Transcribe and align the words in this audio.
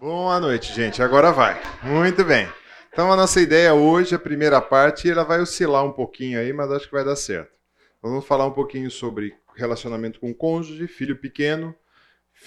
Boa 0.00 0.38
noite, 0.38 0.72
gente. 0.72 1.02
Agora 1.02 1.32
vai. 1.32 1.60
Muito 1.82 2.24
bem. 2.24 2.48
Então 2.92 3.10
a 3.12 3.16
nossa 3.16 3.40
ideia 3.40 3.74
hoje, 3.74 4.14
a 4.14 4.18
primeira 4.18 4.60
parte, 4.60 5.10
ela 5.10 5.24
vai 5.24 5.40
oscilar 5.40 5.84
um 5.84 5.90
pouquinho 5.90 6.38
aí, 6.38 6.52
mas 6.52 6.70
acho 6.70 6.86
que 6.86 6.94
vai 6.94 7.04
dar 7.04 7.16
certo. 7.16 7.58
Vamos 8.00 8.24
falar 8.24 8.46
um 8.46 8.52
pouquinho 8.52 8.88
sobre 8.92 9.34
relacionamento 9.56 10.20
com 10.20 10.32
cônjuge, 10.32 10.86
filho 10.86 11.16
pequeno, 11.16 11.74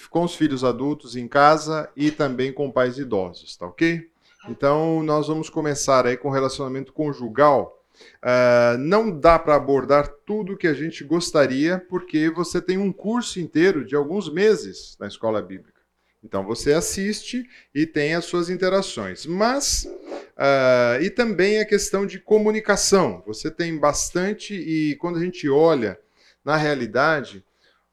com 0.09 0.23
os 0.23 0.33
filhos 0.33 0.63
adultos 0.63 1.17
em 1.17 1.27
casa 1.27 1.91
e 1.93 2.09
também 2.09 2.53
com 2.53 2.71
pais 2.71 2.97
idosos, 2.97 3.57
tá 3.57 3.67
ok? 3.67 4.09
Então 4.47 5.03
nós 5.03 5.27
vamos 5.27 5.49
começar 5.49 6.07
aí 6.07 6.15
com 6.15 6.29
relacionamento 6.29 6.93
conjugal. 6.93 7.83
Uh, 8.23 8.77
não 8.77 9.11
dá 9.11 9.37
para 9.37 9.55
abordar 9.55 10.07
tudo 10.25 10.55
que 10.55 10.67
a 10.67 10.73
gente 10.73 11.03
gostaria, 11.03 11.85
porque 11.89 12.29
você 12.29 12.61
tem 12.61 12.77
um 12.77 12.93
curso 12.93 13.41
inteiro 13.41 13.83
de 13.83 13.93
alguns 13.93 14.31
meses 14.31 14.95
na 14.97 15.07
escola 15.07 15.41
bíblica. 15.41 15.80
Então 16.23 16.45
você 16.45 16.73
assiste 16.73 17.47
e 17.73 17.85
tem 17.85 18.13
as 18.13 18.25
suas 18.25 18.49
interações. 18.49 19.25
Mas, 19.25 19.85
uh, 19.85 21.01
e 21.01 21.09
também 21.09 21.59
a 21.59 21.65
questão 21.65 22.05
de 22.05 22.19
comunicação. 22.19 23.23
Você 23.25 23.49
tem 23.49 23.77
bastante, 23.77 24.53
e 24.53 24.95
quando 24.97 25.17
a 25.17 25.21
gente 25.23 25.49
olha 25.49 25.99
na 26.45 26.55
realidade, 26.55 27.43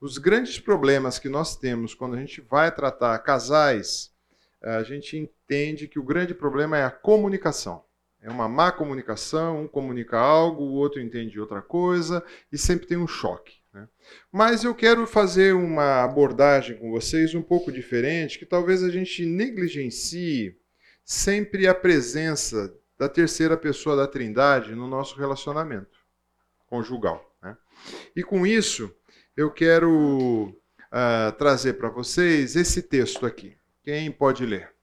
os 0.00 0.18
grandes 0.18 0.58
problemas 0.60 1.18
que 1.18 1.28
nós 1.28 1.56
temos 1.56 1.94
quando 1.94 2.14
a 2.14 2.18
gente 2.18 2.40
vai 2.40 2.72
tratar 2.72 3.18
casais, 3.20 4.12
a 4.62 4.82
gente 4.82 5.16
entende 5.16 5.88
que 5.88 5.98
o 5.98 6.04
grande 6.04 6.34
problema 6.34 6.76
é 6.76 6.84
a 6.84 6.90
comunicação. 6.90 7.84
É 8.20 8.28
uma 8.28 8.48
má 8.48 8.72
comunicação, 8.72 9.62
um 9.62 9.68
comunica 9.68 10.18
algo, 10.18 10.64
o 10.64 10.72
outro 10.72 11.00
entende 11.00 11.40
outra 11.40 11.62
coisa, 11.62 12.24
e 12.52 12.58
sempre 12.58 12.86
tem 12.86 12.98
um 12.98 13.06
choque. 13.06 13.57
Né? 13.72 13.88
Mas 14.32 14.64
eu 14.64 14.74
quero 14.74 15.06
fazer 15.06 15.54
uma 15.54 16.02
abordagem 16.02 16.76
com 16.76 16.90
vocês 16.90 17.34
um 17.34 17.42
pouco 17.42 17.70
diferente, 17.70 18.38
que 18.38 18.46
talvez 18.46 18.82
a 18.82 18.90
gente 18.90 19.24
negligencie 19.24 20.56
sempre 21.04 21.66
a 21.66 21.74
presença 21.74 22.74
da 22.98 23.08
terceira 23.08 23.56
pessoa 23.56 23.96
da 23.96 24.06
Trindade 24.06 24.74
no 24.74 24.88
nosso 24.88 25.16
relacionamento 25.16 25.98
conjugal. 26.66 27.34
Né? 27.42 27.56
E 28.14 28.22
com 28.22 28.46
isso, 28.46 28.94
eu 29.36 29.50
quero 29.50 30.48
uh, 30.48 31.32
trazer 31.38 31.74
para 31.74 31.88
vocês 31.88 32.56
esse 32.56 32.82
texto 32.82 33.24
aqui. 33.24 33.56
Quem 33.82 34.10
pode 34.10 34.44
ler? 34.44 34.78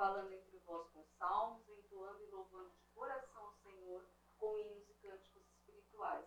falando 0.00 0.32
entre 0.32 0.56
vós 0.64 0.88
com 0.94 1.04
salmos, 1.18 1.68
entoando 1.68 2.24
e 2.24 2.30
louvando 2.30 2.70
de 2.70 2.86
coração 2.94 3.42
ao 3.42 3.52
Senhor 3.52 4.02
com 4.38 4.58
hinos 4.58 4.88
e 4.88 4.94
cânticos 4.94 5.42
espirituais, 5.46 6.24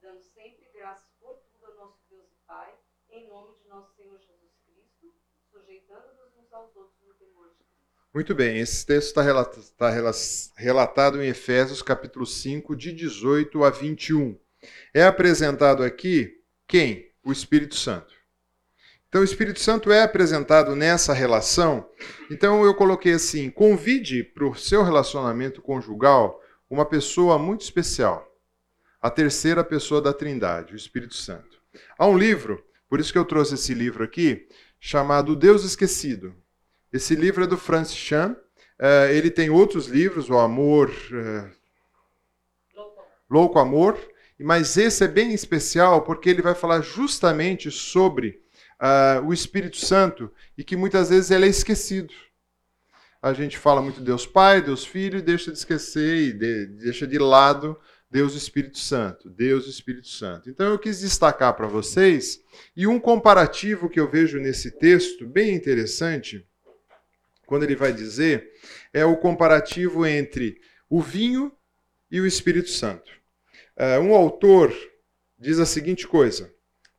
dando 0.00 0.22
sempre 0.22 0.64
graças 0.86 1.10
por 1.18 1.34
tudo 1.50 1.74
nosso 1.74 1.98
Deus 2.08 2.26
e 2.30 2.46
Pai, 2.46 2.72
em 3.10 3.28
nome 3.28 3.48
de 3.60 3.68
nosso 3.68 3.92
Senhor 3.96 4.16
Jesus 4.20 4.52
Cristo, 4.64 5.12
sujeitando-nos 5.50 6.36
uns 6.38 6.52
aos 6.52 6.76
outros 6.76 7.00
no 7.04 7.12
temor 7.14 7.48
de 7.48 7.64
Cristo. 7.64 8.06
Muito 8.14 8.34
bem, 8.36 8.60
esse 8.60 8.86
texto 8.86 9.08
está 9.08 9.20
relatado, 9.22 9.68
tá 9.76 9.90
relatado 10.56 11.20
em 11.20 11.26
Efésios 11.26 11.82
capítulo 11.82 12.24
5, 12.24 12.76
de 12.76 12.92
18 12.92 13.64
a 13.64 13.70
21. 13.70 14.38
É 14.94 15.02
apresentado 15.02 15.82
aqui 15.82 16.40
quem? 16.68 17.12
O 17.24 17.32
Espírito 17.32 17.74
Santo. 17.74 18.14
Então, 19.08 19.22
o 19.22 19.24
Espírito 19.24 19.58
Santo 19.58 19.90
é 19.90 20.02
apresentado 20.04 20.76
nessa 20.76 21.12
relação. 21.12 21.90
Então, 22.30 22.64
eu 22.64 22.72
coloquei 22.76 23.14
assim: 23.14 23.50
convide 23.50 24.22
para 24.22 24.46
o 24.46 24.54
seu 24.54 24.84
relacionamento 24.84 25.60
conjugal 25.60 26.40
uma 26.70 26.86
pessoa 26.86 27.36
muito 27.40 27.62
especial, 27.62 28.24
a 29.00 29.10
terceira 29.10 29.62
pessoa 29.62 30.00
da 30.00 30.12
Trindade, 30.12 30.74
o 30.74 30.76
Espírito 30.76 31.14
Santo. 31.14 31.60
Há 31.98 32.06
um 32.06 32.16
livro, 32.16 32.64
por 32.88 33.00
isso 33.00 33.12
que 33.12 33.18
eu 33.18 33.24
trouxe 33.24 33.54
esse 33.54 33.74
livro 33.74 34.02
aqui, 34.02 34.48
chamado 34.80 35.36
Deus 35.36 35.64
Esquecido. 35.64 36.34
Esse 36.92 37.14
livro 37.14 37.44
é 37.44 37.46
do 37.46 37.56
Francis 37.56 37.96
Chan. 37.96 38.36
Uh, 38.78 39.10
ele 39.10 39.30
tem 39.30 39.50
outros 39.50 39.86
livros, 39.86 40.30
O 40.30 40.38
Amor. 40.38 40.90
Uh, 41.10 41.50
Louco 43.28 43.58
Amor. 43.58 43.98
Mas 44.38 44.76
esse 44.76 45.02
é 45.04 45.08
bem 45.08 45.32
especial 45.32 46.02
porque 46.02 46.28
ele 46.28 46.42
vai 46.42 46.54
falar 46.54 46.82
justamente 46.82 47.70
sobre 47.70 48.40
uh, 48.80 49.26
o 49.26 49.32
Espírito 49.32 49.78
Santo 49.78 50.30
e 50.56 50.62
que 50.62 50.76
muitas 50.76 51.08
vezes 51.08 51.30
ele 51.30 51.46
é 51.46 51.48
esquecido. 51.48 52.12
A 53.20 53.32
gente 53.32 53.58
fala 53.58 53.80
muito 53.80 54.00
Deus 54.00 54.26
Pai, 54.26 54.60
Deus 54.60 54.84
Filho 54.84 55.18
e 55.18 55.22
deixa 55.22 55.50
de 55.50 55.58
esquecer 55.58 56.16
e 56.16 56.32
de, 56.32 56.66
deixa 56.66 57.06
de 57.06 57.18
lado 57.18 57.78
Deus 58.10 58.34
Espírito 58.34 58.78
Santo, 58.78 59.28
Deus 59.28 59.66
Espírito 59.66 60.08
Santo. 60.08 60.48
Então 60.48 60.66
eu 60.66 60.78
quis 60.78 61.00
destacar 61.00 61.54
para 61.54 61.66
vocês 61.66 62.40
e 62.76 62.86
um 62.86 63.00
comparativo 63.00 63.88
que 63.88 63.98
eu 63.98 64.08
vejo 64.08 64.38
nesse 64.38 64.70
texto 64.70 65.26
bem 65.26 65.54
interessante, 65.54 66.46
quando 67.46 67.64
ele 67.64 67.76
vai 67.76 67.92
dizer, 67.92 68.50
é 68.92 69.04
o 69.04 69.16
comparativo 69.16 70.06
entre 70.06 70.60
o 70.88 71.00
vinho 71.00 71.52
e 72.10 72.20
o 72.20 72.26
Espírito 72.26 72.70
Santo. 72.70 73.10
Uh, 73.76 74.00
um 74.00 74.14
autor 74.14 74.72
diz 75.38 75.58
a 75.58 75.66
seguinte 75.66 76.06
coisa: 76.06 76.52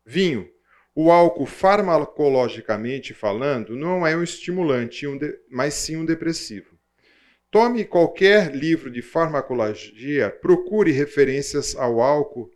vinho, 0.06 0.50
o 0.94 1.12
álcool, 1.12 1.45
farmacologicamente 1.45 3.13
falando, 3.13 3.75
não 3.75 4.06
é 4.06 4.16
um 4.16 4.24
estimulante, 4.24 5.06
mas 5.50 5.74
sim 5.74 5.95
um 5.95 6.06
depressivo. 6.06 6.76
Tome 7.49 7.85
qualquer 7.85 8.53
livro 8.53 8.91
de 8.91 9.01
farmacologia, 9.01 10.29
procure 10.29 10.91
referências 10.91 11.77
ao 11.77 12.01
álcool 12.01 12.51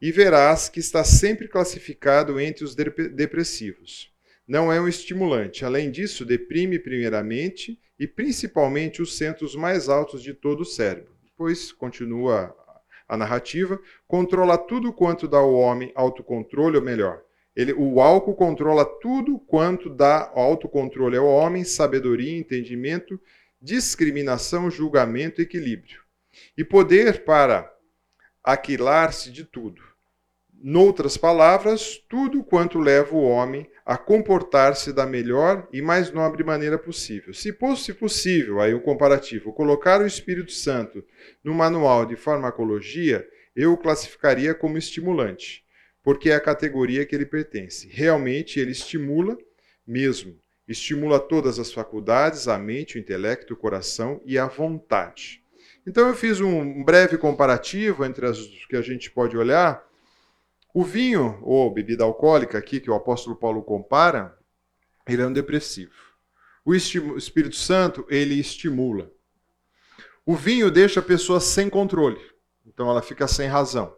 e 0.00 0.12
verás 0.12 0.68
que 0.68 0.78
está 0.78 1.02
sempre 1.02 1.48
classificado 1.48 2.38
entre 2.38 2.62
os 2.62 2.72
depressivos. 2.76 4.12
Não 4.46 4.72
é 4.72 4.80
um 4.80 4.86
estimulante. 4.86 5.64
Além 5.64 5.90
disso, 5.90 6.24
deprime 6.24 6.78
primeiramente 6.78 7.80
e 7.98 8.06
principalmente 8.06 9.02
os 9.02 9.16
centros 9.16 9.56
mais 9.56 9.88
altos 9.88 10.22
de 10.22 10.32
todo 10.32 10.60
o 10.60 10.64
cérebro. 10.64 11.12
Depois, 11.24 11.72
continua 11.72 12.54
a 13.08 13.16
narrativa, 13.16 13.80
controla 14.06 14.56
tudo 14.56 14.92
quanto 14.92 15.26
dá 15.26 15.38
ao 15.38 15.52
homem 15.52 15.90
autocontrole, 15.96 16.76
ou 16.76 16.82
melhor, 16.82 17.22
ele, 17.58 17.72
o 17.72 18.00
álcool 18.00 18.36
controla 18.36 18.84
tudo 18.84 19.36
quanto 19.36 19.90
dá 19.90 20.30
autocontrole 20.32 21.16
ao 21.16 21.26
homem, 21.26 21.64
sabedoria, 21.64 22.38
entendimento, 22.38 23.20
discriminação, 23.60 24.70
julgamento, 24.70 25.40
equilíbrio. 25.40 26.00
E 26.56 26.64
poder 26.64 27.24
para 27.24 27.72
aquilar-se 28.42 29.30
de 29.30 29.44
tudo. 29.44 29.82
Noutras 30.60 31.16
palavras, 31.16 31.98
tudo 32.08 32.42
quanto 32.42 32.78
leva 32.78 33.14
o 33.14 33.22
homem 33.22 33.70
a 33.86 33.96
comportar-se 33.96 34.92
da 34.92 35.06
melhor 35.06 35.68
e 35.72 35.80
mais 35.80 36.10
nobre 36.10 36.42
maneira 36.42 36.78
possível. 36.78 37.32
Se 37.32 37.52
fosse 37.52 37.94
possível, 37.94 38.60
aí 38.60 38.74
o 38.74 38.80
comparativo, 38.80 39.52
colocar 39.52 40.00
o 40.00 40.06
Espírito 40.06 40.52
Santo 40.52 41.04
no 41.44 41.54
manual 41.54 42.04
de 42.04 42.16
farmacologia, 42.16 43.26
eu 43.54 43.72
o 43.72 43.78
classificaria 43.78 44.54
como 44.54 44.78
estimulante 44.78 45.64
porque 46.08 46.30
é 46.30 46.34
a 46.34 46.40
categoria 46.40 47.04
que 47.04 47.14
ele 47.14 47.26
pertence. 47.26 47.86
Realmente 47.86 48.58
ele 48.58 48.70
estimula 48.70 49.36
mesmo, 49.86 50.34
estimula 50.68 51.18
todas 51.18 51.58
as 51.58 51.72
faculdades, 51.72 52.46
a 52.46 52.58
mente, 52.58 52.96
o 52.96 53.00
intelecto, 53.00 53.54
o 53.54 53.56
coração 53.56 54.20
e 54.24 54.38
a 54.38 54.46
vontade. 54.46 55.42
Então 55.86 56.06
eu 56.06 56.14
fiz 56.14 56.40
um 56.40 56.84
breve 56.84 57.16
comparativo 57.16 58.04
entre 58.04 58.26
as 58.26 58.38
que 58.68 58.76
a 58.76 58.82
gente 58.82 59.10
pode 59.10 59.36
olhar. 59.36 59.82
O 60.74 60.84
vinho, 60.84 61.38
ou 61.42 61.72
bebida 61.72 62.04
alcoólica 62.04 62.58
aqui 62.58 62.78
que 62.78 62.90
o 62.90 62.94
apóstolo 62.94 63.34
Paulo 63.34 63.62
compara, 63.62 64.36
ele 65.08 65.22
é 65.22 65.26
um 65.26 65.32
depressivo. 65.32 65.94
O 66.62 66.74
Espírito 66.74 67.56
Santo, 67.56 68.06
ele 68.10 68.38
estimula. 68.38 69.10
O 70.26 70.36
vinho 70.36 70.70
deixa 70.70 71.00
a 71.00 71.02
pessoa 71.02 71.40
sem 71.40 71.70
controle. 71.70 72.20
Então 72.66 72.90
ela 72.90 73.00
fica 73.00 73.26
sem 73.26 73.48
razão. 73.48 73.96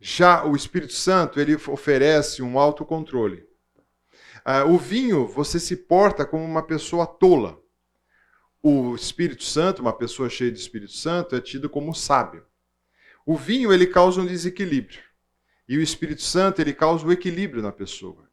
Já 0.00 0.44
o 0.46 0.56
Espírito 0.56 0.94
Santo, 0.94 1.38
ele 1.38 1.54
oferece 1.54 2.42
um 2.42 2.58
autocontrole. 2.58 3.46
Uh, 4.46 4.72
o 4.72 4.78
vinho, 4.78 5.26
você 5.26 5.60
se 5.60 5.76
porta 5.76 6.26
como 6.26 6.44
uma 6.44 6.62
pessoa 6.62 7.06
tola. 7.06 7.60
O 8.62 8.94
Espírito 8.94 9.44
Santo, 9.44 9.82
uma 9.82 9.92
pessoa 9.92 10.28
cheia 10.28 10.50
de 10.50 10.58
Espírito 10.58 10.92
Santo, 10.92 11.34
é 11.36 11.40
tido 11.40 11.70
como 11.70 11.94
sábio. 11.94 12.44
O 13.24 13.36
vinho, 13.36 13.72
ele 13.72 13.86
causa 13.86 14.20
um 14.20 14.26
desequilíbrio. 14.26 15.00
E 15.68 15.78
o 15.78 15.82
Espírito 15.82 16.22
Santo, 16.22 16.60
ele 16.60 16.72
causa 16.72 17.06
o 17.06 17.12
equilíbrio 17.12 17.62
na 17.62 17.72
pessoa. 17.72 18.28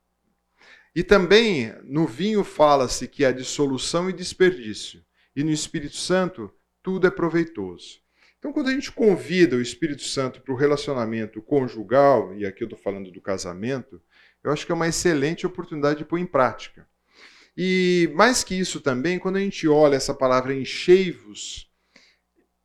E 0.95 1.03
também 1.03 1.73
no 1.83 2.07
vinho 2.07 2.43
fala-se 2.43 3.07
que 3.07 3.23
há 3.23 3.31
dissolução 3.31 4.09
e 4.09 4.13
desperdício. 4.13 5.03
E 5.35 5.43
no 5.43 5.51
Espírito 5.51 5.95
Santo, 5.95 6.51
tudo 6.81 7.05
é 7.05 7.11
proveitoso. 7.11 7.99
Então, 8.39 8.53
quando 8.53 8.69
a 8.69 8.71
gente 8.71 8.91
convida 8.91 9.57
o 9.57 9.61
Espírito 9.61 10.01
Santo 10.01 10.41
para 10.41 10.53
o 10.53 10.57
relacionamento 10.57 11.41
conjugal, 11.41 12.33
e 12.35 12.45
aqui 12.45 12.63
eu 12.63 12.67
estou 12.67 12.79
falando 12.79 13.11
do 13.11 13.21
casamento, 13.21 14.01
eu 14.43 14.51
acho 14.51 14.65
que 14.65 14.71
é 14.71 14.75
uma 14.75 14.87
excelente 14.87 15.45
oportunidade 15.45 15.99
de 15.99 16.05
pôr 16.05 16.17
em 16.17 16.25
prática. 16.25 16.87
E 17.57 18.09
mais 18.15 18.43
que 18.43 18.55
isso 18.55 18.79
também, 18.79 19.19
quando 19.19 19.35
a 19.35 19.41
gente 19.41 19.67
olha 19.67 19.95
essa 19.95 20.13
palavra 20.13 20.53
enchei-vos, 20.53 21.69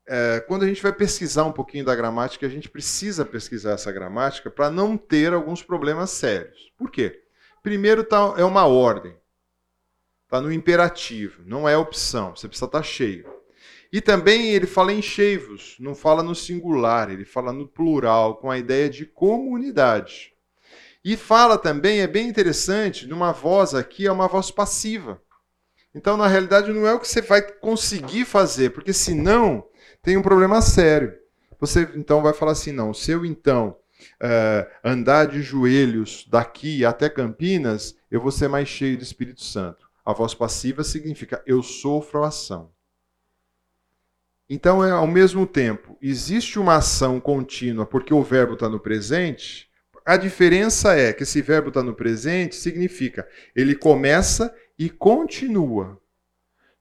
é, 0.06 0.40
quando 0.46 0.64
a 0.64 0.66
gente 0.66 0.82
vai 0.82 0.92
pesquisar 0.92 1.44
um 1.44 1.52
pouquinho 1.52 1.84
da 1.84 1.96
gramática, 1.96 2.46
a 2.46 2.50
gente 2.50 2.68
precisa 2.68 3.24
pesquisar 3.24 3.72
essa 3.72 3.90
gramática 3.90 4.50
para 4.50 4.70
não 4.70 4.96
ter 4.96 5.32
alguns 5.32 5.62
problemas 5.62 6.10
sérios. 6.10 6.72
Por 6.76 6.90
quê? 6.90 7.22
Primeiro 7.62 8.04
tá, 8.04 8.34
é 8.36 8.44
uma 8.44 8.66
ordem. 8.66 9.16
Está 10.24 10.40
no 10.40 10.52
imperativo, 10.52 11.42
não 11.46 11.68
é 11.68 11.76
opção. 11.76 12.36
Você 12.36 12.46
precisa 12.46 12.66
estar 12.66 12.78
tá 12.78 12.84
cheio. 12.84 13.32
E 13.90 14.00
também 14.00 14.50
ele 14.50 14.66
fala 14.66 14.92
em 14.92 15.00
cheivos, 15.00 15.76
não 15.78 15.94
fala 15.94 16.22
no 16.22 16.34
singular, 16.34 17.10
ele 17.10 17.24
fala 17.24 17.52
no 17.52 17.66
plural, 17.66 18.36
com 18.36 18.50
a 18.50 18.58
ideia 18.58 18.90
de 18.90 19.06
comunidade. 19.06 20.33
E 21.04 21.16
fala 21.16 21.58
também, 21.58 22.00
é 22.00 22.06
bem 22.06 22.28
interessante, 22.28 23.06
numa 23.06 23.30
voz 23.30 23.74
aqui, 23.74 24.06
é 24.06 24.12
uma 24.12 24.26
voz 24.26 24.50
passiva. 24.50 25.20
Então, 25.94 26.16
na 26.16 26.26
realidade, 26.26 26.72
não 26.72 26.86
é 26.86 26.94
o 26.94 26.98
que 26.98 27.06
você 27.06 27.20
vai 27.20 27.42
conseguir 27.42 28.24
fazer, 28.24 28.70
porque 28.70 28.92
senão 28.92 29.64
tem 30.02 30.16
um 30.16 30.22
problema 30.22 30.62
sério. 30.62 31.14
Você 31.60 31.88
então 31.94 32.22
vai 32.22 32.32
falar 32.32 32.52
assim: 32.52 32.72
não, 32.72 32.92
se 32.92 33.10
eu 33.10 33.24
então 33.24 33.76
uh, 34.14 34.70
andar 34.82 35.26
de 35.26 35.42
joelhos 35.42 36.26
daqui 36.28 36.84
até 36.84 37.08
Campinas, 37.08 37.96
eu 38.10 38.20
vou 38.20 38.32
ser 38.32 38.48
mais 38.48 38.68
cheio 38.68 38.96
do 38.96 39.02
Espírito 39.02 39.42
Santo. 39.44 39.88
A 40.04 40.12
voz 40.12 40.34
passiva 40.34 40.82
significa 40.82 41.42
eu 41.46 41.62
sofro 41.62 42.24
a 42.24 42.28
ação. 42.28 42.70
Então, 44.48 44.84
é, 44.84 44.90
ao 44.90 45.06
mesmo 45.06 45.46
tempo, 45.46 45.96
existe 46.02 46.58
uma 46.58 46.76
ação 46.76 47.18
contínua 47.18 47.86
porque 47.86 48.12
o 48.12 48.22
verbo 48.22 48.54
está 48.54 48.68
no 48.68 48.80
presente. 48.80 49.70
A 50.04 50.16
diferença 50.16 50.94
é 50.94 51.12
que 51.12 51.22
esse 51.22 51.40
verbo 51.40 51.68
está 51.68 51.82
no 51.82 51.94
presente 51.94 52.56
significa 52.56 53.26
ele 53.56 53.74
começa 53.74 54.54
e 54.78 54.90
continua. 54.90 55.98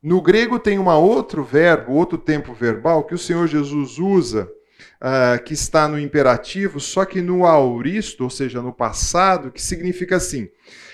No 0.01 0.21
grego 0.21 0.59
tem 0.59 0.77
um 0.77 0.89
outro 0.89 1.43
verbo, 1.43 1.93
outro 1.93 2.17
tempo 2.17 2.53
verbal, 2.53 3.05
que 3.05 3.15
o 3.15 3.17
Senhor 3.17 3.47
Jesus 3.47 3.97
usa, 3.97 4.51
uh, 5.01 5.41
que 5.41 5.53
está 5.53 5.87
no 5.87 5.97
imperativo, 5.97 6.81
só 6.81 7.05
que 7.05 7.21
no 7.21 7.45
auristo, 7.45 8.25
ou 8.25 8.29
seja, 8.29 8.61
no 8.61 8.73
passado, 8.73 9.49
que 9.49 9.61
significa 9.61 10.17
assim. 10.17 10.49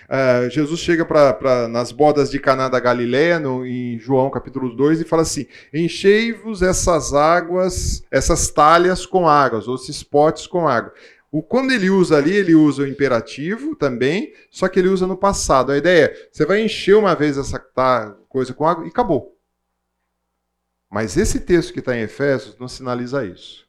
Uh, 0.10 0.50
Jesus 0.50 0.80
chega 0.80 1.06
pra, 1.06 1.68
nas 1.68 1.92
bodas 1.92 2.30
de 2.30 2.40
Caná 2.40 2.70
da 2.70 2.80
Galileia, 2.80 3.40
no, 3.40 3.66
em 3.66 3.98
João 3.98 4.30
capítulo 4.30 4.76
2, 4.76 5.02
e 5.02 5.06
fala 5.06 5.24
assim: 5.24 5.48
Enchei-vos 5.74 6.62
essas 6.62 7.14
águas, 7.14 8.04
essas 8.12 8.50
talhas 8.50 9.08
com 9.08 9.28
águas, 9.28 9.68
ou 9.68 9.76
esses 9.76 10.04
potes 10.04 10.46
com 10.46 10.68
água. 10.68 10.94
O, 11.31 11.44
quando 11.44 11.72
ele 11.72 11.90
usa 11.90 12.18
ali, 12.18 12.36
ele 12.36 12.56
usa 12.56 12.84
o 12.84 12.88
imperativo 12.88 13.76
também, 13.76 14.34
só 14.50 14.68
que 14.68 14.80
ele 14.80 14.90
usa 14.90 15.06
no 15.06 15.18
passado. 15.18 15.72
A 15.72 15.78
ideia 15.78 16.06
é: 16.06 16.30
você 16.31 16.46
vai 16.46 16.62
encher 16.62 16.96
uma 16.96 17.16
vez 17.16 17.38
essa 17.38 17.60
tá, 17.60 18.16
coisa 18.28 18.54
com 18.54 18.66
água 18.66 18.86
e 18.86 18.90
acabou. 18.90 19.38
Mas 20.90 21.18
esse 21.18 21.40
texto 21.40 21.72
que 21.72 21.80
está 21.80 21.96
em 21.96 22.02
Efésios 22.02 22.58
não 22.58 22.68
sinaliza 22.68 23.24
isso. 23.24 23.68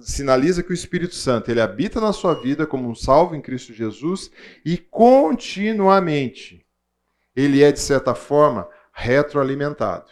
Sinaliza 0.00 0.62
que 0.62 0.70
o 0.70 0.74
Espírito 0.74 1.14
Santo 1.14 1.50
ele 1.50 1.60
habita 1.60 2.00
na 2.00 2.12
sua 2.12 2.34
vida 2.34 2.66
como 2.66 2.88
um 2.88 2.94
salvo 2.94 3.34
em 3.34 3.42
Cristo 3.42 3.74
Jesus 3.74 4.30
e 4.64 4.78
continuamente 4.78 6.64
ele 7.36 7.62
é, 7.62 7.72
de 7.72 7.80
certa 7.80 8.14
forma, 8.14 8.68
retroalimentado. 8.92 10.10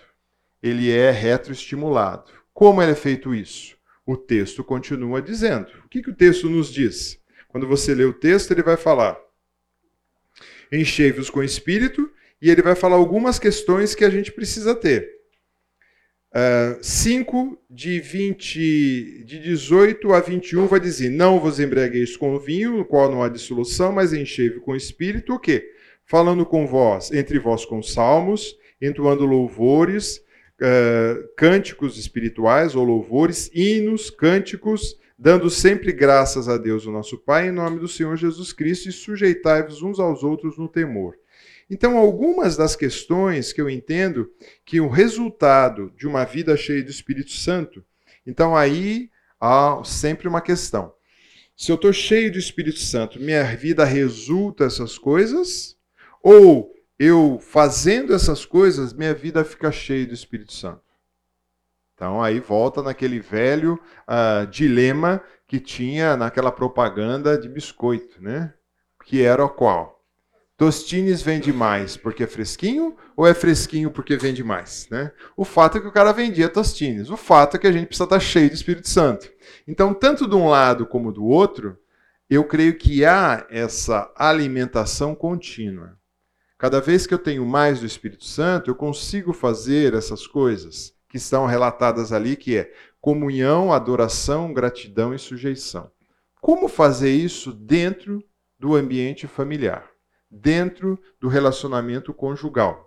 Ele 0.62 0.90
é 0.90 1.10
retroestimulado. 1.10 2.30
Como 2.52 2.82
é 2.82 2.94
feito 2.94 3.34
isso? 3.34 3.71
O 4.06 4.16
texto 4.16 4.64
continua 4.64 5.22
dizendo. 5.22 5.68
O 5.84 5.88
que, 5.88 6.02
que 6.02 6.10
o 6.10 6.14
texto 6.14 6.48
nos 6.48 6.72
diz? 6.72 7.20
Quando 7.48 7.66
você 7.66 7.94
lê 7.94 8.04
o 8.04 8.12
texto, 8.12 8.50
ele 8.50 8.62
vai 8.62 8.76
falar: 8.76 9.18
enchei-vos 10.72 11.30
com 11.30 11.42
espírito, 11.42 12.10
e 12.40 12.50
ele 12.50 12.62
vai 12.62 12.74
falar 12.74 12.96
algumas 12.96 13.38
questões 13.38 13.94
que 13.94 14.04
a 14.04 14.10
gente 14.10 14.32
precisa 14.32 14.74
ter. 14.74 15.22
5 16.80 17.38
uh, 17.38 17.58
de 17.68 18.00
20, 18.00 19.24
de 19.24 19.38
18 19.38 20.12
a 20.14 20.20
21 20.20 20.66
vai 20.66 20.80
dizer: 20.80 21.10
Não 21.10 21.38
vos 21.38 21.60
embriagueis 21.60 22.16
com 22.16 22.34
o 22.34 22.40
vinho, 22.40 22.78
no 22.78 22.84
qual 22.86 23.10
não 23.10 23.22
há 23.22 23.28
dissolução, 23.28 23.92
mas 23.92 24.14
enchei-vos 24.14 24.62
com 24.62 24.74
espírito, 24.74 25.34
o 25.34 25.38
quê? 25.38 25.70
Falando 26.06 26.46
com 26.46 26.66
vós, 26.66 27.12
entre 27.12 27.38
vós 27.38 27.66
com 27.66 27.82
salmos, 27.82 28.56
entoando 28.80 29.26
louvores, 29.26 30.22
uh, 30.62 31.28
cânticos 31.36 31.98
espirituais 31.98 32.76
ou 32.76 32.84
louvores, 32.84 33.50
hinos, 33.52 34.08
cânticos, 34.10 34.96
dando 35.18 35.50
sempre 35.50 35.92
graças 35.92 36.48
a 36.48 36.56
Deus, 36.56 36.86
o 36.86 36.92
nosso 36.92 37.18
Pai, 37.18 37.48
em 37.48 37.52
nome 37.52 37.80
do 37.80 37.88
Senhor 37.88 38.16
Jesus 38.16 38.52
Cristo, 38.52 38.88
e 38.88 38.92
sujeitai-vos 38.92 39.82
uns 39.82 39.98
aos 39.98 40.22
outros 40.22 40.56
no 40.56 40.68
temor. 40.68 41.16
Então, 41.68 41.96
algumas 41.96 42.56
das 42.56 42.76
questões 42.76 43.52
que 43.52 43.60
eu 43.60 43.68
entendo 43.68 44.30
que 44.64 44.80
o 44.80 44.88
resultado 44.88 45.92
de 45.96 46.06
uma 46.06 46.24
vida 46.24 46.56
cheia 46.56 46.82
do 46.82 46.90
Espírito 46.90 47.32
Santo, 47.32 47.84
então 48.26 48.56
aí 48.56 49.10
há 49.40 49.80
sempre 49.84 50.28
uma 50.28 50.40
questão. 50.40 50.92
Se 51.56 51.70
eu 51.70 51.76
estou 51.76 51.92
cheio 51.92 52.30
do 52.30 52.38
Espírito 52.38 52.78
Santo, 52.78 53.20
minha 53.20 53.44
vida 53.56 53.84
resulta 53.84 54.64
essas 54.64 54.98
coisas? 54.98 55.76
Ou 56.22 56.72
eu 57.04 57.40
fazendo 57.40 58.14
essas 58.14 58.44
coisas, 58.44 58.92
minha 58.92 59.12
vida 59.12 59.44
fica 59.44 59.72
cheia 59.72 60.06
do 60.06 60.14
Espírito 60.14 60.52
Santo. 60.52 60.82
Então 61.94 62.22
aí 62.22 62.38
volta 62.38 62.80
naquele 62.80 63.18
velho 63.18 63.74
uh, 64.06 64.46
dilema 64.46 65.20
que 65.48 65.58
tinha 65.58 66.16
naquela 66.16 66.52
propaganda 66.52 67.36
de 67.36 67.48
biscoito, 67.48 68.22
né? 68.22 68.54
Que 69.04 69.20
era 69.20 69.44
o 69.44 69.48
qual? 69.48 70.00
Tostines 70.56 71.22
vende 71.22 71.52
mais 71.52 71.96
porque 71.96 72.22
é 72.22 72.26
fresquinho 72.28 72.96
ou 73.16 73.26
é 73.26 73.34
fresquinho 73.34 73.90
porque 73.90 74.16
vende 74.16 74.44
mais? 74.44 74.86
Né? 74.88 75.10
O 75.36 75.44
fato 75.44 75.78
é 75.78 75.80
que 75.80 75.88
o 75.88 75.92
cara 75.92 76.12
vendia 76.12 76.48
tostines. 76.48 77.10
O 77.10 77.16
fato 77.16 77.56
é 77.56 77.58
que 77.58 77.66
a 77.66 77.72
gente 77.72 77.86
precisa 77.86 78.04
estar 78.04 78.20
cheio 78.20 78.48
do 78.48 78.54
Espírito 78.54 78.88
Santo. 78.88 79.28
Então, 79.66 79.92
tanto 79.92 80.28
de 80.28 80.36
um 80.36 80.48
lado 80.48 80.86
como 80.86 81.10
do 81.10 81.24
outro, 81.24 81.76
eu 82.30 82.44
creio 82.44 82.78
que 82.78 83.04
há 83.04 83.44
essa 83.50 84.12
alimentação 84.16 85.16
contínua. 85.16 86.00
Cada 86.62 86.80
vez 86.80 87.08
que 87.08 87.12
eu 87.12 87.18
tenho 87.18 87.44
mais 87.44 87.80
do 87.80 87.86
Espírito 87.86 88.24
Santo, 88.24 88.70
eu 88.70 88.76
consigo 88.76 89.32
fazer 89.32 89.94
essas 89.94 90.28
coisas 90.28 90.94
que 91.08 91.16
estão 91.16 91.44
relatadas 91.44 92.12
ali, 92.12 92.36
que 92.36 92.56
é 92.56 92.72
comunhão, 93.00 93.72
adoração, 93.72 94.54
gratidão 94.54 95.12
e 95.12 95.18
sujeição. 95.18 95.90
Como 96.40 96.68
fazer 96.68 97.10
isso 97.10 97.52
dentro 97.52 98.22
do 98.60 98.76
ambiente 98.76 99.26
familiar, 99.26 99.90
dentro 100.30 100.96
do 101.20 101.26
relacionamento 101.26 102.14
conjugal? 102.14 102.86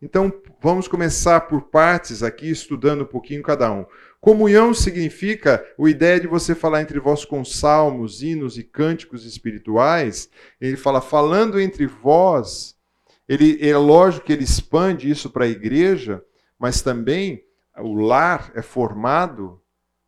Então, 0.00 0.32
vamos 0.62 0.86
começar 0.86 1.40
por 1.40 1.62
partes 1.62 2.22
aqui, 2.22 2.48
estudando 2.48 3.02
um 3.02 3.06
pouquinho 3.06 3.42
cada 3.42 3.72
um. 3.72 3.84
Comunhão 4.20 4.72
significa 4.72 5.66
a 5.76 5.90
ideia 5.90 6.20
de 6.20 6.28
você 6.28 6.54
falar 6.54 6.80
entre 6.80 7.00
vós 7.00 7.24
com 7.24 7.44
salmos, 7.44 8.22
hinos 8.22 8.56
e 8.56 8.62
cânticos 8.62 9.26
espirituais. 9.26 10.30
Ele 10.60 10.76
fala, 10.76 11.00
falando 11.00 11.60
entre 11.60 11.88
vós 11.88 12.78
ele, 13.30 13.64
é 13.64 13.76
lógico 13.76 14.26
que 14.26 14.32
ele 14.32 14.42
expande 14.42 15.08
isso 15.08 15.30
para 15.30 15.44
a 15.44 15.48
igreja, 15.48 16.20
mas 16.58 16.82
também 16.82 17.44
o 17.78 17.94
lar 17.94 18.50
é 18.56 18.60
formado 18.60 19.62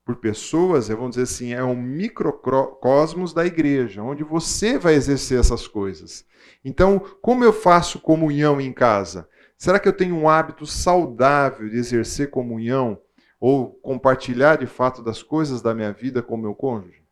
por 0.05 0.17
pessoas, 0.17 0.88
vamos 0.88 1.11
dizer 1.11 1.23
assim, 1.23 1.52
é 1.52 1.62
um 1.62 1.81
microcosmos 1.81 3.33
da 3.33 3.47
igreja, 3.47 4.02
onde 4.02 4.25
você 4.25 4.76
vai 4.76 4.95
exercer 4.95 5.38
essas 5.38 5.69
coisas. 5.69 6.26
Então, 6.64 6.99
como 7.23 7.45
eu 7.45 7.52
faço 7.52 8.00
comunhão 8.00 8.61
em 8.61 8.73
casa? 8.73 9.29
Será 9.57 9.79
que 9.79 9.87
eu 9.87 9.93
tenho 9.93 10.17
um 10.17 10.29
hábito 10.29 10.67
saudável 10.67 11.69
de 11.69 11.76
exercer 11.76 12.29
comunhão 12.29 13.00
ou 13.38 13.71
compartilhar 13.75 14.57
de 14.57 14.67
fato 14.67 15.00
das 15.00 15.23
coisas 15.23 15.62
da 15.62 15.73
minha 15.73 15.93
vida 15.93 16.25
com 16.25 16.37
meu 16.37 16.57
cônjuge? 16.57 17.05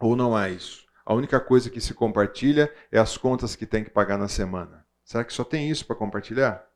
Ou 0.00 0.16
não 0.16 0.34
há 0.34 0.48
isso? 0.48 0.86
A 1.04 1.12
única 1.12 1.38
coisa 1.38 1.68
que 1.68 1.82
se 1.82 1.92
compartilha 1.92 2.72
é 2.90 2.98
as 2.98 3.18
contas 3.18 3.54
que 3.54 3.66
tem 3.66 3.84
que 3.84 3.90
pagar 3.90 4.16
na 4.16 4.26
semana. 4.26 4.85
Será 5.06 5.24
que 5.24 5.32
só 5.32 5.44
tem 5.44 5.70
isso 5.70 5.86
para 5.86 5.94
compartilhar? 5.94 6.66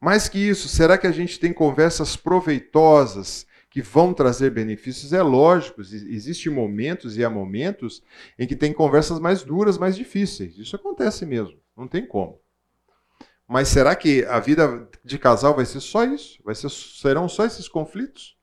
Mais 0.00 0.28
que 0.28 0.38
isso, 0.38 0.68
será 0.68 0.96
que 0.96 1.08
a 1.08 1.10
gente 1.10 1.40
tem 1.40 1.52
conversas 1.52 2.14
proveitosas 2.14 3.44
que 3.68 3.82
vão 3.82 4.14
trazer 4.14 4.50
benefícios? 4.50 5.12
É 5.12 5.20
lógico, 5.20 5.80
existem 5.80 6.52
momentos 6.52 7.18
e 7.18 7.24
há 7.24 7.28
momentos 7.28 8.00
em 8.38 8.46
que 8.46 8.54
tem 8.54 8.72
conversas 8.72 9.18
mais 9.18 9.42
duras, 9.42 9.76
mais 9.76 9.96
difíceis. 9.96 10.56
Isso 10.56 10.76
acontece 10.76 11.26
mesmo, 11.26 11.58
não 11.76 11.88
tem 11.88 12.06
como. 12.06 12.40
Mas 13.48 13.66
será 13.66 13.96
que 13.96 14.24
a 14.26 14.38
vida 14.38 14.88
de 15.04 15.18
casal 15.18 15.56
vai 15.56 15.66
ser 15.66 15.80
só 15.80 16.04
isso? 16.04 16.40
Vai 16.44 16.54
ser, 16.54 16.70
serão 16.70 17.28
só 17.28 17.44
esses 17.44 17.66
conflitos? 17.66 18.37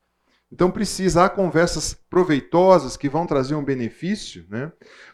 Então 0.55 0.71
precisa 0.71 1.25
há 1.25 1.29
conversas 1.29 1.93
proveitosas 2.09 2.95
que 2.95 3.09
vão 3.09 3.27
trazer 3.27 3.55
um 3.55 3.63
benefício, 3.63 4.45
né? 4.50 4.71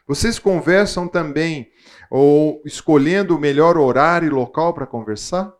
Vocês 0.07 0.37
conversam 0.37 1.07
também 1.07 1.71
ou 2.11 2.61
escolhendo 2.63 3.35
o 3.35 3.39
melhor 3.39 3.75
horário 3.75 4.27
e 4.27 4.29
local 4.29 4.71
para 4.71 4.85
conversar? 4.85 5.51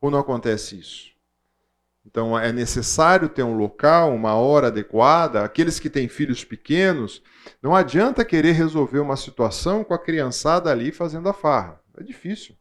Ou 0.00 0.10
não 0.10 0.18
acontece 0.18 0.78
isso? 0.80 1.12
Então 2.06 2.38
é 2.38 2.50
necessário 2.50 3.28
ter 3.28 3.42
um 3.42 3.58
local, 3.58 4.10
uma 4.14 4.36
hora 4.36 4.68
adequada. 4.68 5.44
Aqueles 5.44 5.78
que 5.78 5.90
têm 5.90 6.08
filhos 6.08 6.42
pequenos, 6.42 7.22
não 7.60 7.76
adianta 7.76 8.24
querer 8.24 8.52
resolver 8.52 9.00
uma 9.00 9.18
situação 9.18 9.84
com 9.84 9.92
a 9.92 9.98
criançada 9.98 10.70
ali 10.70 10.90
fazendo 10.90 11.28
a 11.28 11.34
farra. 11.34 11.78
É 11.98 12.02
difícil. 12.02 12.56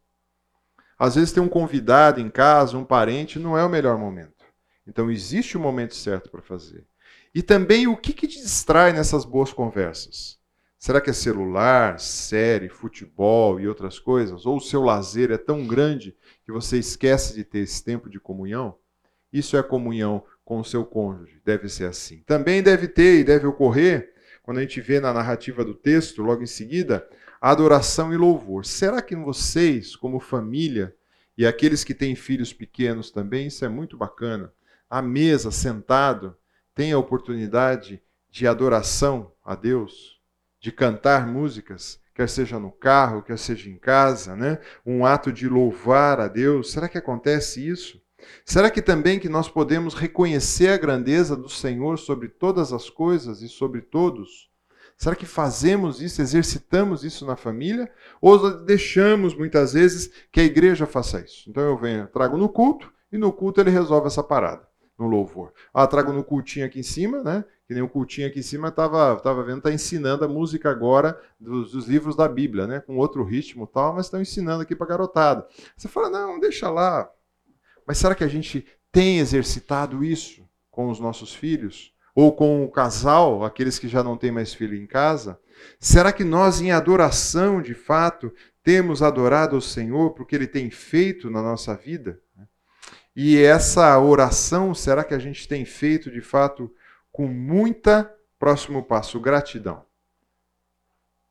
Às 1.00 1.16
vezes 1.16 1.32
tem 1.32 1.42
um 1.42 1.48
convidado 1.48 2.20
em 2.20 2.30
casa, 2.30 2.78
um 2.78 2.84
parente, 2.84 3.40
não 3.40 3.58
é 3.58 3.64
o 3.64 3.70
melhor 3.70 3.98
momento. 3.98 4.43
Então 4.86 5.10
existe 5.10 5.58
o 5.58 5.60
momento 5.60 5.96
certo 5.96 6.30
para 6.30 6.42
fazer. 6.42 6.86
E 7.34 7.42
também 7.42 7.88
o 7.88 7.98
que, 7.98 8.14
que 8.14 8.28
te 8.28 8.42
distrai 8.42 8.94
nessas 8.94 9.26
boas 9.26 9.52
conversas? 9.52 10.40
Será 10.78 11.00
que 11.00 11.10
é 11.10 11.14
celular, 11.14 12.00
série, 12.00 12.68
futebol 12.68 13.60
e 13.60 13.68
outras 13.68 14.00
coisas? 14.00 14.46
Ou 14.46 14.58
o 14.58 14.62
seu 14.62 14.84
lazer 14.84 15.32
é 15.32 15.38
tão 15.38 15.66
grande 15.66 16.16
que 16.44 16.52
você 16.52 16.78
esquece 16.78 17.34
de 17.34 17.44
ter 17.44 17.60
esse 17.60 17.84
tempo 17.84 18.10
de 18.10 18.20
comunhão? 18.20 18.76
Isso 19.32 19.56
é 19.56 19.64
comunhão 19.64 20.24
com 20.44 20.60
o 20.60 20.66
seu 20.66 20.86
cônjuge, 20.86 21.42
deve 21.44 21.70
ser 21.70 21.86
assim. 21.86 22.22
Também 22.26 22.62
deve 22.62 22.88
ter 22.88 23.20
e 23.20 23.24
deve 23.24 23.48
ocorrer, 23.48 24.14
quando 24.44 24.58
a 24.58 24.62
gente 24.62 24.82
vê 24.82 25.00
na 25.00 25.14
narrativa 25.14 25.64
do 25.64 25.74
texto, 25.74 26.22
logo 26.22 26.44
em 26.44 26.48
seguida, 26.48 27.08
adoração 27.40 28.14
e 28.14 28.18
louvor. 28.18 28.66
Será 28.66 29.02
que 29.02 29.16
vocês, 29.16 29.96
como 29.96 30.20
família, 30.20 30.94
e 31.38 31.48
aqueles 31.48 31.84
que 31.84 31.94
têm 31.94 32.14
filhos 32.14 32.54
pequenos 32.54 33.10
também, 33.10 33.48
isso 33.48 33.64
é 33.64 33.70
muito 33.70 33.98
bacana, 33.98 34.52
à 34.94 35.02
mesa, 35.02 35.50
sentado, 35.50 36.38
tem 36.76 36.92
a 36.92 37.00
oportunidade 37.00 38.00
de 38.30 38.46
adoração 38.46 39.32
a 39.44 39.56
Deus, 39.56 40.22
de 40.60 40.72
cantar 40.72 41.26
músicas, 41.26 42.00
quer 42.14 42.30
seja 42.30 42.60
no 42.60 42.72
carro, 42.72 43.24
quer 43.24 43.40
seja 43.40 43.72
em 43.72 43.76
casa, 43.76 44.36
né? 44.36 44.60
Um 44.86 45.04
ato 45.04 45.34
de 45.34 45.50
louvar 45.50 46.20
a 46.20 46.28
Deus. 46.28 46.72
Será 46.72 46.88
que 46.88 47.00
acontece 47.00 47.68
isso? 47.68 48.00
Será 48.46 48.70
que 48.70 48.84
também 48.84 49.20
que 49.20 49.28
nós 49.28 49.50
podemos 49.50 49.96
reconhecer 49.96 50.68
a 50.68 50.78
grandeza 50.78 51.36
do 51.36 51.50
Senhor 51.50 51.98
sobre 51.98 52.28
todas 52.28 52.72
as 52.72 52.88
coisas 52.88 53.42
e 53.42 53.50
sobre 53.50 53.82
todos? 53.82 54.52
Será 54.96 55.16
que 55.16 55.26
fazemos 55.26 56.04
isso, 56.04 56.22
exercitamos 56.22 57.04
isso 57.04 57.26
na 57.26 57.36
família? 57.36 57.92
Ou 58.22 58.64
deixamos 58.64 59.34
muitas 59.34 59.74
vezes 59.74 60.12
que 60.32 60.40
a 60.40 60.44
igreja 60.44 60.86
faça 60.86 61.20
isso? 61.20 61.50
Então 61.50 61.64
eu 61.64 61.76
venho, 61.80 62.08
trago 62.10 62.38
no 62.38 62.48
culto 62.48 62.94
e 63.12 63.18
no 63.18 63.34
culto 63.34 63.60
ele 63.60 63.72
resolve 63.72 64.06
essa 64.06 64.22
parada 64.22 64.72
no 64.98 65.08
louvor. 65.08 65.54
Ah, 65.74 65.88
trago 65.88 66.14
no 66.14 66.24
cultinho 66.24 66.66
aqui 66.66 66.80
em 66.80 66.84
cima, 66.84 67.24
né? 67.24 67.44
Que 67.68 67.74
nem 67.74 67.82
o 67.82 67.90
cultinho 67.90 68.28
aqui 68.28 68.40
em 68.40 68.44
cima 68.44 68.68
estava 68.68 69.16
tava 69.20 69.44
vendo, 69.44 69.58
está 69.60 69.72
ensinando 69.72 70.26
a 70.26 70.28
música 70.28 70.70
agora 70.70 71.20
dos, 71.40 71.72
dos, 71.72 71.88
livros 71.88 72.16
da 72.16 72.28
Bíblia, 72.28 72.68
né? 72.68 72.80
Com 72.80 72.98
outro 72.98 73.24
ritmo 73.24 73.66
tal, 73.66 73.96
mas 73.96 74.06
estão 74.06 74.22
ensinando 74.22 74.62
aqui 74.62 74.76
para 74.76 74.88
garotada. 74.88 75.48
Você 75.76 75.88
fala, 75.88 76.10
não, 76.10 76.40
deixa 76.40 76.70
lá. 76.70 77.10
Mas 77.88 77.98
será 77.98 78.16
que 78.16 78.24
a 78.24 78.28
gente 78.28 78.66
tem 78.92 79.20
exercitado 79.20 80.04
isso 80.04 80.48
com 80.70 80.90
os 80.90 81.00
nossos 81.00 81.34
filhos? 81.34 81.92
Ou 82.16 82.32
com 82.32 82.64
o 82.64 82.70
casal, 82.70 83.44
aqueles 83.44 83.80
que 83.80 83.88
já 83.88 84.04
não 84.04 84.16
têm 84.16 84.32
mais 84.32 84.54
filho 84.54 84.76
em 84.76 84.86
casa? 84.86 85.40
Será 85.80 86.12
que 86.12 86.24
nós, 86.24 86.62
em 86.62 86.72
adoração, 86.72 87.60
de 87.60 87.74
fato, 87.74 88.32
temos 88.64 89.02
adorado 89.02 89.58
o 89.58 89.62
Senhor 89.62 90.12
porque 90.12 90.36
Ele 90.36 90.48
tem 90.48 90.70
feito 90.70 91.32
na 91.32 91.42
nossa 91.42 91.76
vida? 91.76 92.20
E 93.16 93.42
essa 93.42 94.00
oração, 94.00 94.74
será 94.74 95.04
que 95.04 95.14
a 95.14 95.20
gente 95.20 95.48
tem 95.48 95.66
feito 95.66 96.10
de 96.10 96.22
fato 96.22 96.72
com 97.12 97.28
muita 97.28 98.12
próximo 98.40 98.84
passo, 98.84 99.20
gratidão? 99.20 99.86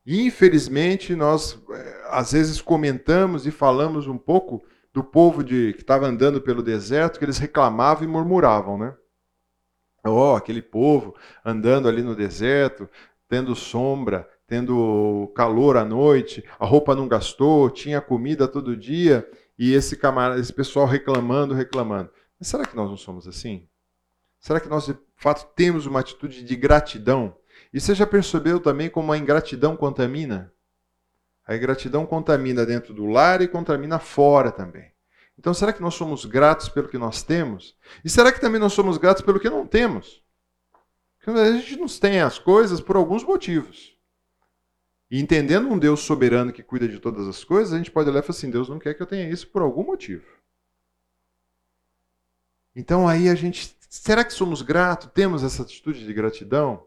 Infelizmente, 0.06 1.14
nós 1.14 1.60
eh, 1.70 2.02
às 2.10 2.32
vezes 2.32 2.60
comentamos 2.60 3.46
e 3.46 3.50
falamos 3.50 4.06
um 4.06 4.18
pouco 4.18 4.62
do 4.92 5.02
povo 5.02 5.42
de, 5.42 5.72
que 5.74 5.82
estava 5.82 6.06
andando 6.06 6.40
pelo 6.40 6.62
deserto, 6.62 7.18
que 7.18 7.24
eles 7.24 7.38
reclamavam 7.38 8.04
e 8.04 8.08
murmuravam, 8.08 8.76
né? 8.76 8.94
Oh, 10.04 10.34
aquele 10.34 10.60
povo 10.60 11.14
andando 11.44 11.88
ali 11.88 12.02
no 12.02 12.16
deserto, 12.16 12.88
tendo 13.28 13.54
sombra, 13.54 14.28
tendo 14.46 15.32
calor 15.34 15.76
à 15.76 15.84
noite, 15.84 16.44
a 16.58 16.66
roupa 16.66 16.94
não 16.94 17.08
gastou, 17.08 17.70
tinha 17.70 18.00
comida 18.00 18.48
todo 18.48 18.76
dia, 18.76 19.26
e 19.58 19.72
esse 19.72 19.96
camarada, 19.96 20.40
esse 20.40 20.52
pessoal 20.52 20.86
reclamando, 20.86 21.54
reclamando. 21.54 22.10
Mas 22.38 22.48
será 22.48 22.64
que 22.64 22.76
nós 22.76 22.88
não 22.88 22.96
somos 22.96 23.28
assim? 23.28 23.68
Será 24.40 24.58
que 24.58 24.68
nós 24.68 24.86
de 24.86 24.96
fato 25.16 25.52
temos 25.54 25.86
uma 25.86 26.00
atitude 26.00 26.42
de 26.42 26.56
gratidão? 26.56 27.36
E 27.72 27.80
você 27.80 27.94
já 27.94 28.06
percebeu 28.06 28.58
também 28.58 28.90
como 28.90 29.12
a 29.12 29.18
ingratidão 29.18 29.76
contamina? 29.76 30.52
A 31.46 31.56
ingratidão 31.56 32.06
contamina 32.06 32.66
dentro 32.66 32.92
do 32.92 33.06
lar 33.06 33.40
e 33.40 33.48
contamina 33.48 33.98
fora 33.98 34.50
também. 34.50 34.92
Então, 35.38 35.54
será 35.54 35.72
que 35.72 35.82
nós 35.82 35.94
somos 35.94 36.24
gratos 36.24 36.68
pelo 36.68 36.88
que 36.88 36.98
nós 36.98 37.22
temos? 37.22 37.76
E 38.04 38.10
será 38.10 38.30
que 38.32 38.40
também 38.40 38.60
nós 38.60 38.72
somos 38.72 38.98
gratos 38.98 39.22
pelo 39.22 39.40
que 39.40 39.50
não 39.50 39.66
temos? 39.66 40.22
Porque 41.18 41.38
a 41.38 41.52
gente 41.52 41.76
não 41.76 41.86
tem 41.86 42.20
as 42.20 42.38
coisas 42.38 42.80
por 42.80 42.96
alguns 42.96 43.24
motivos. 43.24 43.96
E 45.12 45.20
entendendo 45.20 45.68
um 45.68 45.78
Deus 45.78 46.00
soberano 46.00 46.54
que 46.54 46.62
cuida 46.62 46.88
de 46.88 46.98
todas 46.98 47.28
as 47.28 47.44
coisas, 47.44 47.74
a 47.74 47.76
gente 47.76 47.90
pode 47.90 48.08
olhar 48.08 48.20
e 48.20 48.22
falar 48.22 48.34
assim: 48.34 48.50
Deus 48.50 48.70
não 48.70 48.78
quer 48.78 48.94
que 48.94 49.02
eu 49.02 49.06
tenha 49.06 49.28
isso 49.28 49.46
por 49.46 49.60
algum 49.60 49.84
motivo. 49.84 50.24
Então 52.74 53.06
aí 53.06 53.28
a 53.28 53.34
gente. 53.34 53.76
Será 53.90 54.24
que 54.24 54.32
somos 54.32 54.62
gratos? 54.62 55.10
Temos 55.12 55.44
essa 55.44 55.64
atitude 55.64 56.06
de 56.06 56.14
gratidão? 56.14 56.86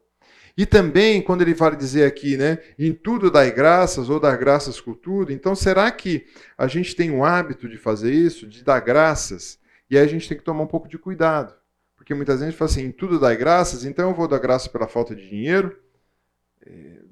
E 0.58 0.66
também, 0.66 1.22
quando 1.22 1.44
ele 1.44 1.54
vai 1.54 1.76
dizer 1.76 2.04
aqui, 2.06 2.36
né, 2.36 2.58
em 2.80 2.94
tudo 2.94 3.30
dai 3.30 3.52
graças 3.52 4.10
ou 4.10 4.20
dar 4.20 4.36
graças 4.38 4.82
com 4.82 4.96
tudo, 4.96 5.32
então 5.32 5.54
será 5.54 5.92
que 5.92 6.26
a 6.58 6.66
gente 6.66 6.96
tem 6.96 7.12
o 7.12 7.24
hábito 7.24 7.70
de 7.70 7.78
fazer 7.78 8.12
isso, 8.12 8.48
de 8.48 8.64
dar 8.64 8.80
graças? 8.80 9.60
E 9.88 10.00
aí 10.00 10.04
a 10.04 10.08
gente 10.08 10.28
tem 10.28 10.36
que 10.36 10.44
tomar 10.44 10.64
um 10.64 10.68
pouco 10.68 10.88
de 10.88 10.98
cuidado. 10.98 11.54
Porque 11.96 12.16
muitas 12.16 12.40
vezes 12.40 12.48
a 12.48 12.50
gente 12.50 12.58
fala 12.58 12.72
assim, 12.72 12.86
em 12.86 12.92
tudo 12.92 13.20
dai 13.20 13.36
graças, 13.38 13.86
então 13.86 14.10
eu 14.10 14.16
vou 14.16 14.28
dar 14.28 14.40
graça 14.40 14.68
pela 14.68 14.88
falta 14.88 15.16
de 15.16 15.30
dinheiro, 15.30 15.78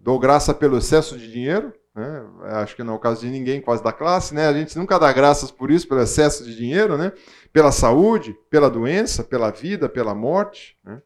dou 0.04 0.20
graça 0.20 0.54
pelo 0.54 0.78
excesso 0.78 1.18
de 1.18 1.32
dinheiro, 1.32 1.74
né? 1.96 2.26
acho 2.62 2.76
que 2.76 2.84
não 2.84 2.94
é 2.94 2.96
o 2.98 3.00
caso 3.00 3.22
de 3.22 3.30
ninguém 3.30 3.62
quase 3.62 3.82
da 3.82 3.94
classe, 3.94 4.36
né? 4.36 4.48
a 4.48 4.54
gente 4.54 4.78
nunca 4.78 5.00
dá 5.00 5.12
graças 5.14 5.50
por 5.50 5.72
isso, 5.72 5.88
pelo 5.88 6.02
excesso 6.02 6.44
de 6.44 6.56
dinheiro, 6.56 6.98
né? 6.98 7.14
pela 7.54 7.72
saúde, 7.72 8.38
pela 8.50 8.70
doença, 8.70 9.24
pela 9.24 9.50
vida, 9.50 9.88
pela 9.88 10.14
morte. 10.14 10.78
Né? 10.84 11.02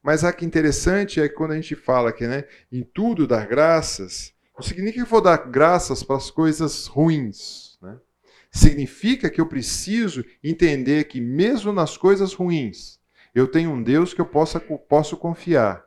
Mas 0.00 0.22
o 0.22 0.32
que 0.32 0.46
interessante 0.46 1.20
é 1.20 1.28
que 1.28 1.34
quando 1.34 1.50
a 1.50 1.56
gente 1.56 1.74
fala 1.74 2.12
que 2.12 2.26
né, 2.26 2.44
em 2.70 2.84
tudo 2.84 3.26
dar 3.26 3.46
graças, 3.46 4.32
não 4.54 4.62
significa 4.62 4.98
que 4.98 5.02
eu 5.02 5.10
vou 5.10 5.20
dar 5.20 5.38
graças 5.38 6.04
para 6.04 6.16
as 6.16 6.30
coisas 6.30 6.86
ruins. 6.86 7.76
Né? 7.82 7.96
Significa 8.52 9.28
que 9.28 9.40
eu 9.40 9.46
preciso 9.46 10.24
entender 10.44 11.04
que 11.04 11.20
mesmo 11.20 11.72
nas 11.72 11.96
coisas 11.96 12.32
ruins, 12.34 13.00
eu 13.34 13.48
tenho 13.48 13.70
um 13.70 13.82
Deus 13.82 14.14
que 14.14 14.20
eu 14.20 14.26
possa, 14.26 14.60
posso 14.60 15.16
confiar 15.16 15.84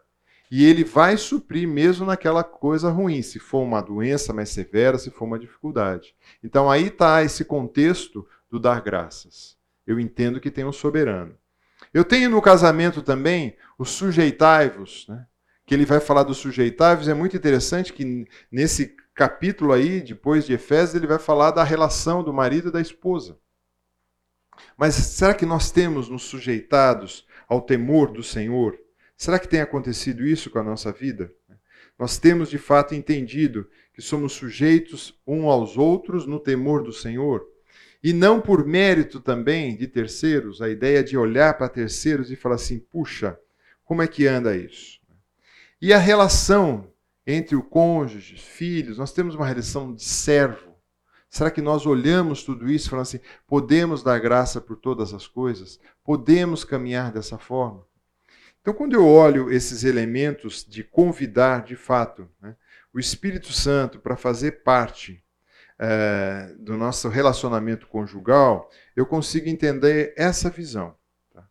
e 0.52 0.66
ele 0.66 0.84
vai 0.84 1.18
suprir 1.18 1.68
mesmo 1.68 2.06
naquela 2.06 2.44
coisa 2.44 2.90
ruim, 2.90 3.22
se 3.22 3.40
for 3.40 3.62
uma 3.64 3.82
doença 3.82 4.34
mais 4.34 4.50
severa, 4.50 4.98
se 4.98 5.10
for 5.10 5.26
uma 5.26 5.40
dificuldade. 5.40 6.16
Então 6.44 6.70
aí 6.70 6.88
está 6.88 7.24
esse 7.24 7.44
contexto 7.44 8.28
do 8.50 8.60
dar 8.60 8.82
graças. 8.82 9.58
Eu 9.86 10.00
entendo 10.00 10.40
que 10.40 10.52
tem 10.52 10.66
um 10.66 10.72
soberano. 10.72 11.36
Eu 11.94 12.04
tenho 12.04 12.30
no 12.30 12.42
casamento 12.42 13.02
também 13.02 13.56
o 13.78 13.86
sujeitai-vos, 13.86 15.08
né? 15.08 15.26
que 15.66 15.74
ele 15.74 15.86
vai 15.86 16.00
falar 16.00 16.24
do 16.24 16.34
sujeitai-vos. 16.34 17.08
É 17.08 17.14
muito 17.14 17.36
interessante 17.36 17.92
que 17.92 18.28
nesse 18.52 18.96
capítulo 19.14 19.74
aí, 19.74 20.02
depois 20.02 20.46
de 20.46 20.54
Efésios, 20.54 20.96
ele 20.96 21.08
vai 21.08 21.20
falar 21.20 21.52
da 21.52 21.64
relação 21.64 22.24
do 22.24 22.34
marido 22.34 22.70
e 22.70 22.72
da 22.72 22.82
esposa. 22.82 23.38
Mas 24.78 24.96
será 24.96 25.34
que 25.34 25.46
nós 25.46 25.72
temos 25.72 26.08
nos 26.08 26.24
sujeitados 26.24 27.26
ao 27.48 27.62
temor 27.62 28.12
do 28.12 28.24
Senhor? 28.24 28.78
Será 29.18 29.40
que 29.40 29.48
tem 29.48 29.62
acontecido 29.62 30.26
isso 30.26 30.50
com 30.50 30.60
a 30.60 30.64
nossa 30.64 30.92
vida? 30.92 31.32
Nós 31.98 32.18
temos 32.18 32.50
de 32.50 32.58
fato 32.58 32.94
entendido 32.94 33.70
que 33.94 34.02
somos 34.02 34.34
sujeitos 34.34 35.18
uns 35.26 35.46
aos 35.46 35.78
outros 35.78 36.26
no 36.26 36.40
temor 36.40 36.84
do 36.84 36.92
Senhor? 36.92 37.48
E 38.04 38.12
não 38.12 38.42
por 38.42 38.66
mérito 38.66 39.20
também 39.20 39.76
de 39.76 39.88
terceiros, 39.88 40.62
a 40.62 40.70
ideia 40.70 41.04
de 41.04 41.18
olhar 41.18 41.58
para 41.58 41.70
terceiros 41.70 42.30
e 42.30 42.36
falar 42.36 42.56
assim: 42.56 42.78
puxa, 42.78 43.40
como 43.84 44.02
é 44.02 44.08
que 44.08 44.28
anda 44.28 44.56
isso? 44.56 45.00
E 45.82 45.94
a 45.94 45.98
relação 45.98 46.92
entre 47.26 47.56
o 47.56 47.64
cônjuge, 47.64 48.38
filhos, 48.38 48.98
nós 48.98 49.12
temos 49.12 49.34
uma 49.34 49.48
relação 49.48 49.94
de 49.94 50.04
servo. 50.04 50.76
Será 51.30 51.50
que 51.50 51.62
nós 51.62 51.86
olhamos 51.86 52.44
tudo 52.44 52.70
isso 52.70 52.88
e 52.88 52.90
falamos 52.90 53.10
assim: 53.10 53.24
podemos 53.48 54.04
dar 54.04 54.20
graça 54.20 54.62
por 54.62 54.76
todas 54.76 55.14
as 55.14 55.28
coisas? 55.28 55.80
Podemos 56.04 56.64
caminhar 56.64 57.12
dessa 57.12 57.38
forma? 57.38 57.84
Então, 58.66 58.74
quando 58.74 58.94
eu 58.94 59.08
olho 59.08 59.52
esses 59.52 59.84
elementos 59.84 60.66
de 60.68 60.84
convidar, 60.84 61.64
de 61.64 61.76
fato, 61.76 62.28
né, 62.42 62.56
o 62.92 63.00
Espírito 63.00 63.54
Santo 63.54 64.00
para 64.00 64.18
fazer 64.18 64.64
parte 64.64 65.24
é, 65.78 66.52
do 66.58 66.76
nosso 66.76 67.08
relacionamento 67.08 67.86
conjugal, 67.86 68.68
eu 68.96 69.06
consigo 69.06 69.48
entender 69.48 70.16
essa 70.18 70.50
visão. 70.50 70.96
Tá? 71.32 71.48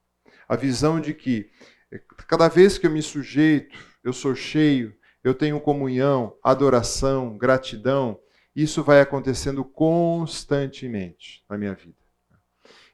A 0.48 0.56
visão 0.56 1.00
de 1.00 1.14
que 1.14 1.52
eh, 1.92 2.00
cada 2.26 2.48
vez 2.48 2.78
que 2.78 2.86
eu 2.88 2.90
me 2.90 3.00
sujeito, 3.00 3.78
eu 4.02 4.12
sou 4.12 4.34
cheio, 4.34 4.92
eu 5.22 5.34
tenho 5.34 5.60
comunhão, 5.60 6.36
adoração, 6.42 7.38
gratidão, 7.38 8.18
isso 8.56 8.82
vai 8.82 9.00
acontecendo 9.00 9.64
constantemente 9.64 11.44
na 11.48 11.56
minha 11.56 11.74
vida. 11.74 11.94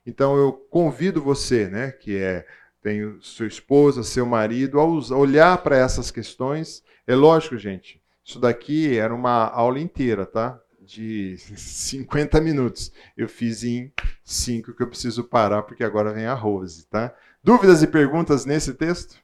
Então 0.04 0.36
eu 0.36 0.52
convido 0.52 1.22
você, 1.22 1.68
né, 1.68 1.90
que 1.90 2.18
é 2.18 2.46
tem 2.82 3.18
sua 3.20 3.46
esposa, 3.46 4.02
seu 4.02 4.24
marido, 4.24 4.80
ao 4.80 4.98
olhar 5.18 5.58
para 5.58 5.76
essas 5.76 6.10
questões, 6.10 6.82
é 7.06 7.14
lógico, 7.14 7.56
gente, 7.58 8.00
isso 8.24 8.38
daqui 8.38 8.96
era 8.96 9.14
uma 9.14 9.48
aula 9.48 9.80
inteira, 9.80 10.24
tá? 10.24 10.60
De 10.80 11.36
50 11.56 12.40
minutos. 12.40 12.92
Eu 13.16 13.28
fiz 13.28 13.64
em 13.64 13.92
5 14.24 14.74
que 14.74 14.82
eu 14.82 14.88
preciso 14.88 15.24
parar, 15.24 15.62
porque 15.62 15.84
agora 15.84 16.12
vem 16.12 16.26
a 16.26 16.34
Rose, 16.34 16.86
tá? 16.86 17.14
Dúvidas 17.42 17.82
e 17.82 17.86
perguntas 17.86 18.44
nesse 18.44 18.74
texto? 18.74 19.16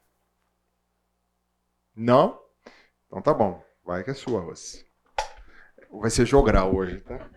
Não? 1.94 2.38
Então 3.06 3.22
tá 3.22 3.32
bom. 3.32 3.62
Vai 3.84 4.02
que 4.02 4.10
é 4.10 4.14
sua, 4.14 4.40
Rose. 4.40 4.84
Vai 5.92 6.10
ser 6.10 6.26
jogral 6.26 6.74
hoje, 6.74 7.00
tá? 7.00 7.30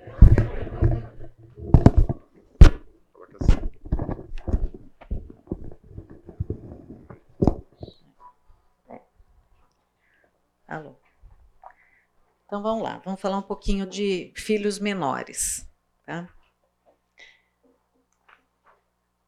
Então 12.49 12.63
vamos 12.63 12.81
lá, 12.81 12.99
vamos 13.05 13.21
falar 13.21 13.37
um 13.37 13.43
pouquinho 13.43 13.85
de 13.85 14.33
filhos 14.35 14.79
menores. 14.79 15.69
Tá? 16.03 16.27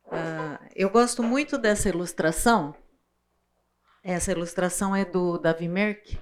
Uh, 0.07 0.57
eu 0.75 0.89
gosto 0.89 1.21
muito 1.21 1.55
dessa 1.55 1.87
ilustração. 1.87 2.75
Essa 4.03 4.31
ilustração 4.31 4.95
é 4.95 5.05
do 5.05 5.37
Davi 5.37 5.67
Merck. 5.67 6.15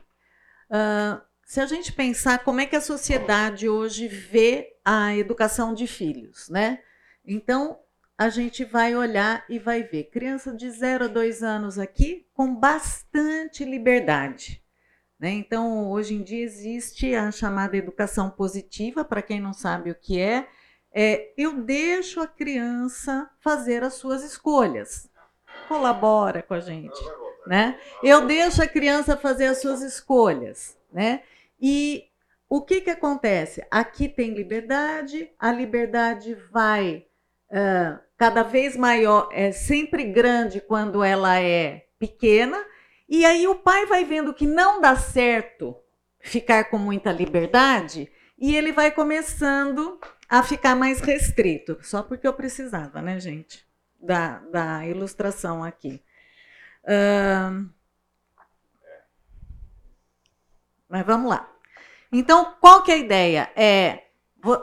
Uh, 0.69 1.21
se 1.45 1.61
a 1.61 1.65
gente 1.65 1.93
pensar 1.93 2.43
como 2.43 2.59
é 2.59 2.65
que 2.65 2.75
a 2.75 2.81
sociedade 2.81 3.69
hoje 3.69 4.09
vê 4.09 4.77
a 4.83 5.15
educação 5.15 5.73
de 5.73 5.87
filhos, 5.87 6.49
né? 6.49 6.83
Então, 7.23 7.79
a 8.17 8.27
gente 8.27 8.65
vai 8.65 8.93
olhar 8.93 9.45
e 9.47 9.57
vai 9.57 9.83
ver 9.83 10.09
criança 10.09 10.53
de 10.53 10.69
0 10.69 11.05
a 11.05 11.07
2 11.07 11.43
anos 11.43 11.79
aqui 11.79 12.27
com 12.33 12.53
bastante 12.53 13.63
liberdade. 13.63 14.61
Né? 15.19 15.31
Então, 15.31 15.89
hoje 15.89 16.15
em 16.15 16.23
dia 16.23 16.43
existe 16.43 17.13
a 17.13 17.29
chamada 17.31 17.75
educação 17.75 18.29
positiva, 18.29 19.03
para 19.03 19.21
quem 19.21 19.41
não 19.41 19.51
sabe 19.51 19.91
o 19.91 19.95
que 19.95 20.19
é, 20.19 20.47
é 20.91 21.33
eu 21.37 21.61
deixo 21.61 22.21
a 22.21 22.27
criança 22.27 23.29
fazer 23.41 23.83
as 23.83 23.95
suas 23.95 24.23
escolhas. 24.23 25.09
Colabora 25.67 26.41
com 26.41 26.53
a 26.53 26.59
gente. 26.59 26.99
Né? 27.45 27.77
Eu 28.01 28.25
deixo 28.25 28.63
a 28.63 28.67
criança 28.67 29.17
fazer 29.17 29.47
as 29.47 29.59
suas 29.59 29.81
escolhas. 29.81 30.77
Né? 30.91 31.21
E 31.59 32.05
o 32.47 32.61
que, 32.61 32.81
que 32.81 32.89
acontece? 32.89 33.65
Aqui 33.69 34.07
tem 34.07 34.33
liberdade, 34.33 35.29
a 35.37 35.51
liberdade 35.51 36.35
vai 36.49 37.05
uh, 37.51 37.99
cada 38.17 38.41
vez 38.43 38.75
maior, 38.75 39.29
é 39.31 39.51
sempre 39.51 40.05
grande 40.05 40.61
quando 40.61 41.03
ela 41.03 41.39
é 41.39 41.85
pequena, 41.99 42.63
e 43.09 43.25
aí 43.25 43.47
o 43.47 43.55
pai 43.55 43.87
vai 43.87 44.05
vendo 44.05 44.33
que 44.33 44.45
não 44.45 44.79
dá 44.79 44.95
certo 44.95 45.75
ficar 46.19 46.65
com 46.65 46.77
muita 46.77 47.11
liberdade 47.11 48.11
e 48.37 48.55
ele 48.55 48.71
vai 48.71 48.91
começando 48.91 49.99
a 50.29 50.43
ficar 50.43 50.75
mais 50.75 51.01
restrito. 51.01 51.79
Só 51.81 52.03
porque 52.03 52.27
eu 52.27 52.33
precisava, 52.33 53.01
né, 53.01 53.19
gente? 53.19 53.67
Da, 53.99 54.37
da 54.51 54.85
ilustração 54.85 55.63
aqui. 55.63 56.01
Uh, 56.83 57.67
mas 60.87 61.05
vamos 61.05 61.29
lá. 61.29 61.51
Então, 62.11 62.55
qual 62.61 62.83
que 62.83 62.91
é 62.91 62.95
a 62.95 62.97
ideia? 62.97 63.51
É 63.55 64.03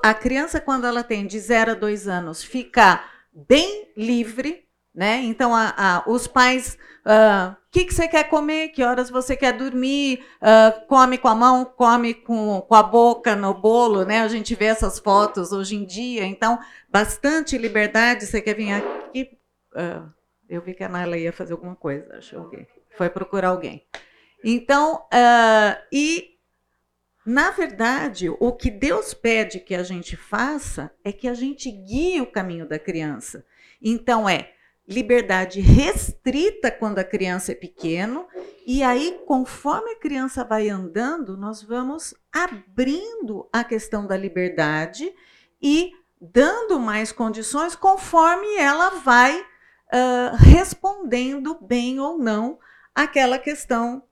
a 0.02 0.14
criança, 0.14 0.60
quando 0.60 0.86
ela 0.86 1.04
tem 1.04 1.26
de 1.26 1.38
0 1.38 1.72
a 1.72 1.74
2 1.74 2.08
anos, 2.08 2.42
ficar 2.42 3.12
bem 3.32 3.92
livre 3.96 4.65
né? 4.96 5.20
Então, 5.24 5.54
a, 5.54 5.74
a, 5.76 6.10
os 6.10 6.26
pais, 6.26 6.78
o 7.04 7.10
uh, 7.10 7.54
que, 7.70 7.84
que 7.84 7.92
você 7.92 8.08
quer 8.08 8.24
comer? 8.24 8.70
Que 8.70 8.82
horas 8.82 9.10
você 9.10 9.36
quer 9.36 9.52
dormir? 9.52 10.24
Uh, 10.40 10.86
come 10.86 11.18
com 11.18 11.28
a 11.28 11.34
mão, 11.34 11.66
come 11.66 12.14
com, 12.14 12.62
com 12.62 12.74
a 12.74 12.82
boca 12.82 13.36
no 13.36 13.52
bolo, 13.52 14.06
né? 14.06 14.22
A 14.22 14.28
gente 14.28 14.54
vê 14.54 14.64
essas 14.64 14.98
fotos 14.98 15.52
hoje 15.52 15.76
em 15.76 15.84
dia. 15.84 16.24
Então, 16.24 16.58
bastante 16.88 17.58
liberdade. 17.58 18.24
Você 18.24 18.40
quer 18.40 18.54
vir 18.54 18.72
aqui? 18.72 19.38
Uh, 19.74 20.10
eu 20.48 20.62
vi 20.62 20.72
que 20.72 20.82
a 20.82 20.88
Naila 20.88 21.18
ia 21.18 21.32
fazer 21.32 21.52
alguma 21.52 21.76
coisa, 21.76 22.16
acho 22.16 22.38
alguém. 22.38 22.66
Foi 22.96 23.10
procurar 23.10 23.48
alguém. 23.48 23.84
Então, 24.42 25.06
e 25.92 26.36
na 27.26 27.50
verdade, 27.50 28.30
o 28.30 28.52
que 28.52 28.70
Deus 28.70 29.12
pede 29.12 29.58
que 29.58 29.74
a 29.74 29.82
gente 29.82 30.16
faça 30.16 30.90
é 31.04 31.12
que 31.12 31.26
a 31.26 31.34
gente 31.34 31.70
guie 31.70 32.20
o 32.20 32.30
caminho 32.30 32.66
da 32.66 32.78
criança. 32.78 33.44
Então, 33.82 34.28
é 34.28 34.52
liberdade 34.88 35.60
restrita 35.60 36.70
quando 36.70 36.98
a 36.98 37.04
criança 37.04 37.52
é 37.52 37.54
pequeno, 37.54 38.26
e 38.64 38.82
aí, 38.82 39.20
conforme 39.26 39.92
a 39.92 39.98
criança 39.98 40.44
vai 40.44 40.68
andando, 40.68 41.36
nós 41.36 41.62
vamos 41.62 42.14
abrindo 42.32 43.48
a 43.52 43.64
questão 43.64 44.06
da 44.06 44.16
liberdade 44.16 45.12
e 45.60 45.92
dando 46.20 46.78
mais 46.78 47.12
condições 47.12 47.76
conforme 47.76 48.56
ela 48.56 48.90
vai 48.90 49.40
uh, 49.40 50.36
respondendo 50.36 51.58
bem 51.60 52.00
ou 52.00 52.18
não 52.18 52.58
aquela 52.94 53.38
questão 53.38 54.02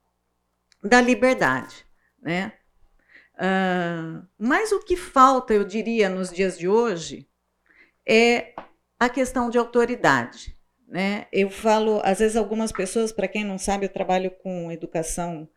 da 0.83 1.01
liberdade, 1.01 1.87
né? 2.21 2.53
Uh, 3.35 4.25
mas 4.39 4.71
o 4.71 4.81
que 4.81 4.97
falta, 4.97 5.53
eu 5.53 5.65
diria, 5.65 6.09
nos 6.09 6.31
dias 6.31 6.57
de 6.57 6.69
hoje 6.69 7.29
é 8.07 8.55
a 9.01 9.09
questão 9.09 9.51
de 9.51 9.59
autoridade. 9.59 10.54
Né? 10.95 11.27
Eu 11.33 11.51
falo, 11.51 12.01
às 12.05 12.21
vezes, 12.21 12.37
algumas 12.37 12.71
pessoas, 12.71 13.11
para 13.11 13.27
quem 13.27 13.43
não 13.43 13.59
sabe, 13.59 13.85
eu 13.85 13.93
trabalho 13.93 14.31
com 14.31 14.71
educação 14.71 15.49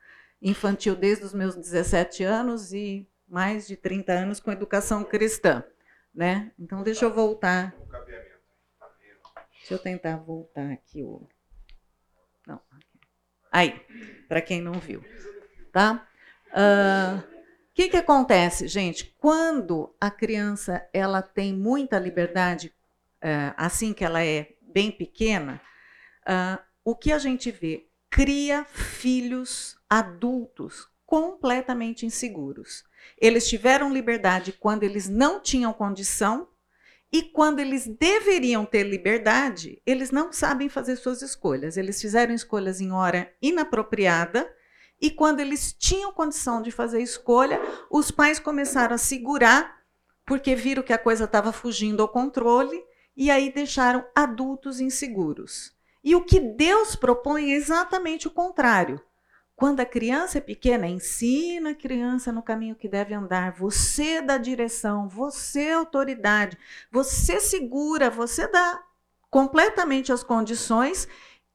infantil 0.42 0.96
desde 0.96 1.26
os 1.26 1.32
meus 1.32 1.56
17 1.56 2.24
anos 2.24 2.74
e 2.74 3.08
mais 3.28 3.68
de 3.68 3.76
30 3.76 4.14
anos 4.14 4.40
com 4.40 4.52
educação 4.52 5.04
cristã. 5.04 5.64
Né? 6.12 6.52
Então, 6.58 6.82
deixa 6.82 7.06
eu 7.06 7.14
voltar. 7.14 7.76
Deixa 9.60 9.76
eu 9.76 9.78
tentar 9.78 10.18
voltar 10.18 10.72
aqui 10.72 11.04
o. 11.04 11.30
Não. 12.48 12.60
Aí, 13.52 13.80
para 14.28 14.42
quem 14.42 14.60
não 14.60 14.74
viu. 14.74 15.06
Tá? 15.72 16.04
O 16.48 17.20
uh, 17.20 17.24
que, 17.76 17.90
que 17.90 17.98
acontece, 17.98 18.68
gente? 18.68 19.16
Quando 19.20 19.96
a 20.02 20.10
criança 20.10 20.90
ela 20.92 21.22
tem 21.22 21.54
muita 21.54 22.00
liberdade, 22.00 22.74
uh, 23.18 23.54
assim 23.56 23.94
que 23.94 24.04
ela 24.04 24.26
é 24.26 24.57
bem 24.78 24.92
pequena, 24.92 25.60
uh, 26.22 26.62
o 26.86 26.96
que 26.96 27.12
a 27.12 27.18
gente 27.18 27.50
vê? 27.50 27.88
Cria 28.12 28.64
filhos 28.64 29.76
adultos 29.90 30.88
completamente 31.04 32.06
inseguros. 32.06 32.84
Eles 33.20 33.50
tiveram 33.50 33.92
liberdade 33.92 34.52
quando 34.52 34.84
eles 34.84 35.10
não 35.10 35.40
tinham 35.42 35.74
condição 35.74 36.48
e 37.12 37.24
quando 37.24 37.58
eles 37.58 37.88
deveriam 37.88 38.66
ter 38.66 38.84
liberdade, 38.84 39.82
eles 39.84 40.12
não 40.12 40.32
sabem 40.32 40.70
fazer 40.70 40.96
suas 40.98 41.24
escolhas. 41.24 41.76
Eles 41.76 42.00
fizeram 42.00 42.36
escolhas 42.36 42.80
em 42.80 42.92
hora 42.92 43.34
inapropriada 43.42 44.48
e 45.02 45.10
quando 45.10 45.40
eles 45.40 45.74
tinham 45.74 46.14
condição 46.14 46.62
de 46.62 46.70
fazer 46.70 47.02
escolha, 47.02 47.60
os 47.90 48.12
pais 48.12 48.40
começaram 48.40 48.94
a 48.94 49.00
segurar 49.00 49.76
porque 50.24 50.54
viram 50.54 50.84
que 50.84 50.94
a 50.94 51.00
coisa 51.00 51.24
estava 51.24 51.52
fugindo 51.52 52.04
ao 52.04 52.10
controle 52.10 52.80
e 53.18 53.32
aí 53.32 53.52
deixaram 53.52 54.06
adultos 54.16 54.80
inseguros. 54.80 55.76
E 56.04 56.16
o 56.16 56.24
que 56.24 56.40
Deus 56.40 56.96
propõe 56.96 57.52
é 57.52 57.56
exatamente 57.56 58.28
o 58.28 58.32
contrário. 58.32 59.02
Quando 59.56 59.80
a 59.80 59.86
criança 59.86 60.38
é 60.38 60.42
pequena, 60.42 60.88
ensina 60.88 61.72
a 61.72 61.76
criança 61.76 62.32
no 62.32 62.44
caminho 62.44 62.76
que 62.76 62.88
deve 62.88 63.16
andar. 63.16 63.54
Você 63.54 64.22
dá 64.22 64.38
direção, 64.38 65.10
você 65.10 65.62
é 65.62 65.74
autoridade, 65.74 66.56
você 66.92 67.40
segura, 67.40 68.12
você 68.12 68.48
dá 68.48 68.84
completamente 69.32 70.14
as 70.14 70.22
condições. 70.22 71.08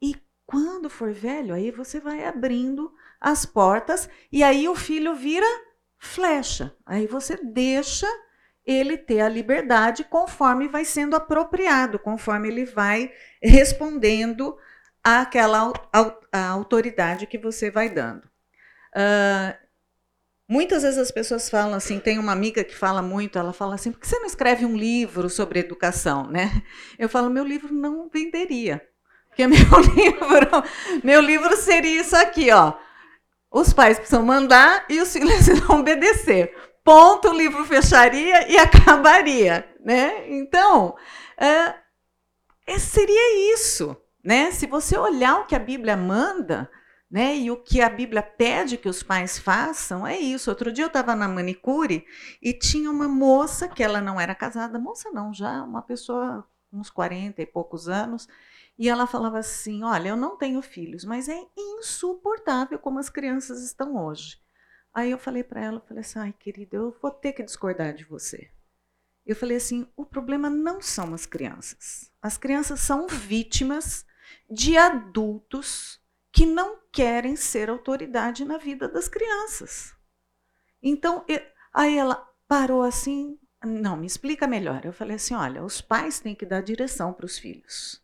E 0.02 0.16
quando 0.44 0.90
for 0.90 1.12
velho, 1.12 1.54
aí 1.54 1.70
você 1.70 2.00
vai 2.00 2.26
abrindo 2.26 2.92
as 3.20 3.46
portas 3.46 4.10
e 4.32 4.42
aí 4.42 4.68
o 4.68 4.74
filho 4.74 5.14
vira 5.14 5.46
flecha. 5.96 6.76
Aí 6.84 7.06
você 7.06 7.36
deixa 7.36 8.08
ele 8.64 8.96
ter 8.96 9.20
a 9.20 9.28
liberdade 9.28 10.04
conforme 10.04 10.68
vai 10.68 10.84
sendo 10.84 11.16
apropriado, 11.16 11.98
conforme 11.98 12.48
ele 12.48 12.64
vai 12.64 13.10
respondendo 13.42 14.56
àquela 15.02 15.72
autoridade 16.32 17.26
que 17.26 17.38
você 17.38 17.70
vai 17.70 17.90
dando. 17.90 18.24
Uh, 18.94 19.56
muitas 20.48 20.82
vezes 20.82 20.98
as 20.98 21.10
pessoas 21.10 21.50
falam 21.50 21.74
assim, 21.74 21.98
tem 21.98 22.18
uma 22.18 22.32
amiga 22.32 22.62
que 22.62 22.76
fala 22.76 23.02
muito, 23.02 23.38
ela 23.38 23.52
fala 23.52 23.74
assim, 23.74 23.90
por 23.90 24.00
que 24.00 24.06
você 24.06 24.18
não 24.18 24.26
escreve 24.26 24.64
um 24.64 24.76
livro 24.76 25.28
sobre 25.28 25.58
educação, 25.58 26.28
né? 26.28 26.62
Eu 26.98 27.08
falo, 27.08 27.30
meu 27.30 27.44
livro 27.44 27.74
não 27.74 28.08
venderia, 28.08 28.80
porque 29.28 29.44
meu 29.48 29.58
livro, 29.58 30.62
meu 31.02 31.20
livro 31.20 31.56
seria 31.56 32.00
isso 32.00 32.14
aqui, 32.14 32.50
ó. 32.52 32.74
Os 33.50 33.72
pais 33.72 33.98
precisam 33.98 34.24
mandar 34.24 34.86
e 34.88 35.00
os 35.00 35.12
filhos 35.12 35.32
precisam 35.44 35.80
obedecer 35.80 36.54
ponto, 36.84 37.28
o 37.28 37.36
livro 37.36 37.64
fecharia 37.64 38.50
e 38.50 38.56
acabaria, 38.58 39.68
né? 39.84 40.30
Então, 40.30 40.96
é, 41.36 41.74
seria 42.78 43.54
isso, 43.54 43.96
né? 44.24 44.50
Se 44.50 44.66
você 44.66 44.96
olhar 44.96 45.40
o 45.40 45.46
que 45.46 45.54
a 45.54 45.58
Bíblia 45.58 45.96
manda, 45.96 46.70
né, 47.10 47.36
e 47.36 47.50
o 47.50 47.62
que 47.62 47.82
a 47.82 47.90
Bíblia 47.90 48.22
pede 48.22 48.78
que 48.78 48.88
os 48.88 49.02
pais 49.02 49.38
façam, 49.38 50.06
é 50.06 50.18
isso. 50.18 50.48
Outro 50.48 50.72
dia 50.72 50.84
eu 50.84 50.88
estava 50.88 51.14
na 51.14 51.28
manicure 51.28 52.06
e 52.40 52.54
tinha 52.54 52.90
uma 52.90 53.06
moça 53.06 53.68
que 53.68 53.82
ela 53.82 54.00
não 54.00 54.18
era 54.18 54.34
casada, 54.34 54.78
moça 54.78 55.10
não, 55.12 55.34
já 55.34 55.62
uma 55.62 55.82
pessoa 55.82 56.48
uns 56.72 56.90
40 56.90 57.42
e 57.42 57.46
poucos 57.46 57.88
anos, 57.88 58.26
E 58.78 58.88
ela 58.88 59.06
falava 59.06 59.38
assim: 59.38 59.84
Olha, 59.84 60.08
eu 60.08 60.16
não 60.16 60.36
tenho 60.38 60.62
filhos, 60.62 61.04
mas 61.04 61.28
é 61.28 61.38
insuportável 61.56 62.78
como 62.78 62.98
as 62.98 63.10
crianças 63.10 63.62
estão 63.62 63.96
hoje. 63.96 64.41
Aí 64.94 65.10
eu 65.10 65.18
falei 65.18 65.42
para 65.42 65.62
ela, 65.62 65.80
falei 65.80 66.02
assim, 66.02 66.18
ai 66.18 66.34
querida, 66.38 66.76
eu 66.76 66.96
vou 67.00 67.10
ter 67.10 67.32
que 67.32 67.42
discordar 67.42 67.94
de 67.94 68.04
você. 68.04 68.50
Eu 69.24 69.36
falei 69.36 69.56
assim, 69.56 69.86
o 69.96 70.04
problema 70.04 70.50
não 70.50 70.82
são 70.82 71.14
as 71.14 71.24
crianças. 71.24 72.10
As 72.20 72.36
crianças 72.36 72.80
são 72.80 73.06
vítimas 73.06 74.04
de 74.50 74.76
adultos 74.76 76.00
que 76.32 76.44
não 76.44 76.78
querem 76.92 77.36
ser 77.36 77.70
autoridade 77.70 78.44
na 78.44 78.58
vida 78.58 78.88
das 78.88 79.08
crianças. 79.08 79.94
Então, 80.82 81.24
eu, 81.28 81.40
aí 81.72 81.96
ela 81.96 82.16
parou 82.48 82.82
assim, 82.82 83.38
não, 83.64 83.96
me 83.96 84.06
explica 84.06 84.46
melhor. 84.46 84.84
Eu 84.84 84.92
falei 84.92 85.16
assim, 85.16 85.34
olha, 85.34 85.62
os 85.62 85.80
pais 85.80 86.20
têm 86.20 86.34
que 86.34 86.44
dar 86.44 86.62
direção 86.62 87.12
para 87.12 87.26
os 87.26 87.38
filhos. 87.38 88.02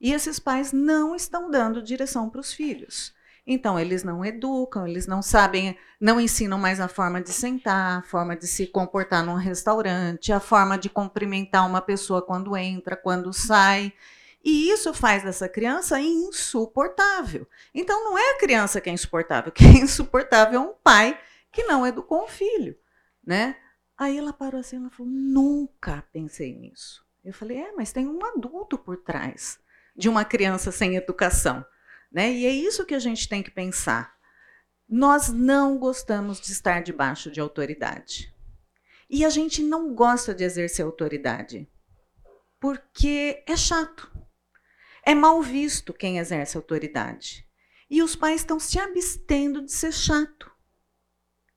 E 0.00 0.12
esses 0.12 0.38
pais 0.38 0.72
não 0.72 1.14
estão 1.14 1.50
dando 1.50 1.82
direção 1.82 2.30
para 2.30 2.40
os 2.40 2.52
filhos. 2.52 3.14
Então, 3.46 3.78
eles 3.78 4.02
não 4.02 4.24
educam, 4.24 4.86
eles 4.86 5.06
não 5.06 5.20
sabem, 5.20 5.76
não 6.00 6.18
ensinam 6.18 6.58
mais 6.58 6.80
a 6.80 6.88
forma 6.88 7.20
de 7.20 7.30
sentar, 7.30 7.98
a 7.98 8.02
forma 8.02 8.34
de 8.34 8.46
se 8.46 8.66
comportar 8.66 9.24
num 9.24 9.34
restaurante, 9.34 10.32
a 10.32 10.40
forma 10.40 10.78
de 10.78 10.88
cumprimentar 10.88 11.66
uma 11.66 11.82
pessoa 11.82 12.22
quando 12.22 12.56
entra, 12.56 12.96
quando 12.96 13.32
sai. 13.34 13.92
E 14.42 14.70
isso 14.70 14.94
faz 14.94 15.22
dessa 15.22 15.48
criança 15.48 16.00
insuportável. 16.00 17.46
Então, 17.74 18.02
não 18.04 18.18
é 18.18 18.32
a 18.32 18.38
criança 18.38 18.80
que 18.80 18.88
é 18.88 18.92
insuportável, 18.92 19.52
que 19.52 19.64
é 19.64 19.78
insuportável 19.82 20.60
é 20.60 20.62
um 20.62 20.74
pai 20.82 21.18
que 21.52 21.64
não 21.64 21.86
educou 21.86 22.24
um 22.24 22.28
filho, 22.28 22.76
né? 23.24 23.56
Aí 23.96 24.18
ela 24.18 24.32
parou 24.32 24.60
assim, 24.60 24.76
ela 24.76 24.90
falou: 24.90 25.10
nunca 25.10 26.04
pensei 26.12 26.54
nisso. 26.54 27.04
Eu 27.24 27.32
falei: 27.32 27.58
é, 27.58 27.72
mas 27.72 27.92
tem 27.92 28.08
um 28.08 28.24
adulto 28.24 28.76
por 28.76 28.96
trás 28.96 29.58
de 29.96 30.08
uma 30.08 30.24
criança 30.24 30.72
sem 30.72 30.96
educação. 30.96 31.64
Né? 32.14 32.32
E 32.32 32.46
é 32.46 32.50
isso 32.50 32.86
que 32.86 32.94
a 32.94 33.00
gente 33.00 33.28
tem 33.28 33.42
que 33.42 33.50
pensar. 33.50 34.14
Nós 34.88 35.30
não 35.30 35.76
gostamos 35.76 36.40
de 36.40 36.52
estar 36.52 36.80
debaixo 36.80 37.28
de 37.28 37.40
autoridade. 37.40 38.32
E 39.10 39.24
a 39.24 39.28
gente 39.28 39.64
não 39.64 39.92
gosta 39.92 40.32
de 40.32 40.44
exercer 40.44 40.84
autoridade. 40.84 41.68
Porque 42.60 43.42
é 43.48 43.56
chato. 43.56 44.08
É 45.02 45.12
mal 45.12 45.42
visto 45.42 45.92
quem 45.92 46.18
exerce 46.18 46.56
autoridade. 46.56 47.44
E 47.90 48.00
os 48.00 48.14
pais 48.14 48.42
estão 48.42 48.60
se 48.60 48.78
abstendo 48.78 49.60
de 49.62 49.72
ser 49.72 49.92
chato. 49.92 50.48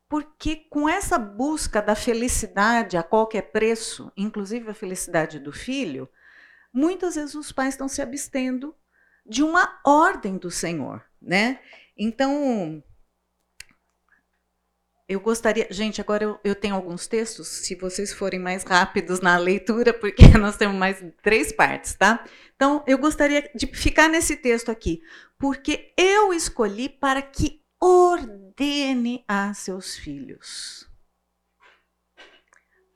Porque 0.09 0.55
com 0.71 0.89
essa 0.89 1.19
busca 1.19 1.83
da 1.83 1.93
felicidade 1.93 2.97
a 2.97 3.03
qualquer 3.03 3.51
preço, 3.51 4.11
inclusive 4.17 4.71
a 4.71 4.73
felicidade 4.73 5.39
do 5.39 5.51
filho, 5.51 6.09
muitas 6.73 7.13
vezes 7.13 7.35
os 7.35 7.51
pais 7.51 7.75
estão 7.75 7.87
se 7.87 8.01
abstendo 8.01 8.75
de 9.27 9.43
uma 9.43 9.79
ordem 9.85 10.37
do 10.37 10.49
Senhor, 10.49 11.03
né? 11.21 11.59
Então, 11.97 12.83
eu 15.07 15.19
gostaria. 15.19 15.67
Gente, 15.69 16.01
agora 16.01 16.23
eu, 16.23 16.39
eu, 16.43 16.55
tenho 16.55 16.75
alguns 16.75 17.07
textos, 17.07 17.47
se 17.47 17.75
vocês 17.75 18.13
forem 18.13 18.39
mais 18.39 18.63
rápidos 18.63 19.19
na 19.19 19.37
leitura, 19.37 19.93
porque 19.93 20.27
nós 20.37 20.57
temos 20.57 20.77
mais 20.77 21.03
três 21.21 21.51
partes, 21.51 21.95
tá? 21.95 22.25
Então, 22.55 22.83
eu 22.87 22.97
gostaria 22.97 23.49
de 23.55 23.67
ficar 23.67 24.09
nesse 24.09 24.35
texto 24.35 24.69
aqui, 24.69 25.01
porque 25.37 25.93
eu 25.97 26.33
escolhi 26.33 26.89
para 26.89 27.21
que 27.21 27.61
ordene 27.79 29.23
a 29.27 29.53
seus 29.53 29.95
filhos. 29.95 30.87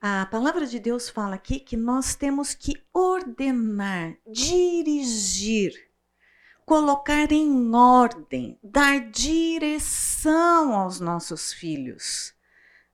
A 0.00 0.26
palavra 0.26 0.66
de 0.66 0.80
Deus 0.80 1.08
fala 1.08 1.36
aqui 1.36 1.60
que 1.60 1.76
nós 1.76 2.16
temos 2.16 2.54
que 2.54 2.74
ordenar, 2.92 4.16
dirigir 4.26 5.91
colocar 6.72 7.30
em 7.30 7.74
ordem, 7.74 8.58
dar 8.62 8.98
direção 9.10 10.72
aos 10.72 11.00
nossos 11.00 11.52
filhos, 11.52 12.34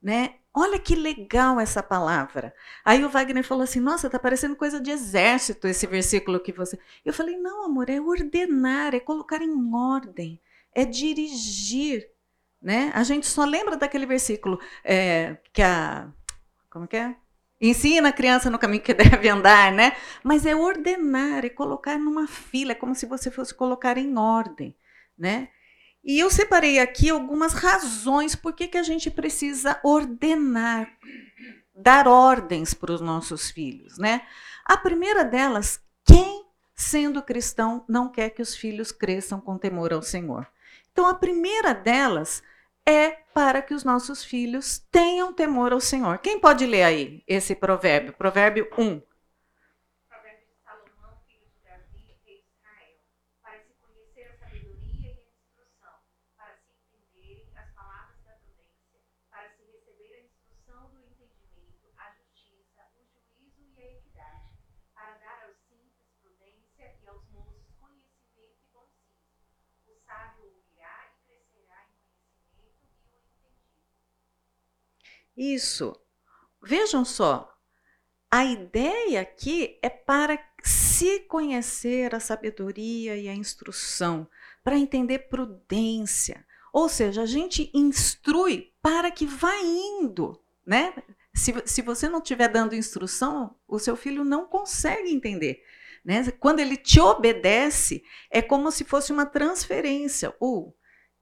né? 0.03 0.35
Olha 0.53 0.81
que 0.81 0.97
legal 0.97 1.61
essa 1.61 1.81
palavra. 1.81 2.53
Aí 2.85 3.05
o 3.05 3.09
Wagner 3.09 3.45
falou 3.45 3.63
assim: 3.63 3.79
Nossa, 3.79 4.11
tá 4.11 4.19
parecendo 4.19 4.57
coisa 4.57 4.81
de 4.81 4.91
exército 4.91 5.69
esse 5.69 5.87
versículo 5.87 6.41
que 6.41 6.51
você. 6.51 6.77
Eu 7.05 7.13
falei: 7.13 7.37
Não, 7.37 7.67
amor, 7.67 7.89
é 7.89 8.01
ordenar, 8.01 8.97
é 8.97 8.99
colocar 8.99 9.41
em 9.41 9.73
ordem, 9.73 10.41
é 10.75 10.85
dirigir, 10.85 12.11
né? 12.61 12.91
A 12.97 13.05
gente 13.05 13.29
só 13.29 13.45
lembra 13.45 13.77
daquele 13.77 14.07
versículo 14.07 14.59
é, 14.83 15.37
que 15.53 15.63
a 15.63 16.13
como 16.69 16.89
que 16.89 16.97
é? 16.97 17.15
Ensina 17.61 18.11
a 18.11 18.13
criança 18.13 18.51
no 18.51 18.59
caminho 18.59 18.83
que 18.83 18.95
deve 18.95 19.29
andar, 19.29 19.73
né? 19.73 19.97
Mas 20.23 20.47
é 20.47 20.55
ordenar, 20.55 21.45
é 21.45 21.49
colocar 21.49 21.99
numa 21.99 22.27
fila, 22.27 22.73
é 22.73 22.75
como 22.75 22.95
se 22.95 23.07
você 23.07 23.31
fosse 23.31 23.55
colocar 23.55 23.99
em 23.99 24.17
ordem, 24.17 24.77
né? 25.17 25.49
E 26.05 26.19
eu 26.19 26.31
separei 26.31 26.79
aqui 26.79 27.11
algumas 27.11 27.53
razões 27.53 28.35
por 28.35 28.53
que, 28.55 28.69
que 28.69 28.79
a 28.79 28.83
gente 28.83 29.11
precisa 29.11 29.79
ordenar, 29.83 30.91
dar 31.75 32.07
ordens 32.07 32.73
para 32.73 32.93
os 32.93 33.01
nossos 33.01 33.51
filhos, 33.51 33.99
né? 33.99 34.23
A 34.65 34.77
primeira 34.77 35.25
delas, 35.25 35.81
quem, 36.05 36.45
sendo 36.75 37.23
cristão, 37.23 37.85
não 37.89 38.09
quer 38.09 38.31
que 38.31 38.41
os 38.41 38.55
filhos 38.55 38.93
cresçam 38.93 39.41
com 39.41 39.59
temor 39.59 39.93
ao 39.93 40.03
Senhor? 40.03 40.47
Então, 40.93 41.07
a 41.07 41.15
primeira 41.15 41.75
delas 41.75 42.43
é 42.89 43.19
para 43.35 43.61
que 43.61 43.75
os 43.75 43.85
nossos 43.85 44.25
filhos 44.25 44.83
tenham 44.91 45.33
temor 45.33 45.73
ao 45.73 45.81
Senhor. 45.81 46.19
Quem 46.19 46.41
pode 46.41 46.65
ler 46.65 46.85
aí 46.85 47.23
esse 47.29 47.55
provérbio? 47.55 48.15
Provérbio 48.15 48.67
1. 48.79 49.03
Isso. 75.39 75.95
Vejam 76.61 77.05
só, 77.05 77.49
a 78.29 78.45
ideia 78.45 79.21
aqui 79.21 79.79
é 79.81 79.89
para 79.89 80.37
se 80.65 81.21
conhecer 81.21 82.13
a 82.13 82.19
sabedoria 82.19 83.17
e 83.17 83.29
a 83.29 83.35
instrução, 83.35 84.29
para 84.65 84.77
entender 84.77 85.31
prudência. 85.31 86.45
Ou 86.73 86.89
seja, 86.89 87.23
a 87.23 87.27
gente 87.27 87.71
instrui 87.73 88.73
para 88.83 89.13
que 89.13 89.25
vá 89.25 89.57
indo, 89.61 90.43
né? 90.67 90.93
Se, 91.33 91.55
se 91.65 91.83
você 91.83 92.09
não 92.09 92.19
estiver 92.19 92.49
dando 92.49 92.75
instrução, 92.75 93.55
o 93.67 93.79
seu 93.79 93.97
filho 93.97 94.25
não 94.25 94.45
consegue 94.45 95.11
entender. 95.11 95.63
Né? 96.05 96.33
Quando 96.33 96.59
ele 96.59 96.77
te 96.77 96.99
obedece, 96.99 98.03
é 98.29 98.43
como 98.43 98.73
se 98.73 98.83
fosse 98.83 99.13
uma 99.13 99.25
transferência. 99.25 100.35
Uh, 100.43 100.75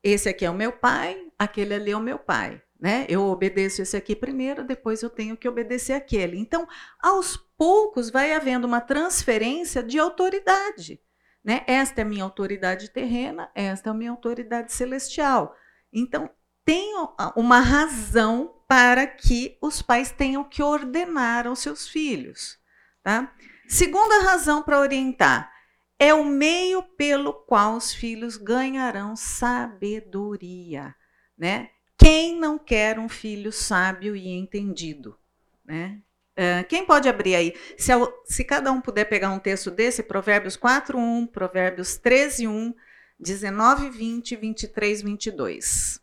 esse 0.03 0.27
aqui 0.29 0.47
é 0.47 0.51
o 0.51 0.55
meu 0.55 0.73
pai, 0.73 1.23
aquele 1.39 1.75
ali 1.75 1.91
é 1.91 1.97
o 1.97 2.01
meu 2.01 2.19
pai. 2.19 2.63
Né? 2.79 3.07
Eu 3.09 3.23
obedeço 3.23 3.81
esse 3.81 3.97
aqui 3.97 4.15
primeiro, 4.15 4.63
depois 4.63 5.03
eu 5.03 5.09
tenho 5.09 5.37
que 5.37 5.49
obedecer 5.49 5.95
aquele. 5.95 6.39
Então, 6.39 6.69
aos 7.01 7.37
poucos 7.37 8.11
vai 8.11 8.33
havendo 8.35 8.67
uma 8.67 8.81
transferência 8.81 9.83
de 9.83 9.99
autoridade. 9.99 11.01
Né? 11.43 11.63
Esta 11.67 12.01
é 12.01 12.05
a 12.05 12.09
minha 12.09 12.25
autoridade 12.25 12.91
terrena, 12.91 13.51
esta 13.55 13.89
é 13.89 13.93
a 13.93 13.95
minha 13.95 14.11
autoridade 14.11 14.73
celestial. 14.73 15.57
Então, 15.93 16.29
tem 16.65 16.93
uma 17.37 17.61
razão 17.61 18.53
para 18.69 19.07
que 19.07 19.57
os 19.63 19.81
pais 19.81 20.11
tenham 20.11 20.43
que 20.43 20.63
ordenar 20.63 21.47
aos 21.47 21.61
seus 21.61 21.89
filhos. 21.89 22.59
Tá? 23.03 23.33
Segunda 23.69 24.23
razão 24.23 24.63
para 24.63 24.81
orientar 24.81 25.53
é 25.99 26.13
o 26.13 26.25
meio 26.25 26.83
pelo 26.83 27.33
qual 27.33 27.77
os 27.77 27.95
filhos 27.95 28.37
ganharão 28.37 29.15
sabedoria. 29.15 30.95
Né? 31.39 31.71
Quem 32.07 32.39
não 32.39 32.57
quer 32.57 33.01
um 33.01 33.09
filho 33.09 33.51
sábio 33.51 34.15
e 34.15 34.29
entendido? 34.29 35.19
Né? 35.65 36.01
Uh, 36.39 36.65
quem 36.69 36.87
pode 36.87 37.09
abrir 37.09 37.35
aí? 37.35 37.53
Se, 37.77 37.91
se, 38.25 38.45
cada 38.45 38.71
um 38.71 38.81
puder 38.81 39.07
pegar 39.07 39.33
um 39.33 39.41
texto 39.41 39.73
desse, 39.73 40.05
Provérbios 40.05 40.55
4, 40.55 40.97
1, 40.97 41.27
Provérbios 41.27 41.97
13, 41.97 42.47
1, 42.47 42.73
19, 43.19 43.91
20, 43.91 44.37
23, 44.37 45.03
22. 45.03 46.01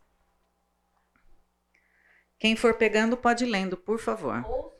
Quem 2.38 2.54
for 2.54 2.74
pegando, 2.74 3.16
pode 3.16 3.46
lendo, 3.46 3.74
por 3.74 3.98
favor. 3.98 4.73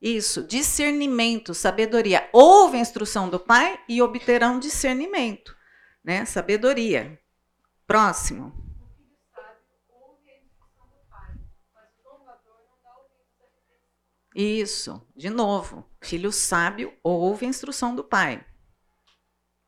Isso, 0.00 0.42
discernimento, 0.42 1.52
sabedoria. 1.52 2.28
Ouve 2.32 2.78
a 2.78 2.80
instrução 2.80 3.28
do 3.28 3.38
pai 3.38 3.78
e 3.88 4.00
obterão 4.00 4.58
discernimento, 4.58 5.56
né? 6.02 6.24
Sabedoria. 6.24 7.20
Próximo. 7.86 8.60
Isso, 14.34 15.06
de 15.16 15.28
novo. 15.28 15.84
Filho 16.00 16.30
sábio 16.30 16.96
ouve 17.02 17.44
a 17.44 17.48
instrução 17.48 17.94
do 17.94 18.04
pai. 18.04 18.46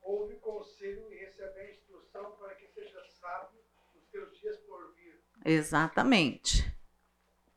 Ouve 0.00 0.36
conselho 0.36 1.12
e 1.12 1.16
recebe 1.16 1.60
a 1.60 1.70
instrução 1.70 2.36
para 2.38 2.54
que 2.54 2.68
seja 2.68 3.04
sábio 3.04 3.60
nos 3.94 4.06
teus 4.06 4.38
dias 4.38 4.56
por 4.60 4.94
vir. 4.94 5.20
Exatamente. 5.44 6.72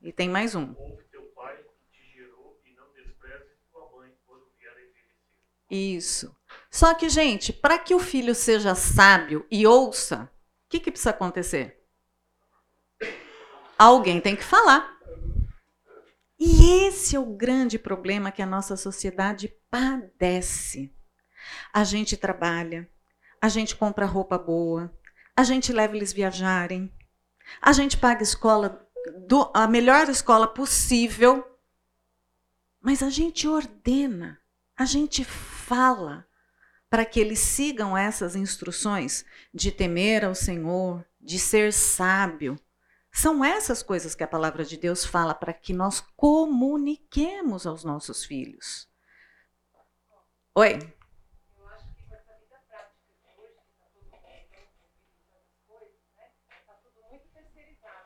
E 0.02 0.12
tem 0.12 0.28
mais 0.28 0.54
um. 0.54 0.74
Ouve 0.76 1.04
teu 1.04 1.22
pai 1.26 1.56
que 1.56 1.96
te 1.96 2.12
gerou 2.12 2.60
e 2.64 2.74
não 2.74 2.92
despreze 2.92 3.54
tua 3.70 3.88
mãe 3.92 4.12
quando 4.26 4.50
vier 4.58 4.72
a 4.72 4.80
envelhecer. 4.80 5.22
Isso. 5.70 6.34
Só 6.70 6.94
que, 6.94 7.08
gente, 7.08 7.52
para 7.52 7.78
que 7.78 7.94
o 7.94 7.98
filho 7.98 8.34
seja 8.34 8.74
sábio 8.74 9.46
e 9.50 9.66
ouça, 9.66 10.30
o 10.66 10.68
que, 10.68 10.80
que 10.80 10.90
precisa 10.90 11.10
acontecer? 11.10 11.82
Alguém 13.78 14.20
tem 14.20 14.36
que 14.36 14.44
falar. 14.44 14.96
E 16.38 16.86
esse 16.86 17.16
é 17.16 17.18
o 17.18 17.34
grande 17.34 17.78
problema 17.78 18.30
que 18.30 18.42
a 18.42 18.46
nossa 18.46 18.76
sociedade 18.76 19.52
padece. 19.70 20.94
A 21.72 21.84
gente 21.84 22.16
trabalha, 22.16 22.88
a 23.40 23.48
gente 23.48 23.74
compra 23.74 24.06
roupa 24.06 24.36
boa, 24.36 24.92
a 25.36 25.42
gente 25.44 25.72
leva 25.72 25.96
eles 25.96 26.12
viajarem, 26.12 26.92
a 27.60 27.72
gente 27.72 27.96
paga 27.96 28.22
escola, 28.22 28.86
do, 29.26 29.50
a 29.54 29.66
melhor 29.66 30.08
escola 30.08 30.46
possível, 30.46 31.44
mas 32.80 33.02
a 33.02 33.10
gente 33.10 33.46
ordena, 33.46 34.38
a 34.76 34.84
gente 34.84 35.24
fala 35.66 36.26
para 36.88 37.04
que 37.04 37.18
eles 37.18 37.40
sigam 37.40 37.96
essas 37.96 38.36
instruções 38.36 39.24
de 39.52 39.72
temer 39.72 40.24
ao 40.24 40.34
Senhor, 40.34 41.04
de 41.20 41.38
ser 41.38 41.72
sábio, 41.72 42.56
são 43.10 43.44
essas 43.44 43.82
coisas 43.82 44.14
que 44.14 44.22
a 44.22 44.28
palavra 44.28 44.64
de 44.64 44.76
Deus 44.76 45.04
fala 45.04 45.34
para 45.34 45.52
que 45.52 45.72
nós 45.72 46.00
comuniquemos 46.16 47.66
aos 47.66 47.82
nossos 47.82 48.24
filhos. 48.24 48.88
Oi. 50.54 50.78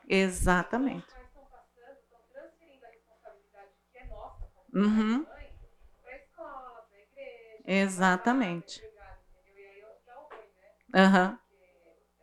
Exatamente. 0.07 1.05
Os 4.73 5.40
é 7.71 7.85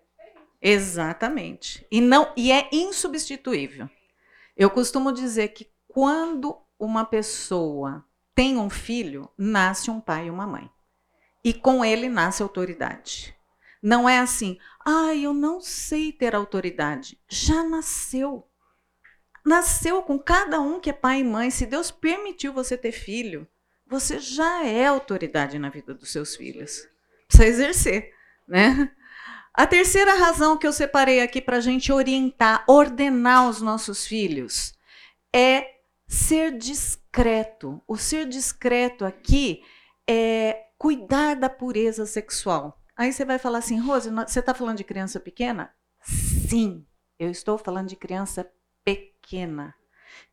diferente. 0.03 0.49
Exatamente. 0.61 1.87
E 1.91 2.01
não 2.01 2.33
e 2.37 2.53
é 2.53 2.69
insubstituível. 2.71 3.89
Eu 4.57 4.69
costumo 4.69 5.11
dizer 5.11 5.49
que 5.49 5.71
quando 5.87 6.61
uma 6.79 7.05
pessoa 7.05 8.05
tem 8.35 8.59
um 8.59 8.69
filho, 8.69 9.31
nasce 9.39 9.91
um 9.91 10.01
pai 10.01 10.27
e 10.27 10.31
uma 10.31 10.47
mãe. 10.47 10.71
E 11.43 11.55
com 11.55 11.85
ele 11.85 12.09
nasce 12.09 12.43
autoridade. 12.43 13.35
Não 13.83 14.09
é 14.09 14.19
assim, 14.19 14.59
ah, 14.85 15.15
eu 15.15 15.33
não 15.33 15.61
sei 15.61 16.13
ter 16.13 16.35
autoridade. 16.35 17.19
Já 17.29 17.63
nasceu. 17.65 18.47
Nasceu 19.45 20.03
com 20.03 20.19
cada 20.19 20.61
um 20.61 20.79
que 20.79 20.91
é 20.91 20.93
pai 20.93 21.21
e 21.21 21.25
mãe. 21.25 21.51
Se 21.51 21.65
Deus 21.65 21.91
permitiu 21.91 22.53
você 22.53 22.77
ter 22.77 22.93
filho, 22.93 23.49
você 23.89 24.19
já 24.19 24.65
é 24.65 24.87
autoridade 24.87 25.59
na 25.59 25.71
vida 25.71 25.95
dos 25.95 26.11
seus 26.11 26.37
filhos. 26.37 26.87
Precisa 27.27 27.49
exercer, 27.49 28.13
né? 28.47 28.93
A 29.55 29.67
terceira 29.67 30.15
razão 30.15 30.57
que 30.57 30.67
eu 30.67 30.73
separei 30.73 31.21
aqui 31.21 31.41
para 31.41 31.57
a 31.57 31.61
gente 31.61 31.91
orientar, 31.91 32.65
ordenar 32.69 33.49
os 33.49 33.61
nossos 33.61 34.07
filhos, 34.07 34.75
é 35.33 35.79
ser 36.07 36.57
discreto. 36.57 37.83
O 37.87 37.97
ser 37.97 38.27
discreto 38.27 39.05
aqui 39.05 39.63
é 40.09 40.67
cuidar 40.79 41.35
da 41.35 41.51
pureza 41.51 42.07
sexual. 42.07 42.81
Aí 42.97 43.13
você 43.13 43.25
vai 43.25 43.39
falar 43.39 43.59
assim, 43.59 43.81
Rose, 43.81 44.11
você 44.11 44.39
está 44.41 44.55
falando 44.55 44.79
de 44.79 44.85
criança 44.85 45.19
pequena? 45.19 45.73
Sim, 46.03 46.87
eu 47.19 47.31
estou 47.31 47.59
falando 47.59 47.89
de 47.89 47.97
criança 47.97 48.49
pequena. 48.85 49.75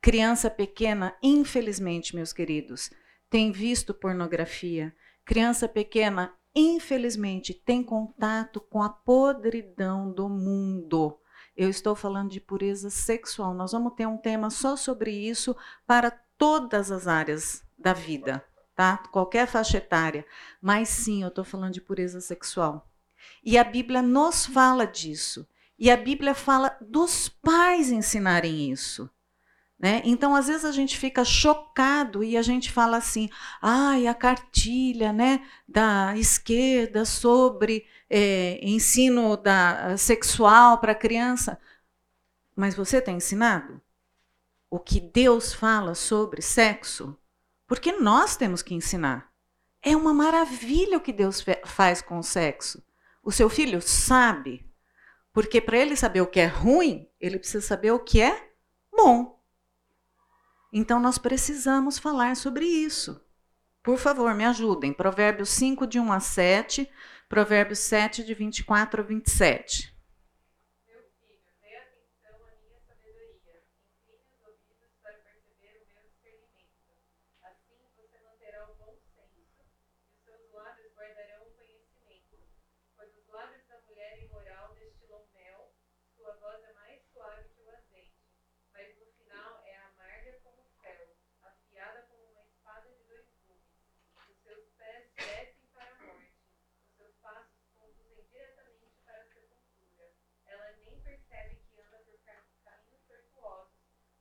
Criança 0.02 0.50
pequena, 0.50 1.15
infelizmente, 1.22 2.15
meus 2.15 2.32
queridos, 2.32 2.91
tem 3.30 3.52
visto 3.52 3.94
pornografia. 3.94 4.96
Criança 5.24 5.68
pequena, 5.68 6.34
infelizmente, 6.54 7.54
tem 7.54 7.84
contato 7.84 8.60
com 8.62 8.82
a 8.82 8.90
podridão 8.90 10.12
do 10.12 10.30
mundo. 10.30 11.20
Eu 11.56 11.70
estou 11.70 11.96
falando 11.96 12.30
de 12.30 12.40
pureza 12.40 12.90
sexual. 12.90 13.54
Nós 13.54 13.72
vamos 13.72 13.94
ter 13.94 14.06
um 14.06 14.18
tema 14.18 14.50
só 14.50 14.76
sobre 14.76 15.12
isso 15.12 15.56
para 15.88 16.12
todas 16.38 16.92
as 16.92 17.08
áreas 17.08 17.64
da 17.78 17.94
vida, 17.94 18.44
tá? 18.76 18.98
Qualquer 19.12 19.48
faixa 19.48 19.78
etária. 19.78 20.26
Mas 20.62 20.90
sim, 20.90 21.24
eu 21.24 21.30
estou 21.30 21.44
falando 21.44 21.74
de 21.74 21.82
pureza 21.82 22.20
sexual. 22.20 22.90
E 23.44 23.58
a 23.58 23.64
Bíblia 23.64 24.02
nos 24.02 24.46
fala 24.46 24.86
disso. 24.86 25.48
E 25.78 25.90
a 25.90 25.98
Bíblia 25.98 26.34
fala 26.34 26.78
dos 26.82 27.28
pais 27.30 27.90
ensinarem 27.90 28.72
isso. 28.72 29.10
Né? 29.78 30.02
Então, 30.06 30.34
às 30.34 30.48
vezes, 30.48 30.64
a 30.64 30.72
gente 30.72 30.98
fica 30.98 31.26
chocado 31.26 32.24
e 32.24 32.38
a 32.38 32.42
gente 32.42 32.72
fala 32.72 32.98
assim: 32.98 33.30
ai, 33.62 34.08
a 34.08 34.14
cartilha 34.14 35.12
né, 35.12 35.46
da 35.68 36.16
esquerda 36.18 37.04
sobre 37.04 37.86
eh, 38.10 38.60
ensino 38.62 39.36
da, 39.36 39.98
sexual 39.98 40.78
para 40.80 40.96
criança. 40.96 41.60
Mas 42.56 42.74
você 42.74 43.02
tem 43.02 43.18
ensinado 43.18 43.82
o 44.70 44.80
que 44.80 45.00
Deus 45.00 45.54
fala 45.54 45.94
sobre 45.94 46.42
sexo? 46.42 47.18
Porque 47.68 47.92
nós 47.92 48.38
temos 48.38 48.62
que 48.62 48.74
ensinar. 48.74 49.32
É 49.82 49.96
uma 49.96 50.14
maravilha 50.14 50.98
o 50.98 51.02
que 51.02 51.14
Deus 51.14 51.44
faz 51.66 52.02
com 52.02 52.18
o 52.20 52.24
sexo. 52.24 52.84
O 53.22 53.32
seu 53.32 53.50
filho 53.50 53.82
sabe. 53.82 54.66
Porque 55.34 55.60
para 55.60 55.78
ele 55.78 55.96
saber 55.96 56.22
o 56.22 56.28
que 56.28 56.40
é 56.40 56.46
ruim, 56.46 57.10
ele 57.20 57.38
precisa 57.38 57.66
saber 57.66 57.92
o 57.92 58.00
que 58.00 58.22
é 58.22 58.52
bom. 58.92 59.35
Então 60.78 61.00
nós 61.00 61.18
precisamos 61.18 61.98
falar 61.98 62.36
sobre 62.36 62.66
isso. 62.66 63.20
Por 63.84 63.98
favor, 63.98 64.34
me 64.36 64.46
ajudem. 64.46 64.92
Provérbios 64.94 65.50
5, 65.50 65.88
de 65.88 66.00
1 66.00 66.12
a 66.12 66.20
7, 66.20 66.90
Provérbios 67.30 67.80
7, 67.80 68.24
de 68.26 68.34
24 68.34 69.02
a 69.02 69.06
27. 69.06 69.96
Meu 70.88 71.02
filho, 71.20 71.40
dê 71.62 71.76
atenção 71.78 72.36
à 72.46 72.52
minha 72.62 72.80
sabedoria. 72.88 73.64
Incline 74.06 74.34
os 74.36 74.42
ouvidos 74.46 74.92
para 75.02 75.14
perceber 75.24 75.82
o 75.82 75.88
meu 75.94 76.04
discernimento. 76.12 76.92
Assim 77.44 77.78
você 77.96 78.20
manterá 78.28 78.70
o 78.70 78.76
bom 78.76 78.98
senso, 79.16 79.64
e 79.96 80.04
os 80.04 80.24
seus 80.26 80.52
lábios 80.54 80.92
guardarão 80.98 81.42
o 81.48 81.52
conhecimento. 81.56 82.36
Pois 82.98 83.10
os 83.16 83.28
lábios 83.32 83.64
da 83.70 83.80
mulher 83.88 84.24
imoral 84.26 84.76
destilam 84.76 85.24
mel, 85.34 85.72
sua 86.18 86.34
voz 86.42 86.60
é 86.68 86.74
mais 86.74 87.00
suave 87.14 87.48
que 87.56 87.62
o 87.64 87.70
azeite. 87.72 88.20
Mas 88.74 88.88
no 89.00 89.06
final 89.18 89.64
é 89.66 89.78
amarga 89.78 90.34
como 90.44 90.60
fel, 90.82 91.16
afiada 91.42 92.02
como 92.10 92.24
uma 92.34 92.44
espada 92.44 92.90
de 92.92 93.04
dois 93.08 93.26
gumes. 93.48 93.72
Os 94.30 94.38
seus 94.44 94.66
pés 94.78 95.08
descem 95.16 95.64
para 95.74 95.90
a 95.92 96.06
morte, 96.06 96.34
os 96.92 96.98
seus 96.98 97.16
passos 97.24 97.56
conduzem 97.80 98.26
diretamente 98.32 98.92
para 99.06 99.22
a 99.22 99.26
sepultura. 99.32 100.12
Ela 100.46 100.72
nem 100.78 101.00
percebe 101.00 101.56
que 101.72 101.80
anda 101.82 102.00
por 102.04 102.20
ca- 102.26 102.44
caminhos 102.66 103.02
tortuosos 103.08 103.74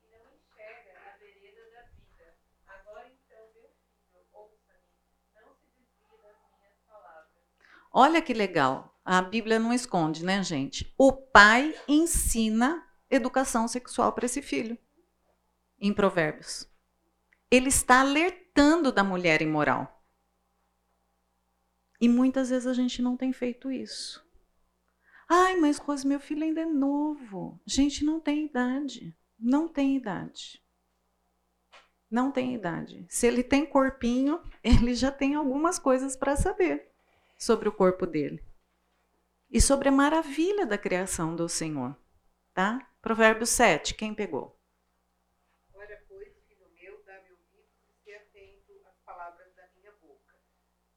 e 0.02 0.06
não 0.08 0.22
enxerga 0.34 0.92
a 1.02 1.16
vereda 1.18 1.70
da 1.72 1.82
vida. 1.98 2.34
Agora 2.66 3.08
então, 3.10 3.50
meu 3.54 3.70
filho, 3.74 4.24
ouça-me, 4.32 4.88
não 5.34 5.52
se 5.56 5.66
desvie 5.66 6.22
das 6.22 6.38
minhas 6.54 6.78
palavras. 6.86 7.42
Olha 7.96 8.20
que 8.20 8.34
legal. 8.34 8.98
A 9.04 9.22
Bíblia 9.22 9.60
não 9.60 9.72
esconde, 9.72 10.24
né, 10.24 10.42
gente? 10.42 10.92
O 10.98 11.12
pai 11.12 11.72
ensina 11.86 12.84
educação 13.08 13.68
sexual 13.68 14.12
para 14.12 14.26
esse 14.26 14.42
filho. 14.42 14.76
Em 15.78 15.94
Provérbios. 15.94 16.68
Ele 17.48 17.68
está 17.68 18.00
alertando 18.00 18.90
da 18.90 19.04
mulher 19.04 19.40
imoral. 19.40 20.04
E 22.00 22.08
muitas 22.08 22.50
vezes 22.50 22.66
a 22.66 22.74
gente 22.74 23.00
não 23.00 23.16
tem 23.16 23.32
feito 23.32 23.70
isso. 23.70 24.26
Ai, 25.30 25.54
mas 25.54 25.78
Rose, 25.78 26.04
meu 26.04 26.18
filho 26.18 26.42
ainda 26.42 26.62
é 26.62 26.66
novo. 26.66 27.60
Gente, 27.64 28.04
não 28.04 28.18
tem 28.18 28.46
idade. 28.46 29.16
Não 29.38 29.68
tem 29.68 29.96
idade. 29.96 30.60
Não 32.10 32.32
tem 32.32 32.56
idade. 32.56 33.06
Se 33.08 33.28
ele 33.28 33.44
tem 33.44 33.64
corpinho, 33.64 34.42
ele 34.64 34.96
já 34.96 35.12
tem 35.12 35.36
algumas 35.36 35.78
coisas 35.78 36.16
para 36.16 36.34
saber 36.34 36.92
sobre 37.36 37.68
o 37.68 37.72
corpo 37.72 38.06
dele. 38.06 38.42
E 39.50 39.60
sobre 39.60 39.88
a 39.88 39.92
maravilha 39.92 40.66
da 40.66 40.78
criação 40.78 41.36
do 41.36 41.48
Senhor. 41.48 41.96
Tá? 42.52 42.88
Provérbios 43.00 43.50
7, 43.50 43.94
quem 43.94 44.14
pegou? 44.14 44.58
Ora, 45.74 46.02
pois, 46.08 46.32
filho 46.46 46.68
meu, 46.72 47.02
dá-me 47.04 47.30
ouvidos 47.32 47.70
e 47.82 48.04
se 48.04 48.14
atento 48.14 48.72
às 48.86 48.96
palavras 49.04 49.52
da 49.54 49.68
minha 49.76 49.92
boca. 50.00 50.34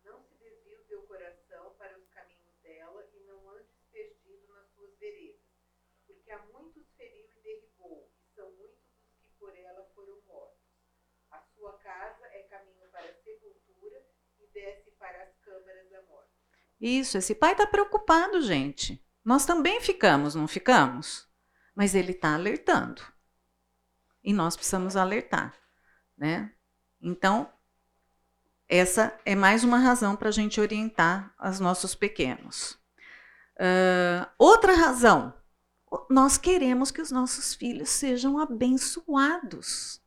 Não 0.04 0.22
se 0.24 0.36
desvie 0.36 0.76
o 0.76 0.86
teu 0.86 1.02
coração 1.04 1.74
para 1.78 1.98
os 1.98 2.08
caminhos 2.10 2.56
dela 2.64 3.06
e 3.14 3.20
não 3.28 3.50
andes 3.50 3.76
perdido 3.92 4.48
nas 4.54 4.68
suas 4.74 4.96
veredas. 4.98 5.42
Porque 6.06 6.32
há 6.32 6.40
muitos 6.54 6.88
feriu 6.96 7.28
e 7.36 7.42
derribou, 7.42 8.10
e 8.22 8.36
são 8.36 8.50
muitos 8.52 8.86
os 9.04 9.18
que 9.22 9.30
por 9.40 9.56
ela 9.56 9.84
foram 9.94 10.22
mortos. 10.28 10.58
sua 11.58 11.74
casa 11.80 12.26
é 12.28 12.44
caminho 12.44 12.88
para 12.92 13.10
a 13.10 13.14
sepultura 13.16 14.06
e 14.40 14.48
desce 14.54 14.92
para 14.92 15.24
as 15.24 15.36
câmaras 15.40 15.90
da 15.90 16.02
morte. 16.04 16.32
Isso, 16.80 17.18
esse 17.18 17.34
pai 17.34 17.54
está 17.54 17.66
preocupado, 17.66 18.42
gente. 18.42 19.04
Nós 19.24 19.46
também 19.46 19.82
ficamos, 19.82 20.36
não 20.36 20.48
ficamos? 20.48 21.28
Mas 21.76 21.96
ele 21.96 22.12
está 22.12 22.34
alertando. 22.34 23.02
E 24.24 24.32
nós 24.34 24.56
precisamos 24.56 24.96
alertar, 24.96 25.54
né? 26.18 26.52
Então, 27.02 27.52
essa 28.70 29.18
é 29.26 29.36
mais 29.36 29.64
uma 29.64 29.80
razão 29.80 30.16
para 30.16 30.30
a 30.30 30.32
gente 30.32 30.60
orientar 30.60 31.34
os 31.42 31.60
nossos 31.60 31.96
pequenos. 31.96 32.78
Uh, 33.56 34.28
outra 34.38 34.74
razão, 34.74 35.34
nós 36.10 36.38
queremos 36.38 36.92
que 36.92 37.02
os 37.02 37.12
nossos 37.12 37.54
filhos 37.54 37.90
sejam 37.90 38.38
abençoados. 38.38 40.02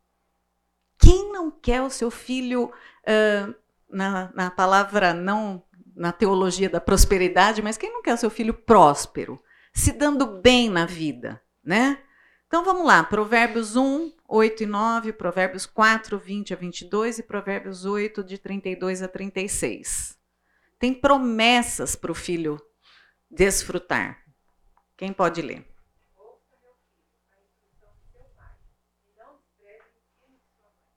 Quem 0.98 1.32
não 1.32 1.50
quer 1.50 1.82
o 1.82 1.90
seu 1.90 2.10
filho, 2.10 2.66
uh, 2.66 3.54
na, 3.88 4.30
na 4.34 4.50
palavra 4.50 5.14
não 5.14 5.62
na 6.00 6.12
teologia 6.12 6.70
da 6.70 6.80
prosperidade, 6.80 7.60
mas 7.60 7.76
quem 7.76 7.92
não 7.92 8.00
quer 8.00 8.14
o 8.14 8.16
seu 8.16 8.30
filho 8.30 8.54
próspero, 8.54 9.38
se 9.70 9.92
dando 9.92 10.26
bem 10.40 10.70
na 10.70 10.86
vida, 10.86 11.42
né? 11.62 12.02
Então 12.46 12.64
vamos 12.64 12.86
lá, 12.86 13.04
Provérbios 13.04 13.76
1, 13.76 14.10
8 14.26 14.62
e 14.62 14.66
9, 14.66 15.12
Provérbios 15.12 15.66
4, 15.66 16.18
20 16.18 16.54
a 16.54 16.56
22 16.56 17.18
e 17.18 17.22
Provérbios 17.22 17.84
8, 17.84 18.24
de 18.24 18.38
32 18.38 19.02
a 19.02 19.08
36. 19.08 20.18
Tem 20.78 20.94
promessas 20.94 21.94
para 21.94 22.10
o 22.10 22.14
filho 22.14 22.58
desfrutar. 23.30 24.24
Quem 24.96 25.12
pode 25.12 25.42
ler? 25.42 25.68
Ouça, 26.16 26.56
meu 26.62 26.74
filho, 26.80 27.04
a 27.30 27.42
instrução 27.44 27.92
do 27.92 28.10
seu 28.10 28.24
pai, 28.34 28.56
e 29.04 29.12
não 29.18 29.36
despreze 29.36 29.84
o 29.94 30.00
ensino 30.00 30.38
de 30.38 30.48
sua 30.56 30.64
mãe. 30.64 30.96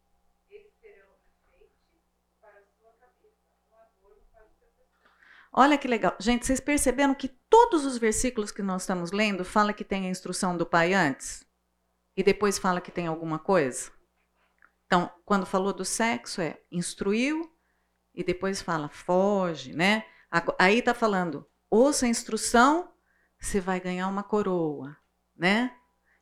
Eles 0.49 0.73
serão 0.79 1.11
um 1.11 1.19
enfeite 1.27 2.01
para 2.39 2.57
a 2.57 2.63
sua 2.79 2.91
cabeça, 2.99 3.51
um 3.69 3.75
adorno 3.75 4.23
para 4.31 4.45
o 4.45 4.51
seu 4.57 4.67
pescoço. 4.75 5.13
Olha 5.53 5.77
que 5.77 5.87
legal. 5.87 6.15
Gente, 6.19 6.45
vocês 6.47 6.59
perceberam 6.59 7.13
que 7.13 7.27
todos 7.27 7.85
os 7.85 7.97
versículos 7.97 8.51
que 8.51 8.63
nós 8.63 8.81
estamos 8.81 9.11
lendo 9.11 9.45
fala 9.45 9.71
que 9.71 9.83
tem 9.83 10.07
a 10.07 10.09
instrução 10.09 10.57
do 10.57 10.65
pai 10.65 10.93
antes? 10.93 11.45
E 12.17 12.23
depois 12.23 12.57
fala 12.57 12.81
que 12.81 12.91
tem 12.91 13.05
alguma 13.05 13.37
coisa? 13.37 13.91
Então, 14.87 15.11
quando 15.23 15.45
falou 15.45 15.71
do 15.71 15.85
sexo, 15.85 16.41
é 16.41 16.59
instruiu 16.71 17.51
e 18.13 18.23
depois 18.23 18.61
fala 18.61 18.89
foge, 18.89 19.73
né? 19.73 20.05
Aí 20.57 20.79
está 20.79 20.93
falando 20.93 21.47
ouça 21.73 22.05
a 22.05 22.09
instrução, 22.09 22.91
você 23.39 23.59
vai 23.59 23.79
ganhar 23.79 24.07
uma 24.07 24.21
coroa, 24.21 24.95
né? 25.35 25.75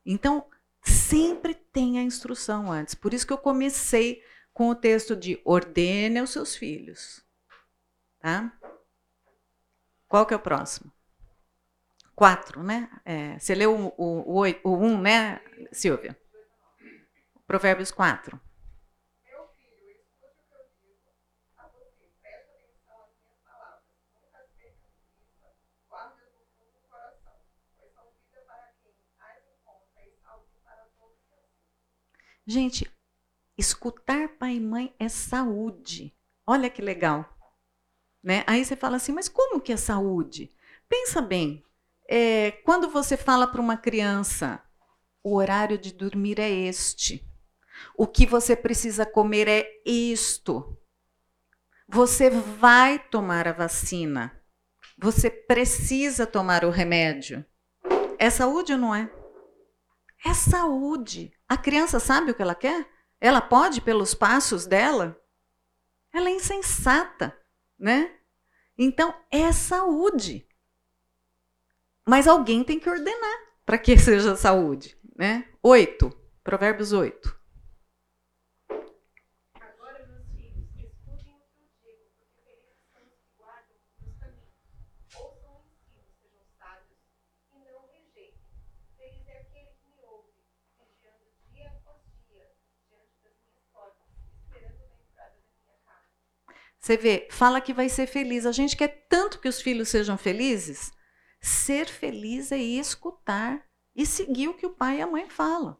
Então, 0.05 0.45
sempre 0.81 1.53
tem 1.53 1.99
a 1.99 2.03
instrução 2.03 2.71
antes. 2.71 2.95
Por 2.95 3.13
isso 3.13 3.27
que 3.27 3.33
eu 3.33 3.37
comecei 3.37 4.23
com 4.53 4.69
o 4.69 4.75
texto 4.75 5.13
de 5.13 5.41
ordene 5.43 6.19
aos 6.19 6.29
seus 6.29 6.55
filhos. 6.55 7.21
Tá? 8.19 8.57
Qual 10.11 10.25
que 10.25 10.33
é 10.33 10.37
o 10.37 10.41
próximo? 10.41 10.91
Quatro, 12.13 12.61
né? 12.61 12.91
É, 13.05 13.39
você 13.39 13.55
leu 13.55 13.73
o, 13.73 13.93
o, 13.97 14.43
o, 14.65 14.77
um, 14.77 14.99
né, 14.99 15.41
Silvia? 15.71 16.19
Provérbios 17.47 17.93
4. 17.93 18.37
Meu 19.23 19.47
filho, 19.55 19.89
escute 19.89 20.35
o 20.37 20.43
que 20.49 20.53
eu 20.53 20.67
digo 20.81 20.99
a 21.55 21.65
você. 21.69 22.11
Preste 22.21 22.51
atenção 22.51 22.99
às 22.99 23.15
minhas 23.23 23.39
palavras. 23.39 23.87
Nunca 24.13 24.37
as 24.39 24.49
perca 24.51 24.89
de 24.89 25.15
vista. 25.15 25.47
Guarde-as 25.89 26.33
no 26.33 26.43
fundo 26.57 26.73
do 26.73 26.89
coração. 26.89 27.33
Pois 27.77 27.93
são 27.93 28.03
vida 28.11 28.43
para 28.45 28.67
quem 28.83 28.91
as 29.17 29.47
encontra 29.47 30.05
e 30.05 30.11
saúde 30.21 30.59
para 30.61 30.83
todos 30.99 31.15
os 31.15 31.27
seus 31.29 31.47
filhos. 31.55 32.43
Gente, 32.45 32.91
escutar 33.57 34.27
pai 34.37 34.55
e 34.55 34.59
mãe 34.59 34.93
é 34.99 35.07
saúde. 35.07 36.13
Olha 36.45 36.69
que 36.69 36.81
legal. 36.81 37.40
Né? 38.23 38.43
Aí 38.45 38.63
você 38.63 38.75
fala 38.75 38.97
assim, 38.97 39.11
mas 39.11 39.27
como 39.27 39.59
que 39.59 39.73
é 39.73 39.77
saúde? 39.77 40.51
Pensa 40.87 41.21
bem, 41.21 41.63
é, 42.07 42.51
quando 42.63 42.89
você 42.89 43.17
fala 43.17 43.47
para 43.47 43.61
uma 43.61 43.77
criança, 43.77 44.61
o 45.23 45.35
horário 45.35 45.77
de 45.77 45.93
dormir 45.93 46.39
é 46.39 46.49
este, 46.49 47.25
o 47.97 48.05
que 48.05 48.25
você 48.25 48.55
precisa 48.55 49.05
comer 49.05 49.47
é 49.47 49.67
isto, 49.85 50.77
você 51.87 52.29
vai 52.29 52.99
tomar 52.99 53.47
a 53.47 53.53
vacina, 53.53 54.39
você 54.97 55.29
precisa 55.29 56.27
tomar 56.27 56.63
o 56.63 56.69
remédio. 56.69 57.45
É 58.17 58.29
saúde 58.29 58.73
ou 58.73 58.77
não 58.77 58.93
é? 58.93 59.11
É 60.23 60.33
saúde. 60.33 61.33
A 61.49 61.57
criança 61.57 61.99
sabe 61.99 62.31
o 62.31 62.35
que 62.35 62.41
ela 62.41 62.53
quer? 62.53 62.87
Ela 63.19 63.41
pode 63.41 63.81
pelos 63.81 64.13
passos 64.13 64.65
dela? 64.65 65.19
Ela 66.13 66.29
é 66.29 66.33
insensata, 66.33 67.35
né? 67.81 68.15
Então, 68.77 69.13
é 69.31 69.51
saúde. 69.51 70.47
Mas 72.07 72.27
alguém 72.27 72.63
tem 72.63 72.79
que 72.79 72.89
ordenar 72.89 73.39
para 73.65 73.77
que 73.77 73.97
seja 73.99 74.35
saúde, 74.35 74.95
né? 75.15 75.47
Oito, 75.63 76.09
Provérbios 76.43 76.93
8. 76.93 77.39
Agora, 79.59 80.05
meus 80.07 80.27
filhos, 80.31 80.69
escutem 80.77 81.35
o 81.35 81.41
que 81.53 81.61
eu 81.61 81.69
digo, 81.81 82.05
porque 82.17 82.35
felizes 82.43 82.77
são 82.91 83.01
os 83.03 83.13
que 83.17 83.29
guardam 83.37 83.75
os 83.77 84.01
meus 84.01 84.15
caminhos. 84.17 84.53
Ouçam 85.15 85.61
o 85.61 85.65
ensino, 85.69 86.09
sejam 86.21 86.45
sábios 86.57 86.97
e 87.53 87.59
não 87.65 87.85
rejeitem. 87.91 88.41
Feliz 88.97 89.27
é 89.27 89.37
aquele 89.41 89.71
que 89.77 89.87
me 89.89 90.01
ouve, 90.05 90.33
vigiando 90.77 91.25
dia 91.51 91.69
após 91.69 92.01
dia, 92.27 92.45
diante 92.89 93.13
das 93.23 93.33
minhas 93.45 93.65
portas, 93.73 94.07
esperando 94.41 94.79
na 94.89 94.97
entrada 95.05 95.35
da 95.37 95.53
minha 95.61 95.77
casa. 95.85 96.09
Você 96.91 96.97
vê, 96.97 97.27
fala 97.31 97.61
que 97.61 97.73
vai 97.73 97.87
ser 97.87 98.05
feliz. 98.05 98.45
A 98.45 98.51
gente 98.51 98.75
quer 98.75 99.05
tanto 99.07 99.39
que 99.39 99.47
os 99.47 99.61
filhos 99.61 99.87
sejam 99.87 100.17
felizes. 100.17 100.91
Ser 101.39 101.87
feliz 101.87 102.51
é 102.51 102.57
escutar 102.57 103.63
e 103.95 104.05
seguir 104.05 104.49
o 104.49 104.53
que 104.53 104.65
o 104.65 104.71
pai 104.71 104.97
e 104.97 105.01
a 105.01 105.07
mãe 105.07 105.29
falam. 105.29 105.77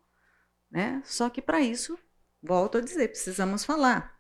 Né? 0.71 1.02
Só 1.04 1.30
que 1.30 1.41
para 1.41 1.60
isso, 1.60 2.00
volto 2.41 2.78
a 2.78 2.82
dizer, 2.82 3.10
precisamos 3.10 3.65
falar. 3.65 4.15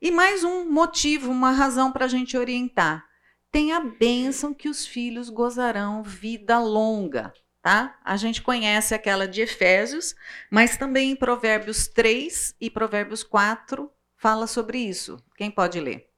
E 0.00 0.10
mais 0.10 0.42
um 0.42 0.64
motivo, 0.64 1.30
uma 1.30 1.50
razão 1.52 1.92
para 1.92 2.06
a 2.06 2.08
gente 2.08 2.38
orientar. 2.38 3.04
Tem 3.52 3.72
a 3.72 3.80
bênção 3.80 4.54
que 4.54 4.70
os 4.70 4.86
filhos 4.86 5.28
gozarão 5.28 6.02
vida 6.02 6.58
longa. 6.58 7.34
Tá? 7.60 8.00
A 8.02 8.16
gente 8.16 8.40
conhece 8.40 8.94
aquela 8.94 9.28
de 9.28 9.42
Efésios, 9.42 10.14
mas 10.50 10.78
também 10.78 11.10
em 11.10 11.16
Provérbios 11.16 11.86
3 11.86 12.56
e 12.58 12.70
Provérbios 12.70 13.22
4 13.22 13.92
fala 14.16 14.46
sobre 14.46 14.78
isso. 14.78 15.22
Quem 15.36 15.50
pode 15.50 15.78
ler? 15.78 16.08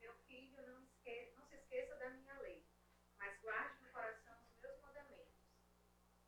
Meu 0.00 0.12
filho, 0.26 0.56
não, 0.66 0.82
esque- 0.82 1.32
não 1.36 1.44
se 1.46 1.54
esqueça 1.56 1.94
da 1.96 2.10
minha 2.10 2.34
lei, 2.40 2.64
mas 3.18 3.38
guarde 3.42 3.74
no 3.82 3.88
coração 3.92 4.34
os 4.46 4.60
meus 4.62 4.80
mandamentos, 4.82 5.34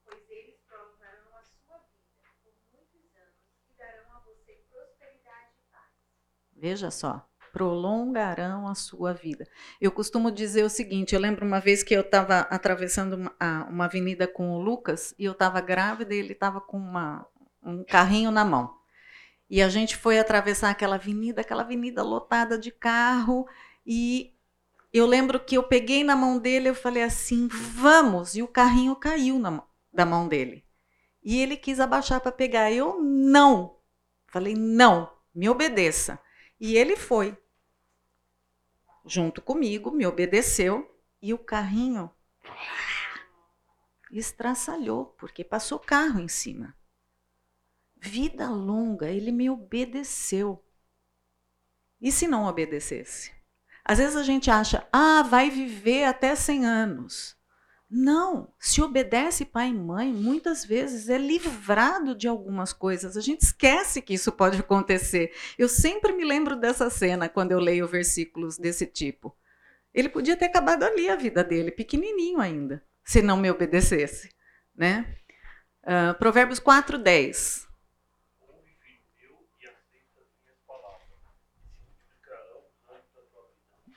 pois 0.04 0.30
eles 0.30 0.56
prolongarão 0.66 1.36
a 1.36 1.42
sua 1.42 1.78
vida 1.78 2.30
por 2.44 2.52
muitos 2.72 3.14
anos 3.16 3.38
e 3.70 3.72
darão 3.78 4.12
a 4.12 4.20
você 4.20 4.52
prosperidade 4.70 5.50
e 5.58 5.72
paz. 5.72 5.90
Veja 6.60 6.90
só, 6.90 7.26
prolongarão 7.54 8.68
a 8.68 8.74
sua 8.74 9.14
vida. 9.14 9.48
Eu 9.80 9.90
costumo 9.90 10.30
dizer 10.30 10.62
o 10.62 10.68
seguinte: 10.68 11.14
eu 11.14 11.20
lembro 11.20 11.46
uma 11.46 11.58
vez 11.58 11.82
que 11.82 11.94
eu 11.94 12.02
estava 12.02 12.40
atravessando 12.40 13.14
uma, 13.14 13.64
uma 13.68 13.84
avenida 13.86 14.28
com 14.28 14.50
o 14.50 14.60
Lucas 14.60 15.14
e 15.18 15.24
eu 15.24 15.32
estava 15.32 15.60
grávida 15.62 16.14
e 16.14 16.18
ele 16.18 16.32
estava 16.34 16.60
com 16.60 16.76
uma- 16.76 17.26
um 17.62 17.82
carrinho 17.82 18.30
na 18.30 18.44
mão. 18.44 18.74
E 19.48 19.62
a 19.62 19.70
gente 19.70 19.96
foi 19.96 20.18
atravessar 20.18 20.68
aquela 20.68 20.96
avenida, 20.96 21.40
aquela 21.40 21.62
avenida 21.62 22.02
lotada 22.02 22.58
de 22.58 22.70
carro, 22.70 23.48
e 23.86 24.34
eu 24.92 25.06
lembro 25.06 25.40
que 25.40 25.56
eu 25.56 25.62
peguei 25.62 26.04
na 26.04 26.14
mão 26.14 26.38
dele, 26.38 26.68
eu 26.68 26.74
falei 26.74 27.02
assim: 27.02 27.48
vamos! 27.48 28.34
E 28.36 28.42
o 28.42 28.48
carrinho 28.48 28.94
caiu 28.96 29.38
na 29.38 29.62
da 29.90 30.04
mão 30.04 30.28
dele. 30.28 30.62
E 31.24 31.40
ele 31.40 31.56
quis 31.56 31.80
abaixar 31.80 32.20
para 32.20 32.30
pegar. 32.30 32.70
Eu 32.70 33.00
não. 33.00 33.76
Falei: 34.28 34.54
não, 34.54 35.10
me 35.34 35.48
obedeça. 35.48 36.18
E 36.60 36.76
ele 36.76 36.94
foi. 36.94 37.36
Junto 39.06 39.40
comigo, 39.40 39.90
me 39.90 40.06
obedeceu 40.06 40.94
e 41.22 41.32
o 41.32 41.38
carrinho 41.38 42.10
estraçalhou, 44.10 45.06
porque 45.18 45.42
passou 45.42 45.78
carro 45.78 46.20
em 46.20 46.28
cima. 46.28 46.76
Vida 47.96 48.50
longa, 48.50 49.08
ele 49.08 49.32
me 49.32 49.48
obedeceu. 49.48 50.62
E 52.00 52.12
se 52.12 52.26
não 52.26 52.46
obedecesse? 52.46 53.32
Às 53.84 53.98
vezes 53.98 54.16
a 54.16 54.22
gente 54.22 54.50
acha, 54.50 54.86
ah, 54.92 55.22
vai 55.22 55.50
viver 55.50 56.04
até 56.04 56.34
100 56.34 56.66
anos. 56.66 57.39
Não, 57.92 58.54
se 58.56 58.80
obedece 58.80 59.44
pai 59.44 59.70
e 59.70 59.74
mãe, 59.74 60.12
muitas 60.12 60.64
vezes 60.64 61.08
é 61.08 61.18
livrado 61.18 62.14
de 62.14 62.28
algumas 62.28 62.72
coisas. 62.72 63.16
A 63.16 63.20
gente 63.20 63.42
esquece 63.42 64.00
que 64.00 64.14
isso 64.14 64.30
pode 64.30 64.60
acontecer. 64.60 65.34
Eu 65.58 65.68
sempre 65.68 66.12
me 66.12 66.24
lembro 66.24 66.54
dessa 66.54 66.88
cena 66.88 67.28
quando 67.28 67.50
eu 67.50 67.58
leio 67.58 67.88
versículos 67.88 68.56
desse 68.56 68.86
tipo. 68.86 69.36
Ele 69.92 70.08
podia 70.08 70.36
ter 70.36 70.44
acabado 70.44 70.84
ali 70.84 71.08
a 71.10 71.16
vida 71.16 71.42
dele, 71.42 71.72
pequenininho 71.72 72.38
ainda, 72.40 72.80
se 73.02 73.20
não 73.20 73.36
me 73.36 73.50
obedecesse, 73.50 74.32
né? 74.72 75.16
Uh, 75.82 76.16
Provérbios 76.16 76.60
4, 76.60 76.96
10. 76.96 77.66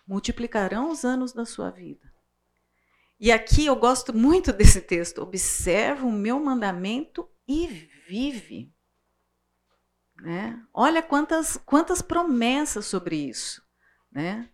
Multiplicarão 0.08 0.90
os 0.90 1.06
anos 1.06 1.32
da 1.32 1.46
sua 1.46 1.70
vida 1.70 2.13
e 3.24 3.32
aqui 3.32 3.68
eu 3.68 3.76
gosto 3.78 4.14
muito 4.14 4.52
desse 4.52 4.82
texto. 4.82 5.22
Observa 5.22 6.06
o 6.06 6.12
meu 6.12 6.42
mandamento 6.42 7.26
e 7.48 7.68
vive. 8.06 8.70
Né? 10.22 10.62
Olha 10.74 11.02
quantas, 11.02 11.56
quantas 11.56 12.02
promessas 12.02 12.86
sobre 12.86 13.16
isso. 13.16 13.64
Né? 14.12 14.50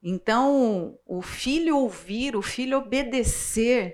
Então, 0.00 0.96
o 1.04 1.20
filho 1.20 1.76
ouvir, 1.76 2.36
o 2.36 2.42
filho 2.42 2.78
obedecer, 2.78 3.92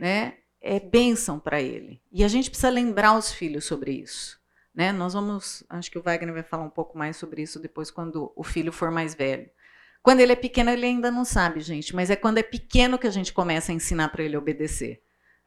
né, 0.00 0.38
é 0.60 0.80
bênção 0.80 1.38
para 1.38 1.62
ele. 1.62 2.02
E 2.10 2.24
a 2.24 2.28
gente 2.28 2.50
precisa 2.50 2.70
lembrar 2.70 3.16
os 3.16 3.30
filhos 3.30 3.66
sobre 3.66 3.92
isso. 3.92 4.40
Né? 4.74 4.90
Nós 4.90 5.14
vamos, 5.14 5.62
acho 5.68 5.92
que 5.92 5.98
o 5.98 6.02
Wagner 6.02 6.34
vai 6.34 6.42
falar 6.42 6.64
um 6.64 6.70
pouco 6.70 6.98
mais 6.98 7.16
sobre 7.16 7.42
isso 7.42 7.60
depois, 7.60 7.88
quando 7.88 8.32
o 8.34 8.42
filho 8.42 8.72
for 8.72 8.90
mais 8.90 9.14
velho. 9.14 9.48
Quando 10.02 10.20
ele 10.20 10.32
é 10.32 10.36
pequeno, 10.36 10.70
ele 10.70 10.86
ainda 10.86 11.10
não 11.10 11.24
sabe, 11.24 11.60
gente, 11.60 11.94
mas 11.94 12.10
é 12.10 12.16
quando 12.16 12.38
é 12.38 12.42
pequeno 12.42 12.98
que 12.98 13.06
a 13.06 13.10
gente 13.10 13.32
começa 13.32 13.70
a 13.70 13.74
ensinar 13.74 14.08
para 14.08 14.22
ele 14.22 14.36
obedecer. 14.36 15.02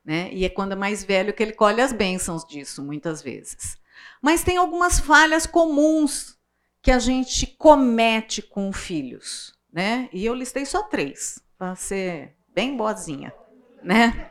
Né? 0.05 0.29
E 0.31 0.45
é 0.45 0.49
quando 0.49 0.73
é 0.73 0.75
mais 0.75 1.03
velho 1.03 1.33
que 1.33 1.41
ele 1.41 1.53
colhe 1.53 1.81
as 1.81 1.93
bênçãos 1.93 2.45
disso, 2.45 2.83
muitas 2.83 3.21
vezes. 3.21 3.77
Mas 4.21 4.43
tem 4.43 4.57
algumas 4.57 4.99
falhas 4.99 5.45
comuns 5.45 6.37
que 6.81 6.91
a 6.91 6.99
gente 6.99 7.47
comete 7.47 8.41
com 8.41 8.71
filhos. 8.71 9.57
Né? 9.71 10.09
E 10.13 10.25
eu 10.25 10.35
listei 10.35 10.65
só 10.65 10.83
três, 10.83 11.41
para 11.57 11.75
ser 11.75 12.35
bem 12.53 12.77
boazinha. 12.77 13.33
Né? 13.81 14.29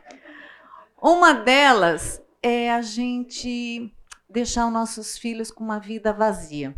Uma 1.01 1.33
delas 1.33 2.23
é 2.41 2.71
a 2.71 2.81
gente 2.81 3.93
deixar 4.29 4.67
os 4.67 4.73
nossos 4.73 5.19
filhos 5.19 5.51
com 5.51 5.65
uma 5.65 5.81
vida 5.81 6.13
vazia, 6.13 6.75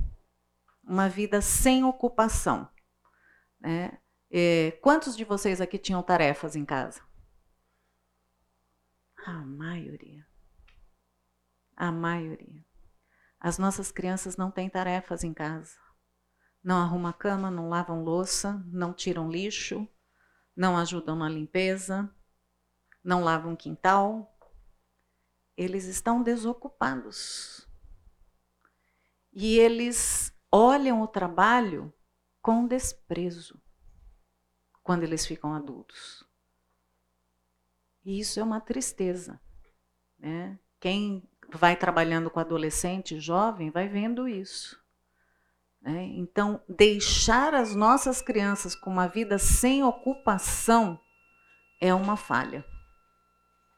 uma 0.83 1.09
vida 1.09 1.41
sem 1.43 1.85
ocupação. 1.85 2.69
Né? 3.65 3.99
É, 4.31 4.73
quantos 4.83 5.17
de 5.17 5.25
vocês 5.25 5.59
aqui 5.59 5.79
tinham 5.79 6.03
tarefas 6.03 6.55
em 6.55 6.67
casa? 6.67 7.01
A 9.25 9.33
maioria. 9.33 10.27
A 11.75 11.91
maioria. 11.91 12.63
As 13.41 13.57
nossas 13.57 13.91
crianças 13.91 14.37
não 14.37 14.51
têm 14.51 14.69
tarefas 14.69 15.25
em 15.25 15.33
casa. 15.33 15.79
Não 16.63 16.77
arrumam 16.77 17.13
cama, 17.13 17.51
não 17.51 17.71
lavam 17.71 18.05
louça, 18.05 18.63
não 18.67 18.93
tiram 18.93 19.31
lixo, 19.31 19.89
não 20.55 20.77
ajudam 20.77 21.17
na 21.17 21.29
limpeza, 21.29 22.11
não 23.03 23.25
lavam 23.25 23.57
quintal. 23.57 24.31
Eles 25.57 25.87
estão 25.87 26.23
desocupados. 26.23 27.67
E 29.33 29.59
eles 29.59 30.35
olham 30.51 31.01
o 31.01 31.09
trabalho 31.09 31.93
com 32.45 32.67
desprezo 32.67 33.59
quando 34.83 35.03
eles 35.03 35.25
ficam 35.25 35.55
adultos. 35.55 36.29
E 38.05 38.21
isso 38.21 38.39
é 38.39 38.43
uma 38.43 38.61
tristeza. 38.61 39.41
Né? 40.19 40.59
Quem 40.79 41.27
vai 41.51 41.75
trabalhando 41.75 42.29
com 42.29 42.39
adolescente, 42.39 43.19
jovem, 43.19 43.71
vai 43.71 43.89
vendo 43.89 44.29
isso. 44.29 44.79
Né? 45.81 46.05
Então, 46.19 46.63
deixar 46.69 47.55
as 47.55 47.75
nossas 47.75 48.21
crianças 48.21 48.75
com 48.75 48.91
uma 48.91 49.09
vida 49.09 49.39
sem 49.39 49.83
ocupação 49.83 51.01
é 51.81 51.95
uma 51.95 52.15
falha. 52.15 52.63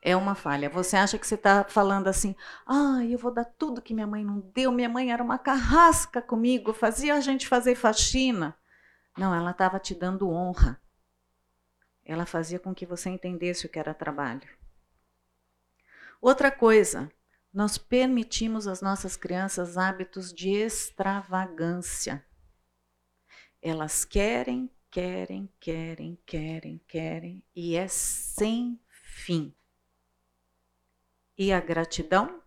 É 0.07 0.15
uma 0.15 0.37
falha. 0.37 0.71
Você 0.71 0.97
acha 0.97 1.19
que 1.19 1.27
você 1.27 1.35
está 1.35 1.65
falando 1.65 2.07
assim, 2.07 2.37
ah, 2.65 3.05
eu 3.05 3.19
vou 3.19 3.33
dar 3.33 3.45
tudo 3.45 3.83
que 3.83 3.93
minha 3.93 4.07
mãe 4.07 4.25
não 4.25 4.39
deu, 4.39 4.71
minha 4.71 4.89
mãe 4.89 5.11
era 5.11 5.21
uma 5.21 5.37
carrasca 5.37 6.23
comigo, 6.23 6.73
fazia 6.73 7.17
a 7.17 7.21
gente 7.21 7.49
fazer 7.49 7.75
faxina. 7.75 8.57
Não, 9.19 9.35
ela 9.35 9.51
estava 9.51 9.81
te 9.81 9.97
dando 9.97 10.31
honra. 10.31 10.81
Ela 12.05 12.25
fazia 12.25 12.61
com 12.61 12.73
que 12.73 12.87
você 12.87 13.11
entendesse 13.11 13.67
o 13.67 13.69
que 13.69 13.81
era 13.81 13.93
trabalho. 13.93 14.49
Outra 16.21 16.53
coisa, 16.53 17.11
nós 17.53 17.77
permitimos 17.77 18.69
às 18.69 18.81
nossas 18.81 19.17
crianças 19.17 19.77
hábitos 19.77 20.33
de 20.33 20.51
extravagância. 20.51 22.25
Elas 23.61 24.05
querem, 24.05 24.71
querem, 24.89 25.53
querem, 25.59 26.17
querem, 26.25 26.81
querem, 26.87 27.43
e 27.57 27.75
é 27.75 27.89
sem 27.89 28.79
fim. 28.87 29.53
E 31.37 31.53
a 31.53 31.61
gratidão? 31.61 32.43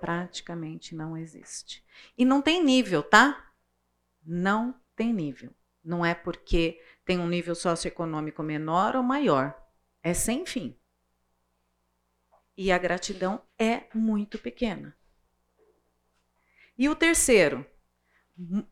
Praticamente 0.00 0.94
não 0.94 1.16
existe. 1.16 1.84
E 2.16 2.24
não 2.24 2.42
tem 2.42 2.62
nível, 2.62 3.02
tá? 3.02 3.52
Não 4.24 4.78
tem 4.94 5.12
nível. 5.12 5.52
Não 5.82 6.04
é 6.04 6.14
porque 6.14 6.82
tem 7.04 7.18
um 7.18 7.28
nível 7.28 7.54
socioeconômico 7.54 8.42
menor 8.42 8.96
ou 8.96 9.02
maior. 9.02 9.56
É 10.02 10.12
sem 10.12 10.44
fim. 10.44 10.76
E 12.56 12.70
a 12.72 12.78
gratidão 12.78 13.42
é 13.58 13.84
muito 13.94 14.38
pequena. 14.38 14.96
E 16.76 16.88
o 16.88 16.96
terceiro, 16.96 17.64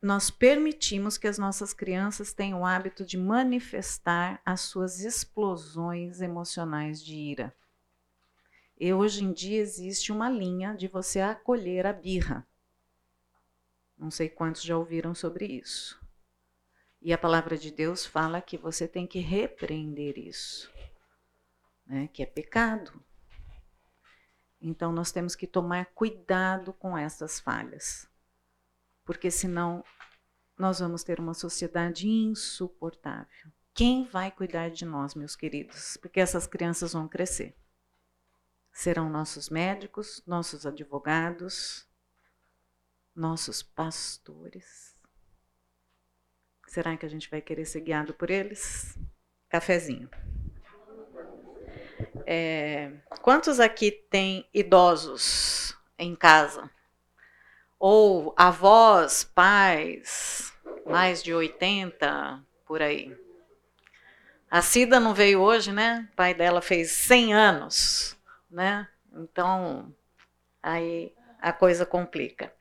nós 0.01 0.29
permitimos 0.29 1.17
que 1.17 1.27
as 1.27 1.39
nossas 1.39 1.73
crianças 1.73 2.33
tenham 2.33 2.61
o 2.61 2.65
hábito 2.65 3.03
de 3.03 3.17
manifestar 3.17 4.39
as 4.45 4.61
suas 4.61 4.99
explosões 4.99 6.21
emocionais 6.21 7.03
de 7.03 7.15
ira. 7.15 7.55
E 8.77 8.93
hoje 8.93 9.23
em 9.23 9.31
dia 9.31 9.59
existe 9.59 10.11
uma 10.11 10.29
linha 10.29 10.73
de 10.73 10.87
você 10.87 11.21
acolher 11.21 11.85
a 11.85 11.93
birra. 11.93 12.45
Não 13.97 14.11
sei 14.11 14.27
quantos 14.27 14.61
já 14.61 14.77
ouviram 14.77 15.15
sobre 15.15 15.45
isso. 15.45 15.99
E 17.01 17.13
a 17.13 17.17
palavra 17.17 17.57
de 17.57 17.71
Deus 17.71 18.05
fala 18.05 18.41
que 18.41 18.57
você 18.57 18.87
tem 18.87 19.07
que 19.07 19.19
repreender 19.19 20.17
isso, 20.17 20.71
né? 21.85 22.09
que 22.11 22.23
é 22.23 22.25
pecado. 22.25 22.99
Então 24.59 24.91
nós 24.91 25.11
temos 25.11 25.35
que 25.35 25.45
tomar 25.45 25.85
cuidado 25.93 26.73
com 26.73 26.97
essas 26.97 27.39
falhas, 27.39 28.09
porque 29.05 29.29
senão 29.29 29.83
nós 30.57 30.79
vamos 30.79 31.03
ter 31.03 31.19
uma 31.19 31.33
sociedade 31.33 32.07
insuportável. 32.07 33.51
Quem 33.73 34.05
vai 34.05 34.31
cuidar 34.31 34.69
de 34.69 34.85
nós, 34.85 35.13
meus 35.13 35.35
queridos? 35.35 35.97
Porque 35.97 36.19
essas 36.19 36.47
crianças 36.47 36.93
vão 36.93 37.07
crescer. 37.07 37.55
Serão 38.75 39.09
nossos 39.09 39.49
médicos, 39.49 40.21
nossos 40.27 40.65
advogados, 40.65 41.87
nossos 43.15 43.63
pastores. 43.63 44.93
Será 46.67 46.97
que 46.97 47.05
a 47.05 47.09
gente 47.09 47.29
vai 47.29 47.41
querer 47.41 47.63
ser 47.63 47.79
guiado 47.79 48.13
por 48.13 48.29
eles? 48.29 48.99
Cafezinho. 49.47 50.09
É, 52.25 52.91
quantos 53.21 53.61
aqui 53.61 53.91
têm 53.91 54.45
idosos 54.53 55.73
em 55.97 56.13
casa? 56.13 56.69
Ou 57.79 58.35
avós, 58.35 59.23
pais, 59.23 60.53
mais 60.85 61.23
de 61.23 61.33
80, 61.33 62.45
por 62.65 62.81
aí? 62.81 63.17
A 64.51 64.61
Cida 64.61 64.99
não 64.99 65.13
veio 65.13 65.39
hoje, 65.39 65.71
né? 65.71 66.09
O 66.11 66.15
pai 66.17 66.33
dela 66.33 66.61
fez 66.61 66.91
100 66.91 67.33
anos, 67.33 68.14
né? 68.55 68.87
Então, 69.13 69.93
aí 70.63 71.11
a 71.41 71.51
coisa 71.51 71.85
complica. 71.85 72.51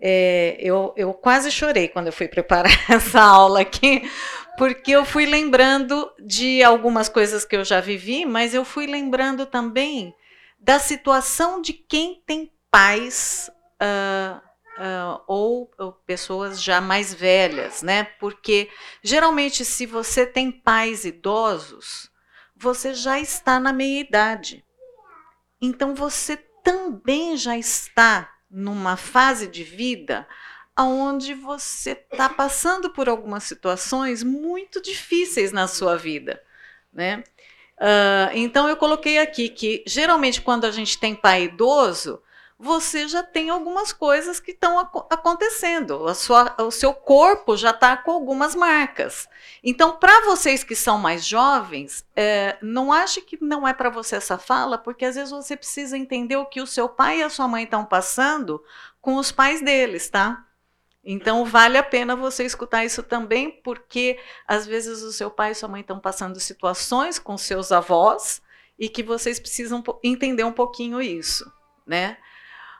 É, 0.00 0.56
eu, 0.58 0.92
eu 0.96 1.12
quase 1.12 1.50
chorei 1.50 1.86
quando 1.86 2.06
eu 2.06 2.12
fui 2.12 2.26
preparar 2.26 2.72
essa 2.90 3.20
aula 3.20 3.60
aqui, 3.60 4.10
porque 4.56 4.90
eu 4.90 5.04
fui 5.04 5.26
lembrando 5.26 6.10
de 6.18 6.62
algumas 6.64 7.08
coisas 7.08 7.44
que 7.44 7.54
eu 7.54 7.64
já 7.64 7.80
vivi, 7.80 8.24
mas 8.24 8.54
eu 8.54 8.64
fui 8.64 8.86
lembrando 8.86 9.44
também 9.44 10.14
da 10.58 10.78
situação 10.78 11.60
de 11.60 11.74
quem 11.74 12.22
tem 12.26 12.50
pais 12.70 13.50
uh, 13.82 14.38
uh, 14.80 15.22
ou, 15.26 15.70
ou, 15.78 15.92
pessoas 15.92 16.60
já 16.60 16.80
mais 16.80 17.12
velhas, 17.12 17.82
né? 17.82 18.04
Porque 18.18 18.70
geralmente, 19.02 19.62
se 19.62 19.84
você 19.84 20.26
tem 20.26 20.50
pais 20.50 21.04
idosos, 21.04 22.10
você 22.56 22.94
já 22.94 23.20
está 23.20 23.60
na 23.60 23.74
meia 23.74 24.00
idade. 24.00 24.63
Então 25.60 25.94
você 25.94 26.36
também 26.62 27.36
já 27.36 27.56
está 27.56 28.34
numa 28.50 28.96
fase 28.96 29.46
de 29.46 29.64
vida 29.64 30.26
onde 30.78 31.34
você 31.34 31.92
está 31.92 32.28
passando 32.28 32.90
por 32.90 33.08
algumas 33.08 33.44
situações 33.44 34.22
muito 34.22 34.82
difíceis 34.82 35.52
na 35.52 35.68
sua 35.68 35.96
vida, 35.96 36.42
né? 36.92 37.22
Uh, 37.76 38.30
então 38.34 38.68
eu 38.68 38.76
coloquei 38.76 39.18
aqui 39.18 39.48
que 39.48 39.82
geralmente 39.86 40.40
quando 40.40 40.64
a 40.64 40.70
gente 40.70 40.98
tem 40.98 41.14
pai 41.14 41.44
idoso, 41.44 42.22
você 42.58 43.08
já 43.08 43.22
tem 43.22 43.50
algumas 43.50 43.92
coisas 43.92 44.38
que 44.38 44.52
estão 44.52 44.78
ac 44.78 44.90
acontecendo. 45.10 46.12
Sua, 46.14 46.54
o 46.62 46.70
seu 46.70 46.94
corpo 46.94 47.56
já 47.56 47.70
está 47.70 47.96
com 47.96 48.12
algumas 48.12 48.54
marcas. 48.54 49.28
Então, 49.62 49.96
para 49.96 50.24
vocês 50.24 50.62
que 50.62 50.76
são 50.76 50.96
mais 50.96 51.26
jovens, 51.26 52.06
é, 52.14 52.56
não 52.62 52.92
ache 52.92 53.20
que 53.20 53.38
não 53.42 53.66
é 53.66 53.74
para 53.74 53.90
você 53.90 54.16
essa 54.16 54.38
fala, 54.38 54.78
porque 54.78 55.04
às 55.04 55.16
vezes 55.16 55.30
você 55.30 55.56
precisa 55.56 55.98
entender 55.98 56.36
o 56.36 56.46
que 56.46 56.60
o 56.60 56.66
seu 56.66 56.88
pai 56.88 57.18
e 57.18 57.22
a 57.22 57.30
sua 57.30 57.48
mãe 57.48 57.64
estão 57.64 57.84
passando 57.84 58.62
com 59.00 59.16
os 59.16 59.32
pais 59.32 59.60
deles, 59.60 60.08
tá? 60.08 60.46
Então 61.04 61.44
vale 61.44 61.76
a 61.76 61.82
pena 61.82 62.16
você 62.16 62.44
escutar 62.44 62.84
isso 62.84 63.02
também, 63.02 63.50
porque 63.62 64.18
às 64.48 64.64
vezes 64.64 65.02
o 65.02 65.12
seu 65.12 65.30
pai 65.30 65.50
e 65.50 65.54
sua 65.54 65.68
mãe 65.68 65.82
estão 65.82 66.00
passando 66.00 66.40
situações 66.40 67.18
com 67.18 67.36
seus 67.36 67.70
avós 67.70 68.40
e 68.78 68.88
que 68.88 69.02
vocês 69.02 69.38
precisam 69.38 69.84
entender 70.02 70.44
um 70.44 70.52
pouquinho 70.52 71.02
isso, 71.02 71.52
né? 71.86 72.16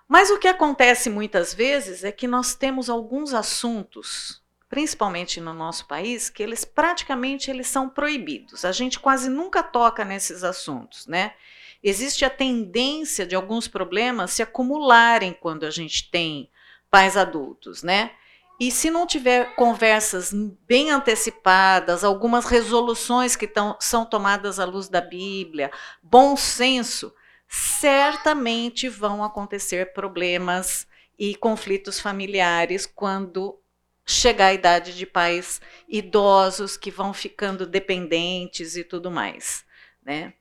Mas 0.06 0.30
o 0.30 0.38
que 0.38 0.48
acontece 0.48 1.08
muitas 1.08 1.54
vezes 1.54 2.04
é 2.04 2.12
que 2.12 2.26
nós 2.26 2.54
temos 2.54 2.90
alguns 2.90 3.32
assuntos, 3.32 4.42
principalmente 4.68 5.40
no 5.40 5.54
nosso 5.54 5.86
país, 5.86 6.28
que 6.28 6.42
eles 6.42 6.64
praticamente 6.64 7.50
eles 7.50 7.66
são 7.66 7.88
proibidos. 7.88 8.64
A 8.64 8.72
gente 8.72 9.00
quase 9.00 9.28
nunca 9.30 9.62
toca 9.62 10.04
nesses 10.04 10.44
assuntos, 10.44 11.06
né? 11.06 11.34
Existe 11.82 12.24
a 12.24 12.30
tendência 12.30 13.26
de 13.26 13.34
alguns 13.34 13.68
problemas 13.68 14.30
se 14.30 14.42
acumularem 14.42 15.32
quando 15.32 15.64
a 15.64 15.70
gente 15.70 16.10
tem 16.10 16.50
pais 16.90 17.16
adultos, 17.16 17.82
né? 17.82 18.12
E 18.58 18.70
se 18.70 18.88
não 18.88 19.06
tiver 19.06 19.54
conversas 19.56 20.32
bem 20.66 20.90
antecipadas, 20.90 22.04
algumas 22.04 22.44
resoluções 22.44 23.34
que 23.34 23.48
tão, 23.48 23.76
são 23.80 24.06
tomadas 24.06 24.60
à 24.60 24.64
luz 24.64 24.88
da 24.88 25.00
Bíblia, 25.00 25.72
bom 26.02 26.36
senso, 26.36 27.12
certamente 27.54 28.88
vão 28.88 29.22
acontecer 29.22 29.92
problemas 29.92 30.88
e 31.16 31.36
conflitos 31.36 32.00
familiares 32.00 32.84
quando 32.84 33.56
chegar 34.04 34.46
a 34.46 34.52
idade 34.52 34.92
de 34.96 35.06
pais 35.06 35.60
idosos 35.88 36.76
que 36.76 36.90
vão 36.90 37.14
ficando 37.14 37.64
dependentes 37.64 38.76
e 38.76 38.82
tudo 38.82 39.08
mais, 39.08 39.64
né? 40.04 40.34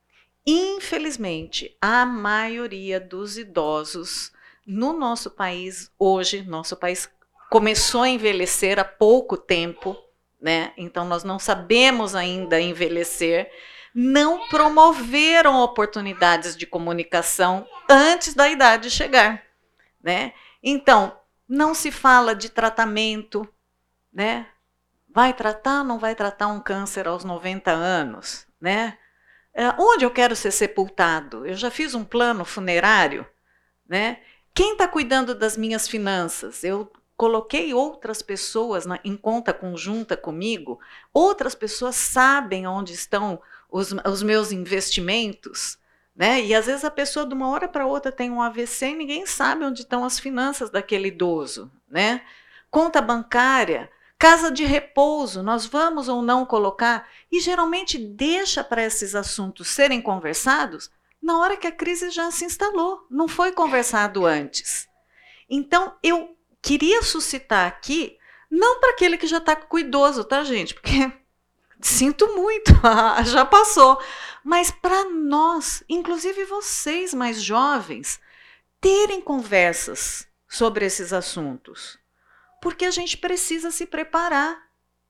Infelizmente, 0.44 1.76
a 1.80 2.04
maioria 2.04 2.98
dos 2.98 3.38
idosos 3.38 4.32
no 4.66 4.92
nosso 4.92 5.30
país 5.30 5.92
hoje, 5.96 6.42
nosso 6.42 6.76
país 6.76 7.08
começou 7.48 8.02
a 8.02 8.08
envelhecer 8.08 8.76
há 8.80 8.84
pouco 8.84 9.36
tempo, 9.36 9.96
né? 10.40 10.72
Então 10.76 11.04
nós 11.04 11.22
não 11.22 11.38
sabemos 11.38 12.16
ainda 12.16 12.60
envelhecer, 12.60 13.48
não 13.94 14.48
promoveram 14.48 15.60
oportunidades 15.60 16.56
de 16.56 16.66
comunicação 16.66 17.66
antes 17.88 18.34
da 18.34 18.48
idade 18.48 18.90
chegar, 18.90 19.42
né? 20.02 20.32
Então, 20.60 21.16
não 21.48 21.74
se 21.74 21.92
fala 21.92 22.34
de 22.34 22.48
tratamento, 22.48 23.48
né? 24.12 24.48
Vai 25.08 25.32
tratar, 25.32 25.84
não 25.84 25.98
vai 25.98 26.16
tratar 26.16 26.48
um 26.48 26.58
câncer 26.58 27.06
aos 27.06 27.24
90 27.24 27.70
anos, 27.70 28.46
né? 28.60 28.98
É, 29.52 29.68
onde 29.78 30.04
eu 30.04 30.10
quero 30.10 30.34
ser 30.34 30.50
sepultado? 30.50 31.46
Eu 31.46 31.54
já 31.54 31.70
fiz 31.70 31.94
um 31.94 32.04
plano 32.04 32.44
funerário, 32.44 33.24
né? 33.88 34.18
Quem 34.52 34.72
está 34.72 34.88
cuidando 34.88 35.34
das 35.36 35.56
minhas 35.56 35.86
finanças? 35.86 36.64
Eu 36.64 36.90
coloquei 37.16 37.72
outras 37.72 38.22
pessoas 38.22 38.86
na, 38.86 38.98
em 39.04 39.16
conta 39.16 39.52
conjunta 39.52 40.16
comigo, 40.16 40.80
outras 41.12 41.54
pessoas 41.54 41.94
sabem 41.94 42.66
onde 42.66 42.92
estão 42.92 43.40
os, 43.74 43.92
os 44.06 44.22
meus 44.22 44.52
investimentos, 44.52 45.76
né? 46.14 46.40
E 46.40 46.54
às 46.54 46.66
vezes 46.66 46.84
a 46.84 46.90
pessoa 46.92 47.26
de 47.26 47.34
uma 47.34 47.48
hora 47.48 47.66
para 47.66 47.84
outra 47.84 48.12
tem 48.12 48.30
um 48.30 48.40
AVC 48.40 48.90
e 48.90 48.94
ninguém 48.94 49.26
sabe 49.26 49.64
onde 49.64 49.80
estão 49.80 50.04
as 50.04 50.16
finanças 50.16 50.70
daquele 50.70 51.08
idoso, 51.08 51.72
né? 51.90 52.22
Conta 52.70 53.02
bancária, 53.02 53.90
casa 54.16 54.48
de 54.48 54.64
repouso, 54.64 55.42
nós 55.42 55.66
vamos 55.66 56.08
ou 56.08 56.22
não 56.22 56.46
colocar 56.46 57.08
e 57.32 57.40
geralmente 57.40 57.98
deixa 57.98 58.62
para 58.62 58.84
esses 58.84 59.12
assuntos 59.12 59.66
serem 59.66 60.00
conversados 60.00 60.88
na 61.20 61.40
hora 61.40 61.56
que 61.56 61.66
a 61.66 61.72
crise 61.72 62.10
já 62.10 62.30
se 62.30 62.44
instalou, 62.44 63.04
não 63.10 63.26
foi 63.26 63.50
conversado 63.50 64.24
antes. 64.24 64.86
Então, 65.50 65.96
eu 66.00 66.36
queria 66.62 67.02
suscitar 67.02 67.66
aqui, 67.66 68.16
não 68.48 68.78
para 68.78 68.92
aquele 68.92 69.18
que 69.18 69.26
já 69.26 69.38
está 69.38 69.56
com 69.56 69.76
o 69.76 69.80
idoso, 69.80 70.22
tá, 70.22 70.44
gente? 70.44 70.74
Porque 70.74 71.10
sinto 71.84 72.34
muito, 72.34 72.72
já 73.26 73.44
passou. 73.44 74.00
Mas 74.42 74.70
para 74.70 75.04
nós, 75.10 75.84
inclusive 75.88 76.44
vocês 76.44 77.14
mais 77.14 77.42
jovens, 77.42 78.20
terem 78.80 79.20
conversas 79.20 80.26
sobre 80.48 80.86
esses 80.86 81.12
assuntos. 81.12 81.98
Porque 82.60 82.84
a 82.84 82.90
gente 82.90 83.16
precisa 83.16 83.70
se 83.70 83.86
preparar. 83.86 84.56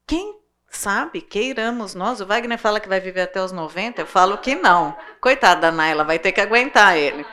Quem 0.06 0.38
sabe, 0.68 1.20
queiramos 1.20 1.94
nós. 1.94 2.20
O 2.20 2.26
Wagner 2.26 2.58
fala 2.58 2.80
que 2.80 2.88
vai 2.88 3.00
viver 3.00 3.22
até 3.22 3.40
os 3.42 3.52
90, 3.52 4.02
eu 4.02 4.06
falo 4.06 4.38
que 4.38 4.54
não. 4.54 4.96
Coitada 5.20 5.60
da 5.62 5.72
Naila, 5.72 6.04
vai 6.04 6.18
ter 6.18 6.32
que 6.32 6.40
aguentar 6.40 6.96
ele. 6.96 7.24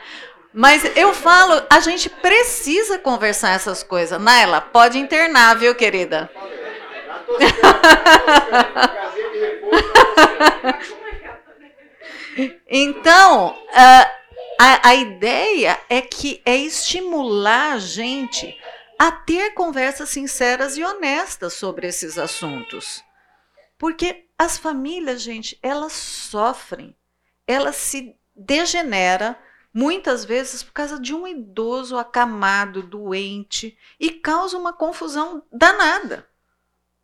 Mas 0.54 0.84
eu 0.96 1.14
falo, 1.14 1.62
a 1.68 1.80
gente 1.80 2.08
precisa 2.08 2.98
conversar 2.98 3.50
essas 3.50 3.82
coisas. 3.82 4.20
Naila, 4.20 4.60
pode 4.60 4.98
internar, 4.98 5.56
viu, 5.56 5.74
querida? 5.74 6.30
Então, 12.66 13.54
a, 14.58 14.88
a 14.88 14.94
ideia 14.94 15.78
é 15.88 16.00
que 16.00 16.40
é 16.44 16.56
estimular 16.56 17.74
a 17.74 17.78
gente 17.78 18.58
a 18.98 19.10
ter 19.12 19.52
conversas 19.52 20.08
sinceras 20.10 20.76
e 20.76 20.84
honestas 20.84 21.54
sobre 21.54 21.86
esses 21.88 22.18
assuntos. 22.18 23.02
Porque 23.76 24.28
as 24.38 24.56
famílias, 24.56 25.20
gente, 25.20 25.58
elas 25.62 25.92
sofrem, 25.92 26.96
elas 27.46 27.76
se 27.76 28.16
degeneram 28.34 29.36
muitas 29.74 30.24
vezes 30.24 30.62
por 30.62 30.72
causa 30.72 31.00
de 31.00 31.14
um 31.14 31.26
idoso 31.26 31.96
acamado, 31.96 32.82
doente, 32.82 33.76
e 33.98 34.10
causa 34.10 34.56
uma 34.56 34.72
confusão 34.72 35.42
danada 35.50 36.28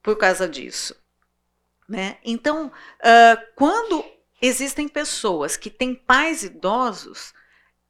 por 0.03 0.16
causa 0.16 0.49
disso. 0.49 0.95
Né? 1.89 2.18
Então, 2.22 2.66
uh, 2.66 3.43
quando 3.57 4.05
existem 4.43 4.86
pessoas 4.89 5.57
que 5.57 5.70
têm 5.70 5.95
pais 5.95 6.43
idosos, 6.43 7.32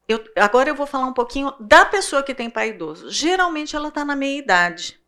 eu, 0.08 0.24
agora 0.36 0.70
eu 0.70 0.74
vou 0.74 0.86
falar 0.86 1.06
um 1.06 1.12
pouquinho 1.12 1.52
da 1.60 1.84
pessoa 1.84 2.22
que 2.22 2.34
tem 2.34 2.48
pai 2.48 2.70
idoso. 2.70 3.10
Geralmente 3.10 3.76
ela 3.76 3.88
está 3.88 4.04
na 4.04 4.16
meia 4.16 4.38
idade. 4.38 4.98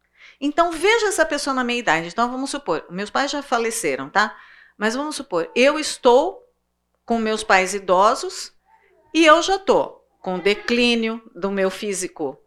Então 0.41 0.73
veja 0.73 1.07
essa 1.07 1.25
pessoa 1.25 1.55
na 1.55 1.65
meia 1.65 1.79
idade. 1.79 2.09
Então 2.09 2.31
vamos 2.31 2.51
supor, 2.51 2.85
meus 2.91 3.11
pais 3.11 3.31
já 3.31 3.43
faleceram, 3.43 4.11
tá? 4.11 4.37
Mas 4.77 4.95
vamos 4.95 5.17
supor, 5.17 5.51
eu 5.55 5.79
estou 5.79 6.43
com 7.05 7.19
meus 7.19 7.43
pais 7.43 7.75
idosos 7.75 8.53
e 9.15 9.25
eu 9.25 9.43
já 9.43 9.57
estou 9.57 10.07
com 10.21 10.39
declínio 10.39 11.23
do 11.35 11.51
meu 11.51 11.71
físico 11.71 12.39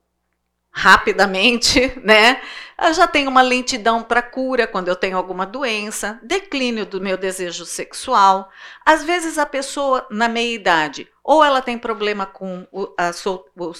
rapidamente, 0.73 1.93
né? 2.03 2.41
Eu 2.81 2.91
já 2.93 3.07
tenho 3.07 3.29
uma 3.29 3.43
lentidão 3.43 4.01
para 4.01 4.21
cura 4.21 4.65
quando 4.65 4.87
eu 4.87 4.95
tenho 4.95 5.15
alguma 5.15 5.45
doença, 5.45 6.19
declínio 6.23 6.85
do 6.85 6.99
meu 6.99 7.15
desejo 7.15 7.65
sexual. 7.65 8.49
Às 8.83 9.03
vezes 9.03 9.37
a 9.37 9.45
pessoa 9.45 10.05
na 10.09 10.27
meia 10.27 10.55
idade, 10.55 11.07
ou 11.23 11.43
ela 11.43 11.61
tem 11.61 11.77
problema 11.77 12.25
com 12.25 12.67
o, 12.71 12.87
sol, 13.13 13.45
o 13.55 13.71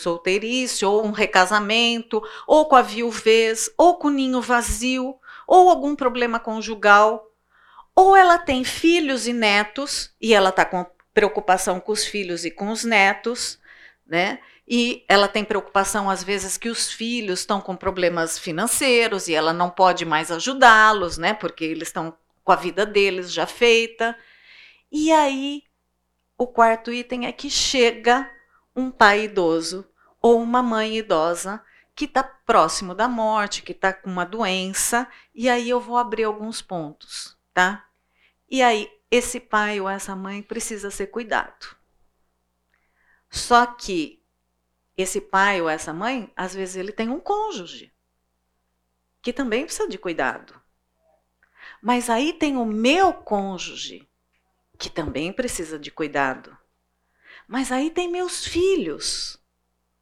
ou 0.86 1.06
um 1.06 1.12
recasamento, 1.12 2.22
ou 2.48 2.68
com 2.68 2.76
a 2.76 2.82
viuvez, 2.84 3.70
ou 3.76 3.96
com 3.96 4.08
o 4.08 4.12
ninho 4.12 4.40
vazio, 4.40 5.16
ou 5.48 5.70
algum 5.70 5.96
problema 5.96 6.40
conjugal, 6.40 7.28
ou 7.96 8.16
ela 8.16 8.38
tem 8.38 8.64
filhos 8.64 9.28
e 9.28 9.34
netos 9.34 10.14
e 10.22 10.34
ela 10.34 10.50
está 10.50 10.64
com 10.64 10.86
preocupação 11.14 11.80
com 11.80 11.92
os 11.92 12.06
filhos 12.06 12.46
e 12.46 12.52
com 12.52 12.70
os 12.70 12.84
netos, 12.84 13.60
né? 14.08 14.40
E 14.68 15.04
ela 15.10 15.28
tem 15.28 15.44
preocupação, 15.44 16.10
às 16.10 16.24
vezes, 16.24 16.58
que 16.58 16.70
os 16.70 16.92
filhos 16.92 17.40
estão 17.40 17.60
com 17.60 17.76
problemas 17.76 18.40
financeiros 18.40 19.28
e 19.28 19.34
ela 19.34 19.52
não 19.52 19.70
pode 19.70 20.06
mais 20.06 20.32
ajudá-los, 20.32 21.18
né? 21.18 21.34
Porque 21.34 21.66
eles 21.66 21.90
estão 21.90 22.18
com 22.44 22.52
a 22.52 22.56
vida 22.56 22.86
deles 22.86 23.32
já 23.32 23.46
feita. 23.46 24.18
E 24.92 25.12
aí, 25.12 25.64
o 26.38 26.48
quarto 26.48 26.92
item 26.92 27.26
é 27.26 27.32
que 27.32 27.50
chega 27.50 28.30
um 28.76 28.90
pai 28.90 29.26
idoso 29.26 29.86
ou 30.22 30.42
uma 30.42 30.64
mãe 30.64 30.98
idosa 30.98 31.62
que 31.96 32.06
está 32.06 32.24
próximo 32.24 32.96
da 32.96 33.08
morte, 33.08 33.62
que 33.62 33.72
está 33.72 33.94
com 33.94 34.10
uma 34.10 34.26
doença, 34.26 35.08
e 35.34 35.48
aí 35.48 35.70
eu 35.70 35.80
vou 35.80 35.98
abrir 35.98 36.24
alguns 36.24 36.62
pontos, 36.62 37.38
tá? 37.54 37.86
E 38.50 38.62
aí, 38.64 38.90
esse 39.12 39.40
pai 39.40 39.80
ou 39.80 39.88
essa 39.88 40.16
mãe 40.16 40.42
precisa 40.42 40.90
ser 40.90 41.08
cuidado. 41.08 41.76
Só 43.30 43.66
que 43.66 44.23
esse 44.98 45.20
pai 45.20 45.62
ou 45.62 45.70
essa 45.70 45.94
mãe, 45.94 46.32
às 46.36 46.54
vezes 46.54 46.76
ele 46.76 46.92
tem 46.92 47.10
um 47.10 47.20
cônjuge 47.20 47.94
que 49.22 49.34
também 49.34 49.66
precisa 49.66 49.88
de 49.88 49.98
cuidado. 49.98 50.62
Mas 51.82 52.10
aí 52.10 52.34
tem 52.34 52.58
o 52.58 52.66
meu 52.66 53.14
cônjuge 53.14 54.08
que 54.78 54.90
também 54.90 55.32
precisa 55.32 55.80
de 55.80 55.92
cuidado. 55.92 56.58
Mas 57.48 57.72
aí 57.72 57.90
tem 57.90 58.10
meus 58.10 58.46
filhos 58.46 59.38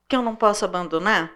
que 0.08 0.16
eu 0.16 0.22
não 0.22 0.36
posso 0.36 0.66
abandonar. 0.66 1.32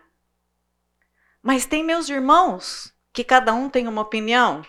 Mas 1.41 1.65
tem 1.65 1.83
meus 1.83 2.09
irmãos 2.09 2.93
que 3.13 3.23
cada 3.23 3.53
um 3.53 3.69
tem 3.69 3.87
uma 3.87 4.01
opinião. 4.01 4.65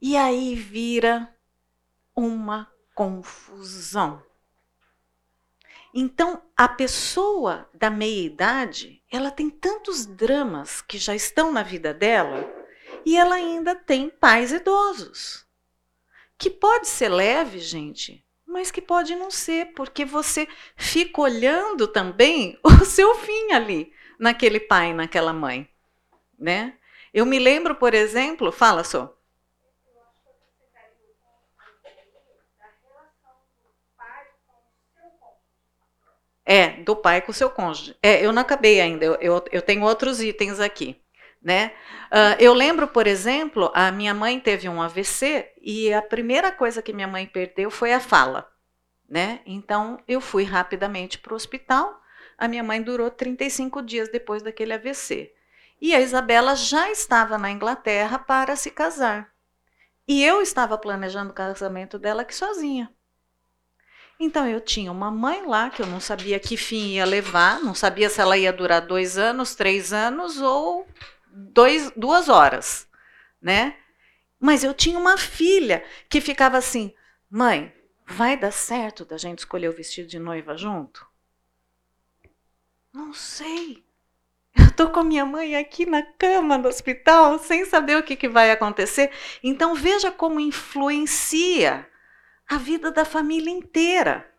E 0.00 0.16
aí 0.16 0.54
vira 0.54 1.32
uma 2.14 2.72
confusão. 2.94 4.22
Então, 5.94 6.42
a 6.56 6.66
pessoa 6.66 7.68
da 7.74 7.90
meia-idade, 7.90 9.02
ela 9.10 9.30
tem 9.30 9.50
tantos 9.50 10.06
dramas 10.06 10.80
que 10.80 10.96
já 10.96 11.14
estão 11.14 11.52
na 11.52 11.62
vida 11.62 11.92
dela 11.92 12.50
e 13.04 13.16
ela 13.16 13.34
ainda 13.34 13.74
tem 13.74 14.08
pais 14.08 14.52
idosos. 14.52 15.46
Que 16.38 16.48
pode 16.48 16.88
ser 16.88 17.10
leve, 17.10 17.58
gente, 17.58 18.24
mas 18.46 18.70
que 18.70 18.80
pode 18.80 19.14
não 19.14 19.30
ser, 19.30 19.72
porque 19.74 20.04
você 20.04 20.48
fica 20.76 21.20
olhando 21.20 21.86
também 21.86 22.58
o 22.64 22.84
seu 22.84 23.14
fim 23.16 23.52
ali, 23.52 23.92
naquele 24.18 24.60
pai, 24.60 24.94
naquela 24.94 25.32
mãe, 25.32 25.68
né? 26.38 26.74
Eu 27.12 27.26
me 27.26 27.38
lembro, 27.38 27.74
por 27.74 27.92
exemplo, 27.92 28.50
fala 28.50 28.82
só. 28.82 29.14
É, 36.52 36.82
do 36.82 36.94
pai 36.94 37.22
com 37.22 37.30
o 37.30 37.34
seu 37.34 37.48
cônjuge. 37.48 37.96
É, 38.02 38.22
eu 38.22 38.30
não 38.30 38.42
acabei 38.42 38.78
ainda, 38.78 39.06
eu, 39.06 39.14
eu, 39.22 39.42
eu 39.50 39.62
tenho 39.62 39.84
outros 39.84 40.20
itens 40.20 40.60
aqui. 40.60 41.02
Né? 41.40 41.72
Uh, 42.10 42.36
eu 42.38 42.52
lembro, 42.52 42.86
por 42.86 43.06
exemplo, 43.06 43.72
a 43.74 43.90
minha 43.90 44.12
mãe 44.12 44.38
teve 44.38 44.68
um 44.68 44.82
AVC 44.82 45.50
e 45.62 45.90
a 45.94 46.02
primeira 46.02 46.52
coisa 46.52 46.82
que 46.82 46.92
minha 46.92 47.08
mãe 47.08 47.26
perdeu 47.26 47.70
foi 47.70 47.94
a 47.94 47.98
fala. 47.98 48.46
Né? 49.08 49.40
Então 49.46 49.98
eu 50.06 50.20
fui 50.20 50.44
rapidamente 50.44 51.18
para 51.18 51.32
o 51.32 51.36
hospital. 51.36 51.98
A 52.36 52.46
minha 52.46 52.62
mãe 52.62 52.82
durou 52.82 53.10
35 53.10 53.80
dias 53.80 54.10
depois 54.10 54.42
daquele 54.42 54.74
AVC. 54.74 55.32
E 55.80 55.94
a 55.94 56.02
Isabela 56.02 56.54
já 56.54 56.90
estava 56.90 57.38
na 57.38 57.50
Inglaterra 57.50 58.18
para 58.18 58.56
se 58.56 58.70
casar. 58.70 59.32
E 60.06 60.22
eu 60.22 60.42
estava 60.42 60.76
planejando 60.76 61.30
o 61.30 61.34
casamento 61.34 61.98
dela 61.98 62.20
aqui 62.20 62.34
sozinha. 62.34 62.92
Então 64.24 64.46
eu 64.46 64.60
tinha 64.60 64.92
uma 64.92 65.10
mãe 65.10 65.44
lá 65.44 65.68
que 65.68 65.82
eu 65.82 65.86
não 65.86 65.98
sabia 65.98 66.38
que 66.38 66.56
fim 66.56 66.92
ia 66.92 67.04
levar, 67.04 67.58
não 67.58 67.74
sabia 67.74 68.08
se 68.08 68.20
ela 68.20 68.38
ia 68.38 68.52
durar 68.52 68.80
dois 68.80 69.18
anos, 69.18 69.56
três 69.56 69.92
anos 69.92 70.40
ou 70.40 70.86
dois, 71.26 71.90
duas 71.96 72.28
horas, 72.28 72.88
né? 73.40 73.76
Mas 74.38 74.62
eu 74.62 74.72
tinha 74.72 74.96
uma 74.96 75.18
filha 75.18 75.84
que 76.08 76.20
ficava 76.20 76.56
assim, 76.56 76.94
mãe, 77.28 77.74
vai 78.06 78.36
dar 78.36 78.52
certo 78.52 79.04
da 79.04 79.18
gente 79.18 79.40
escolher 79.40 79.68
o 79.68 79.72
vestido 79.72 80.06
de 80.06 80.20
noiva 80.20 80.56
junto? 80.56 81.04
Não 82.92 83.12
sei. 83.12 83.82
Eu 84.54 84.70
tô 84.70 84.88
com 84.88 85.00
a 85.00 85.04
minha 85.04 85.26
mãe 85.26 85.56
aqui 85.56 85.84
na 85.84 86.00
cama 86.04 86.56
no 86.56 86.68
hospital, 86.68 87.40
sem 87.40 87.64
saber 87.64 87.96
o 87.96 88.04
que, 88.04 88.14
que 88.14 88.28
vai 88.28 88.52
acontecer. 88.52 89.10
Então 89.42 89.74
veja 89.74 90.12
como 90.12 90.38
influencia 90.38 91.90
a 92.52 92.58
vida 92.58 92.92
da 92.92 93.04
família 93.04 93.50
inteira. 93.50 94.30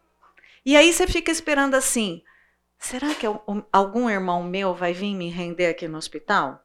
E 0.63 0.77
aí 0.77 0.93
você 0.93 1.07
fica 1.07 1.31
esperando 1.31 1.73
assim: 1.73 2.23
será 2.77 3.13
que 3.15 3.25
algum 3.71 4.07
irmão 4.07 4.43
meu 4.43 4.73
vai 4.75 4.93
vir 4.93 5.15
me 5.15 5.29
render 5.29 5.65
aqui 5.65 5.87
no 5.87 5.97
hospital? 5.97 6.63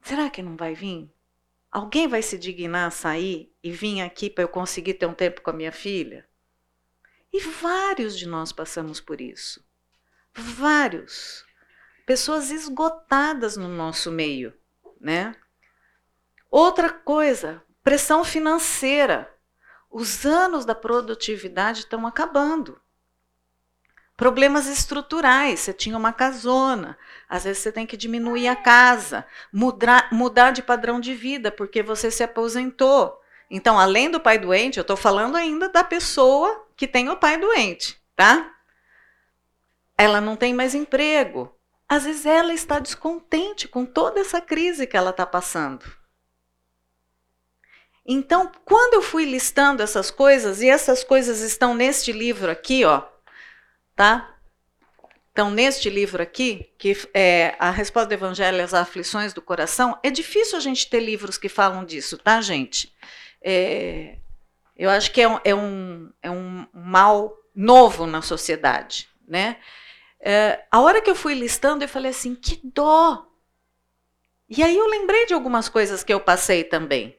Será 0.00 0.30
que 0.30 0.42
não 0.42 0.56
vai 0.56 0.74
vir? 0.74 1.12
Alguém 1.70 2.08
vai 2.08 2.22
se 2.22 2.38
dignar 2.38 2.86
a 2.86 2.90
sair 2.90 3.52
e 3.62 3.70
vir 3.70 4.00
aqui 4.00 4.30
para 4.30 4.44
eu 4.44 4.48
conseguir 4.48 4.94
ter 4.94 5.04
um 5.04 5.12
tempo 5.12 5.42
com 5.42 5.50
a 5.50 5.52
minha 5.52 5.70
filha? 5.70 6.26
E 7.30 7.40
vários 7.40 8.18
de 8.18 8.26
nós 8.26 8.50
passamos 8.50 9.02
por 9.02 9.20
isso. 9.20 9.62
Vários. 10.32 11.44
Pessoas 12.06 12.50
esgotadas 12.50 13.58
no 13.58 13.68
nosso 13.68 14.10
meio, 14.10 14.54
né? 14.98 15.36
Outra 16.50 16.88
coisa, 16.88 17.62
pressão 17.84 18.24
financeira. 18.24 19.30
Os 19.90 20.26
anos 20.26 20.64
da 20.64 20.74
produtividade 20.74 21.80
estão 21.80 22.06
acabando. 22.06 22.80
Problemas 24.16 24.66
estruturais, 24.66 25.60
você 25.60 25.72
tinha 25.72 25.96
uma 25.96 26.12
casona, 26.12 26.98
às 27.28 27.44
vezes 27.44 27.62
você 27.62 27.70
tem 27.70 27.86
que 27.86 27.96
diminuir 27.96 28.48
a 28.48 28.56
casa, 28.56 29.24
mudar, 29.52 30.08
mudar 30.10 30.50
de 30.50 30.60
padrão 30.60 30.98
de 30.98 31.14
vida, 31.14 31.52
porque 31.52 31.84
você 31.84 32.10
se 32.10 32.24
aposentou. 32.24 33.16
Então, 33.48 33.78
além 33.78 34.10
do 34.10 34.18
pai 34.18 34.36
doente, 34.36 34.76
eu 34.76 34.82
estou 34.82 34.96
falando 34.96 35.36
ainda 35.36 35.68
da 35.68 35.84
pessoa 35.84 36.66
que 36.76 36.88
tem 36.88 37.08
o 37.08 37.16
pai 37.16 37.38
doente, 37.38 37.96
tá? 38.16 38.54
Ela 39.96 40.20
não 40.20 40.36
tem 40.36 40.52
mais 40.52 40.74
emprego. 40.74 41.54
Às 41.88 42.04
vezes 42.04 42.26
ela 42.26 42.52
está 42.52 42.78
descontente 42.78 43.66
com 43.66 43.86
toda 43.86 44.20
essa 44.20 44.40
crise 44.40 44.86
que 44.86 44.96
ela 44.96 45.10
está 45.10 45.24
passando. 45.24 45.97
Então, 48.10 48.50
quando 48.64 48.94
eu 48.94 49.02
fui 49.02 49.26
listando 49.26 49.82
essas 49.82 50.10
coisas, 50.10 50.62
e 50.62 50.68
essas 50.68 51.04
coisas 51.04 51.42
estão 51.42 51.74
neste 51.74 52.10
livro 52.10 52.50
aqui, 52.50 52.82
ó, 52.82 53.02
tá? 53.94 54.34
Então, 55.30 55.50
neste 55.50 55.90
livro 55.90 56.22
aqui, 56.22 56.72
que 56.78 56.96
é 57.12 57.54
a 57.58 57.70
resposta 57.70 58.08
do 58.08 58.14
Evangelho 58.14 58.64
às 58.64 58.72
aflições 58.72 59.34
do 59.34 59.42
coração, 59.42 59.98
é 60.02 60.08
difícil 60.08 60.56
a 60.56 60.60
gente 60.60 60.88
ter 60.88 61.00
livros 61.00 61.36
que 61.36 61.50
falam 61.50 61.84
disso, 61.84 62.16
tá, 62.16 62.40
gente? 62.40 62.90
É, 63.42 64.16
eu 64.74 64.88
acho 64.88 65.12
que 65.12 65.20
é 65.20 65.28
um, 65.28 65.38
é, 65.44 65.54
um, 65.54 66.10
é 66.22 66.30
um 66.30 66.66
mal 66.72 67.36
novo 67.54 68.06
na 68.06 68.22
sociedade, 68.22 69.06
né? 69.28 69.58
É, 70.18 70.64
a 70.70 70.80
hora 70.80 71.02
que 71.02 71.10
eu 71.10 71.14
fui 71.14 71.34
listando, 71.34 71.84
eu 71.84 71.88
falei 71.88 72.10
assim, 72.10 72.34
que 72.34 72.58
dó! 72.64 73.26
E 74.48 74.62
aí 74.62 74.78
eu 74.78 74.86
lembrei 74.86 75.26
de 75.26 75.34
algumas 75.34 75.68
coisas 75.68 76.02
que 76.02 76.12
eu 76.12 76.20
passei 76.20 76.64
também 76.64 77.17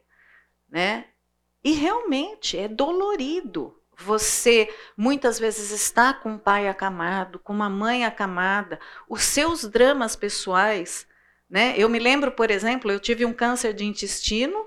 né? 0.70 1.05
E 1.63 1.72
realmente 1.72 2.57
é 2.57 2.67
dolorido. 2.67 3.76
Você 3.97 4.74
muitas 4.95 5.38
vezes 5.38 5.72
está 5.72 6.13
com 6.13 6.32
um 6.34 6.38
pai 6.38 6.70
acamado, 6.70 7.38
com 7.39 7.51
uma 7.51 7.70
mãe 7.70 8.05
acamada, 8.05 8.80
os 9.09 9.24
seus 9.24 9.65
dramas 9.65 10.15
pessoais, 10.15 11.05
né? 11.49 11.74
Eu 11.78 11.89
me 11.89 11.99
lembro, 11.99 12.32
por 12.32 12.49
exemplo, 12.49 12.89
eu 12.91 12.99
tive 12.99 13.26
um 13.26 13.34
câncer 13.34 13.74
de 13.74 13.84
intestino 13.84 14.63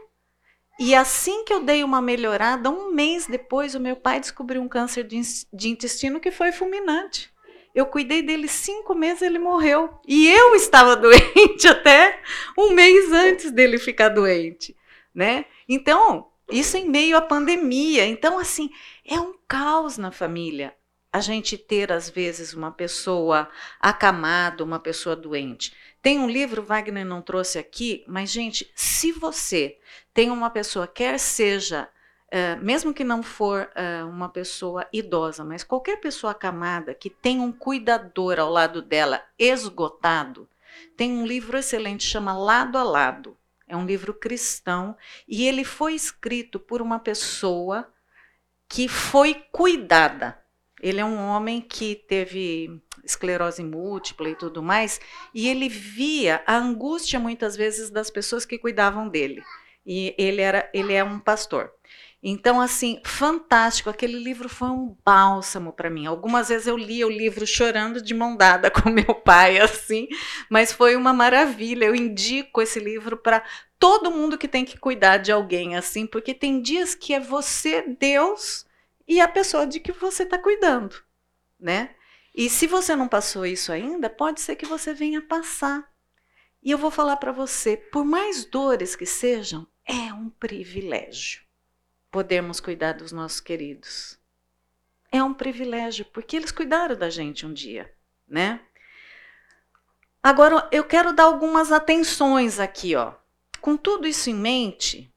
e 0.79 0.95
assim 0.95 1.45
que 1.45 1.53
eu 1.53 1.63
dei 1.63 1.85
uma 1.85 2.03
melhorada, 2.03 2.69
um 2.69 2.93
mês 2.93 3.27
depois, 3.27 3.75
o 3.75 3.81
meu 3.81 3.97
pai 3.97 4.21
descobriu 4.21 4.61
um 4.61 4.69
câncer 4.69 5.05
de, 5.05 5.21
de 5.53 5.69
intestino 5.69 6.19
que 6.19 6.31
foi 6.31 6.51
fulminante. 6.51 7.33
Eu 7.75 7.87
cuidei 7.87 8.21
dele 8.21 8.49
cinco 8.49 8.95
meses, 8.95 9.23
ele 9.23 9.39
morreu. 9.39 9.99
E 10.07 10.29
eu 10.29 10.55
estava 10.55 10.97
doente 10.97 11.67
até 11.69 12.21
um 12.59 12.73
mês 12.73 13.11
antes 13.13 13.51
dele 13.51 13.79
ficar 13.79 14.09
doente, 14.09 14.77
né? 15.15 15.45
Então, 15.69 16.29
isso 16.51 16.77
em 16.77 16.89
meio 16.89 17.17
à 17.17 17.21
pandemia. 17.21 18.07
Então, 18.07 18.39
assim, 18.39 18.71
é 19.05 19.19
um 19.19 19.35
caos 19.47 19.97
na 19.99 20.11
família 20.11 20.75
a 21.13 21.21
gente 21.21 21.59
ter, 21.59 21.93
às 21.93 22.09
vezes, 22.09 22.55
uma 22.55 22.71
pessoa 22.71 23.49
acamada, 23.79 24.65
uma 24.65 24.81
pessoa 24.81 25.15
doente. 25.15 25.75
Tem 26.01 26.19
um 26.19 26.29
livro, 26.29 26.63
Wagner 26.63 27.05
não 27.05 27.21
trouxe 27.21 27.59
aqui, 27.59 28.03
mas, 28.09 28.31
gente, 28.31 28.73
se 28.75 29.13
você 29.13 29.79
tem 30.15 30.31
uma 30.31 30.49
pessoa, 30.49 30.87
quer 30.87 31.19
seja, 31.19 31.87
uh, 32.29 32.65
mesmo 32.65 32.95
que 32.95 33.05
não 33.05 33.23
for 33.23 33.69
uh, 33.77 34.09
uma 34.09 34.29
pessoa 34.31 34.89
idosa, 34.91 35.45
mas 35.45 35.63
qualquer 35.63 36.01
pessoa 36.01 36.31
acamada 36.31 36.95
que 36.95 37.11
tem 37.11 37.41
um 37.41 37.53
cuidador 37.53 38.41
ao 38.41 38.51
lado 38.51 38.81
dela 38.81 39.23
esgotado, 39.39 40.49
tem 40.97 41.13
um 41.13 41.27
livro 41.27 41.59
excelente, 41.59 42.05
chama 42.05 42.33
Lado 42.37 42.79
a 42.79 42.83
Lado. 42.83 43.37
É 43.73 43.77
um 43.77 43.87
livro 43.87 44.13
cristão 44.13 44.95
e 45.27 45.49
ele 45.49 45.65
foi 45.65 45.95
escrito 45.95 46.61
por 46.61 46.83
uma 46.83 46.99
pessoa 46.99 47.91
que 48.69 48.87
foi 48.87 49.47
cuidada. 49.51 50.39
Ele 50.83 51.01
é 51.01 51.05
um 51.07 51.17
homem 51.17 51.59
que 51.59 51.95
teve 51.95 52.83
esclerose 53.03 53.65
múltipla 53.65 54.29
e 54.29 54.35
tudo 54.35 54.63
mais, 54.63 55.01
e 55.33 55.49
ele 55.49 55.71
via 55.71 56.43
a 56.47 56.55
angústia 56.55 57.19
muitas 57.19 57.57
vezes 57.57 57.89
das 57.89 58.11
pessoas 58.11 58.45
que 58.45 58.59
cuidavam 58.59 59.09
dele. 59.09 59.43
E 59.87 60.15
ele 60.19 60.43
era, 60.43 60.69
ele 60.75 60.93
é 60.93 61.03
um 61.03 61.19
pastor. 61.19 61.73
Então, 62.23 62.61
assim, 62.61 63.01
fantástico. 63.05 63.91
Aquele 63.91 64.17
livro 64.17 64.49
foi 64.49 64.69
um 64.69 64.97
bálsamo 65.05 65.73
para 65.73 65.91
mim. 65.91 66.07
Algumas 66.07 66.49
vezes 66.51 66.69
eu 66.69 66.77
li 66.77 67.05
o 67.05 67.11
livro 67.11 67.45
chorando 67.45 68.01
de 68.01 68.15
mão 68.15 68.37
dada 68.37 68.71
com 68.71 68.89
meu 68.89 69.15
pai, 69.15 69.59
assim, 69.59 70.07
mas 70.49 70.73
foi 70.73 70.95
uma 70.95 71.13
maravilha. 71.13 71.87
Eu 71.87 71.97
indico 71.97 72.63
esse 72.63 72.79
livro 72.79 73.17
para 73.17 73.43
todo 73.79 74.11
mundo 74.13 74.39
que 74.39 74.47
tem 74.47 74.65
que 74.65 74.79
cuidar 74.79 75.17
de 75.17 75.33
alguém, 75.33 75.75
assim, 75.75 76.07
porque 76.07 76.33
tem 76.33 76.63
dias 76.63 76.95
que 76.95 77.13
é 77.13 77.19
você, 77.19 77.83
Deus, 77.99 78.65
e 79.09 79.21
a 79.21 79.27
pessoa 79.27 79.67
de 79.67 79.81
que 79.81 79.91
você 79.91 80.23
está 80.23 80.39
cuidando, 80.39 80.95
né? 81.59 81.91
E 82.33 82.49
se 82.49 82.69
você 82.69 82.95
não 82.95 83.09
passou 83.09 83.45
isso 83.45 83.73
ainda, 83.73 84.09
pode 84.09 84.41
ser 84.41 84.55
que 84.55 84.65
você 84.65 84.95
venha 84.95 85.21
passar. 85.21 85.91
E 86.63 86.71
eu 86.71 86.79
vou 86.79 86.91
falar 86.91 87.17
para 87.17 87.33
você, 87.33 87.77
por 87.77 88.05
mais 88.05 88.45
dores 88.45 88.95
que 88.95 89.05
sejam, 89.05 89.67
é 89.85 90.15
um 90.15 90.31
privilégio 90.31 91.42
podermos 92.13 92.61
cuidar 92.61 92.93
dos 92.93 93.11
nossos 93.11 93.41
queridos. 93.41 94.17
É 95.11 95.21
um 95.25 95.35
privilégio, 95.35 96.05
porque 96.05 96.37
eles 96.37 96.53
cuidaram 96.53 96.95
da 96.95 97.11
gente 97.11 97.45
um 97.45 97.53
dia, 97.53 97.93
né? 98.29 98.61
Agora, 100.23 100.69
eu 100.71 100.85
quero 100.85 101.13
dar 101.13 101.25
algumas 101.25 101.73
atenções 101.73 102.61
aqui, 102.61 102.95
ó. 102.95 103.15
Com 103.61 103.77
tudo 103.77 104.07
isso 104.07 104.31
em 104.31 104.35
mente, 104.35 105.13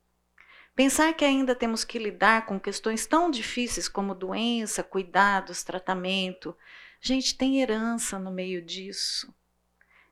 Pensar 0.76 1.14
que 1.14 1.24
ainda 1.24 1.56
temos 1.56 1.86
que 1.86 1.98
lidar 1.98 2.46
com 2.46 2.60
questões 2.60 3.08
tão 3.08 3.32
difíceis 3.32 3.88
como 3.88 4.14
doença, 4.14 4.84
cuidados, 4.84 5.64
tratamento. 5.64 6.54
Gente, 7.00 7.38
tem 7.38 7.62
herança 7.62 8.20
no 8.20 8.30
meio 8.30 8.62
disso. 8.62 9.34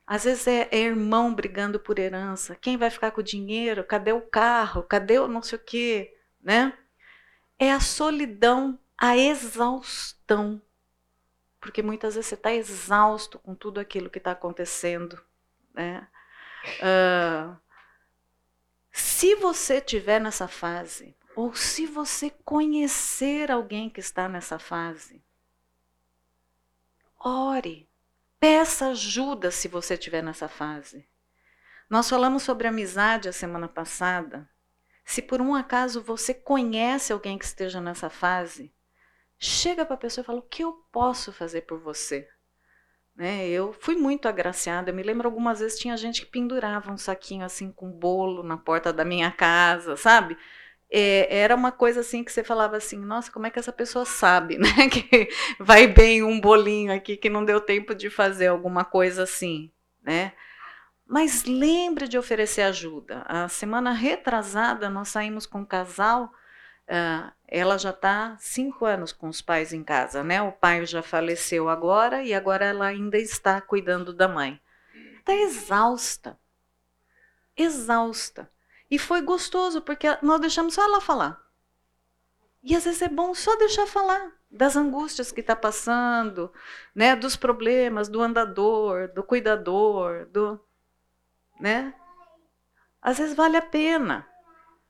Às 0.07 0.23
vezes 0.23 0.47
é, 0.47 0.69
é, 0.71 0.79
irmão 0.79 1.36
brigando 1.36 1.81
por 1.81 1.99
herança. 1.99 2.55
Quem 2.55 2.77
vai 2.77 2.89
ficar 2.89 3.11
com 3.11 3.19
o 3.19 3.23
dinheiro? 3.23 3.84
Cadê 3.84 4.13
o 4.13 4.21
carro? 4.21 4.84
Cadê 4.84 5.19
o 5.19 5.27
não 5.27 5.41
sei 5.41 5.57
o 5.57 5.61
quê? 5.61 6.15
Né? 6.43 6.77
É 7.57 7.71
a 7.71 7.79
solidão, 7.79 8.77
a 8.97 9.17
exaustão. 9.17 10.61
Porque 11.59 11.81
muitas 11.81 12.15
vezes 12.15 12.27
você 12.27 12.35
está 12.35 12.53
exausto 12.53 13.39
com 13.39 13.55
tudo 13.55 13.79
aquilo 13.79 14.09
que 14.09 14.17
está 14.17 14.31
acontecendo. 14.31 15.23
Né? 15.73 16.07
Uh, 16.79 17.57
se 18.91 19.35
você 19.35 19.77
estiver 19.77 20.19
nessa 20.19 20.47
fase, 20.47 21.15
ou 21.35 21.55
se 21.55 21.87
você 21.87 22.29
conhecer 22.43 23.49
alguém 23.49 23.89
que 23.89 24.01
está 24.01 24.27
nessa 24.27 24.59
fase, 24.59 25.23
ore 27.17 27.89
Peça 28.43 28.87
ajuda 28.87 29.51
se 29.51 29.69
você 29.69 29.93
estiver 29.93 30.21
nessa 30.21 30.49
fase. 30.49 31.07
Nós 31.89 32.09
falamos 32.09 32.43
sobre 32.43 32.67
amizade 32.67 33.29
a 33.29 33.31
semana 33.31 33.69
passada. 33.69 34.49
Se 35.05 35.21
por 35.21 35.41
um 35.41 35.53
acaso 35.53 36.01
você 36.01 36.33
conhece 36.33 37.11
alguém 37.11 37.37
que 37.37 37.45
esteja 37.45 37.81
nessa 37.81 38.09
fase, 38.09 38.73
chega 39.37 39.85
para 39.85 39.95
a 39.95 39.99
pessoa 39.99 40.23
e 40.23 40.25
fala: 40.25 40.39
O 40.39 40.43
que 40.43 40.63
eu 40.63 40.73
posso 40.91 41.31
fazer 41.31 41.61
por 41.61 41.79
você? 41.79 42.27
Né? 43.15 43.47
Eu 43.47 43.73
fui 43.73 43.95
muito 43.95 44.27
agraciada. 44.27 44.89
Eu 44.89 44.95
me 44.95 45.03
lembro 45.03 45.27
algumas 45.27 45.59
vezes 45.59 45.79
tinha 45.79 45.95
gente 45.97 46.21
que 46.21 46.31
pendurava 46.31 46.91
um 46.91 46.97
saquinho 46.97 47.45
assim 47.45 47.71
com 47.71 47.91
bolo 47.91 48.43
na 48.43 48.57
porta 48.57 48.91
da 48.91 49.05
minha 49.05 49.31
casa, 49.31 49.95
sabe? 49.95 50.37
é, 50.95 51.39
era 51.39 51.55
uma 51.55 51.71
coisa 51.71 52.01
assim 52.01 52.23
que 52.23 52.31
você 52.31 52.43
falava 52.43 52.77
assim, 52.77 52.99
nossa, 52.99 53.31
como 53.31 53.47
é 53.47 53.49
que 53.49 53.57
essa 53.57 53.73
pessoa 53.73 54.05
sabe, 54.05 54.59
né? 54.59 54.87
Que 54.87 55.27
vai 55.59 55.87
bem 55.87 56.21
um 56.21 56.39
bolinho 56.39 56.93
aqui 56.93 57.17
que 57.17 57.31
não 57.31 57.43
deu 57.43 57.59
tempo 57.59 57.95
de 57.95 58.11
fazer 58.11 58.47
alguma 58.47 58.85
coisa 58.85 59.23
assim, 59.23 59.71
né? 60.03 60.33
Mas 61.05 61.43
lembre 61.43 62.07
de 62.07 62.17
oferecer 62.17 62.61
ajuda. 62.61 63.23
A 63.27 63.47
semana 63.49 63.91
retrasada 63.91 64.89
nós 64.89 65.09
saímos 65.09 65.45
com 65.45 65.59
um 65.59 65.65
casal. 65.65 66.31
Uh, 66.83 67.31
ela 67.47 67.77
já 67.77 67.91
está 67.91 68.35
cinco 68.39 68.85
anos 68.85 69.13
com 69.13 69.29
os 69.29 69.41
pais 69.41 69.73
em 69.73 69.83
casa, 69.83 70.23
né? 70.23 70.41
O 70.41 70.51
pai 70.51 70.85
já 70.85 71.01
faleceu 71.01 71.69
agora 71.69 72.23
e 72.23 72.33
agora 72.33 72.65
ela 72.65 72.87
ainda 72.87 73.17
está 73.17 73.61
cuidando 73.61 74.13
da 74.13 74.27
mãe. 74.27 74.59
Está 75.19 75.33
exausta, 75.33 76.37
exausta. 77.55 78.49
E 78.89 78.99
foi 78.99 79.21
gostoso, 79.21 79.81
porque 79.81 80.07
nós 80.21 80.39
deixamos 80.41 80.73
só 80.73 80.83
ela 80.83 80.99
falar. 80.99 81.41
E 82.61 82.75
às 82.75 82.85
vezes 82.85 83.01
é 83.01 83.09
bom 83.09 83.33
só 83.33 83.55
deixar 83.57 83.87
falar 83.87 84.31
das 84.49 84.75
angústias 84.75 85.31
que 85.31 85.41
está 85.41 85.55
passando, 85.55 86.51
né, 86.93 87.15
dos 87.15 87.35
problemas, 87.35 88.07
do 88.07 88.21
andador, 88.21 89.07
do 89.09 89.23
cuidador, 89.23 90.27
do, 90.27 90.59
né? 91.59 91.93
Às 93.01 93.17
vezes 93.17 93.35
vale 93.35 93.57
a 93.57 93.61
pena. 93.61 94.27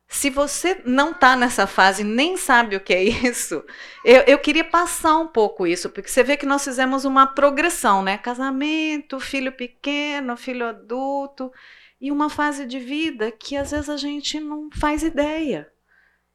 Se 0.07 0.29
você 0.29 0.79
não 0.85 1.11
está 1.11 1.35
nessa 1.35 1.65
fase, 1.65 2.03
nem 2.03 2.37
sabe 2.37 2.75
o 2.75 2.79
que 2.79 2.93
é 2.93 3.03
isso, 3.03 3.63
eu, 4.05 4.21
eu, 4.21 4.37
queria 4.37 4.63
passar 4.63 5.17
um 5.17 5.27
pouco 5.27 5.65
isso, 5.65 5.89
porque 5.89 6.09
você 6.09 6.23
vê 6.23 6.37
que 6.37 6.45
nós 6.45 6.63
fizemos 6.63 7.03
uma 7.03 7.25
progressão, 7.25 8.03
né? 8.03 8.17
Casamento, 8.17 9.19
filho 9.19 9.51
pequeno, 9.51 10.37
filho 10.37 10.67
adulto 10.67 11.51
e 11.99 12.11
uma 12.11 12.29
fase 12.29 12.65
de 12.65 12.79
vida 12.79 13.31
que 13.31 13.57
às 13.57 13.71
vezes 13.71 13.89
a 13.89 13.97
gente 13.97 14.39
não 14.39 14.69
faz 14.71 15.01
ideia, 15.03 15.71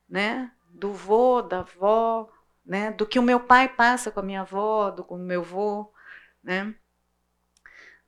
né? 0.08 0.50
Do 0.70 0.92
vô, 0.92 1.40
da 1.42 1.60
avó, 1.60 2.28
né? 2.66 2.90
Do 2.90 3.06
que 3.06 3.18
o 3.18 3.22
meu 3.22 3.38
pai 3.38 3.68
passa 3.68 4.10
com 4.10 4.20
a 4.20 4.24
minha 4.24 4.40
avó, 4.40 4.90
do 4.90 5.04
com 5.04 5.14
o 5.14 5.18
meu 5.18 5.42
vô, 5.42 5.92
né? 6.42 6.74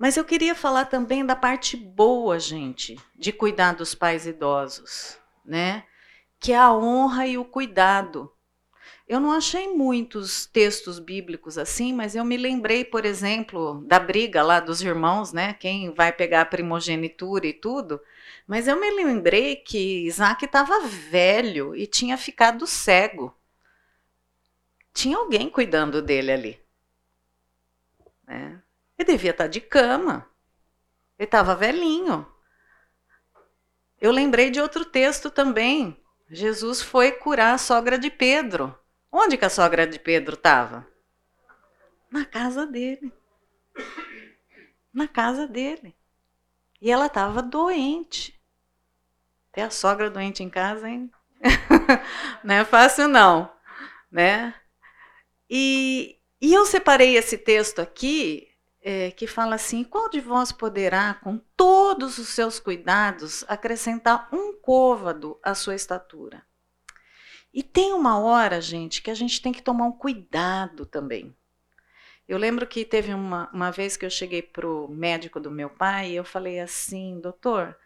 Mas 0.01 0.17
eu 0.17 0.25
queria 0.25 0.55
falar 0.55 0.87
também 0.87 1.27
da 1.27 1.37
parte 1.37 1.77
boa, 1.77 2.41
gente, 2.41 2.99
de 3.15 3.31
cuidar 3.31 3.75
dos 3.75 3.95
pais 3.95 4.27
idosos, 4.27 5.19
né? 5.45 5.85
Que 6.41 6.53
é 6.53 6.57
a 6.57 6.73
honra 6.73 7.27
e 7.27 7.37
o 7.37 7.45
cuidado. 7.45 8.33
Eu 9.07 9.21
não 9.21 9.31
achei 9.31 9.69
muitos 9.69 10.47
textos 10.47 10.99
bíblicos 10.99 11.59
assim, 11.59 11.93
mas 11.93 12.17
eu 12.17 12.25
me 12.25 12.39
lembrei, 12.39 12.83
por 12.83 13.05
exemplo, 13.05 13.85
da 13.87 14.01
briga 14.01 14.43
lá 14.43 14.59
dos 14.59 14.81
irmãos, 14.81 15.35
né? 15.35 15.53
Quem 15.53 15.93
vai 15.93 16.11
pegar 16.11 16.41
a 16.41 16.47
primogenitura 16.47 17.47
e 17.47 17.53
tudo. 17.53 18.01
Mas 18.47 18.69
eu 18.69 18.81
me 18.81 18.91
lembrei 18.91 19.57
que 19.57 20.07
Isaac 20.07 20.47
estava 20.47 20.81
velho 20.89 21.77
e 21.77 21.87
tinha 21.87 22.17
ficado 22.17 22.67
cego. 22.67 23.37
Tinha 24.95 25.19
alguém 25.19 25.51
cuidando 25.51 26.01
dele 26.01 26.33
ali. 26.33 26.61
Né? 28.27 28.63
Ele 29.01 29.07
devia 29.07 29.31
estar 29.31 29.45
tá 29.45 29.49
de 29.49 29.63
cama. 29.63 30.29
Ele 31.19 31.27
estava 31.27 31.57
velhinho. 31.57 32.31
Eu 33.99 34.13
lembrei 34.13 34.51
de 34.51 34.61
outro 34.61 34.85
texto 34.85 35.31
também. 35.31 35.99
Jesus 36.29 36.83
foi 36.83 37.11
curar 37.13 37.55
a 37.55 37.59
sogra 37.59 37.99
de 37.99 38.11
Pedro. 38.11 38.79
Onde 39.11 39.39
que 39.39 39.45
a 39.47 39.49
sogra 39.49 39.87
de 39.87 39.99
Pedro 39.99 40.35
estava? 40.35 40.87
Na 42.11 42.27
casa 42.27 42.67
dele. 42.67 43.11
Na 44.93 45.09
casa 45.09 45.49
dele. 45.49 45.97
E 46.79 46.91
ela 46.91 47.07
estava 47.07 47.41
doente. 47.41 48.39
Ter 49.51 49.63
a 49.63 49.71
sogra 49.71 50.11
doente 50.11 50.43
em 50.43 50.51
casa, 50.51 50.91
hein? 50.91 51.11
não 52.45 52.55
é 52.55 52.65
fácil, 52.67 53.09
não. 53.09 53.51
Né? 54.13 54.55
E, 55.49 56.19
e 56.39 56.53
eu 56.53 56.67
separei 56.67 57.17
esse 57.17 57.39
texto 57.39 57.79
aqui, 57.81 58.50
é, 58.83 59.11
que 59.11 59.27
fala 59.27 59.55
assim: 59.55 59.85
qual 59.85 60.09
de 60.09 60.21
vós 60.21 60.53
poderá, 60.53 61.15
com 61.15 61.39
todos 61.57 62.19
os 62.19 62.29
seus 62.29 62.59
cuidados, 62.59 63.45
acrescentar 63.49 64.29
um 64.33 64.55
côvado 64.55 65.39
à 65.43 65.55
sua 65.55 65.75
estatura? 65.75 66.43
E 67.53 67.63
tem 67.63 67.93
uma 67.93 68.19
hora, 68.19 68.61
gente, 68.61 69.03
que 69.03 69.11
a 69.11 69.15
gente 69.15 69.43
tem 69.43 69.53
que 69.53 69.63
tomar 69.63 69.87
um 69.87 69.93
cuidado 69.93 70.87
também. 70.87 71.35
Eu 72.29 72.39
lembro 72.39 72.65
que 72.65 72.85
teve 72.85 73.13
uma, 73.13 73.51
uma 73.53 73.73
vez 73.73 73.97
que 73.97 74.07
eu 74.07 74.11
cheguei 74.11 74.41
para 74.41 74.65
o 74.65 74.87
médico 74.87 75.41
do 75.41 75.51
meu 75.51 75.69
pai 75.69 76.13
e 76.13 76.17
eu 76.17 76.25
falei 76.25 76.61
assim, 76.61 77.19
doutor, 77.21 77.77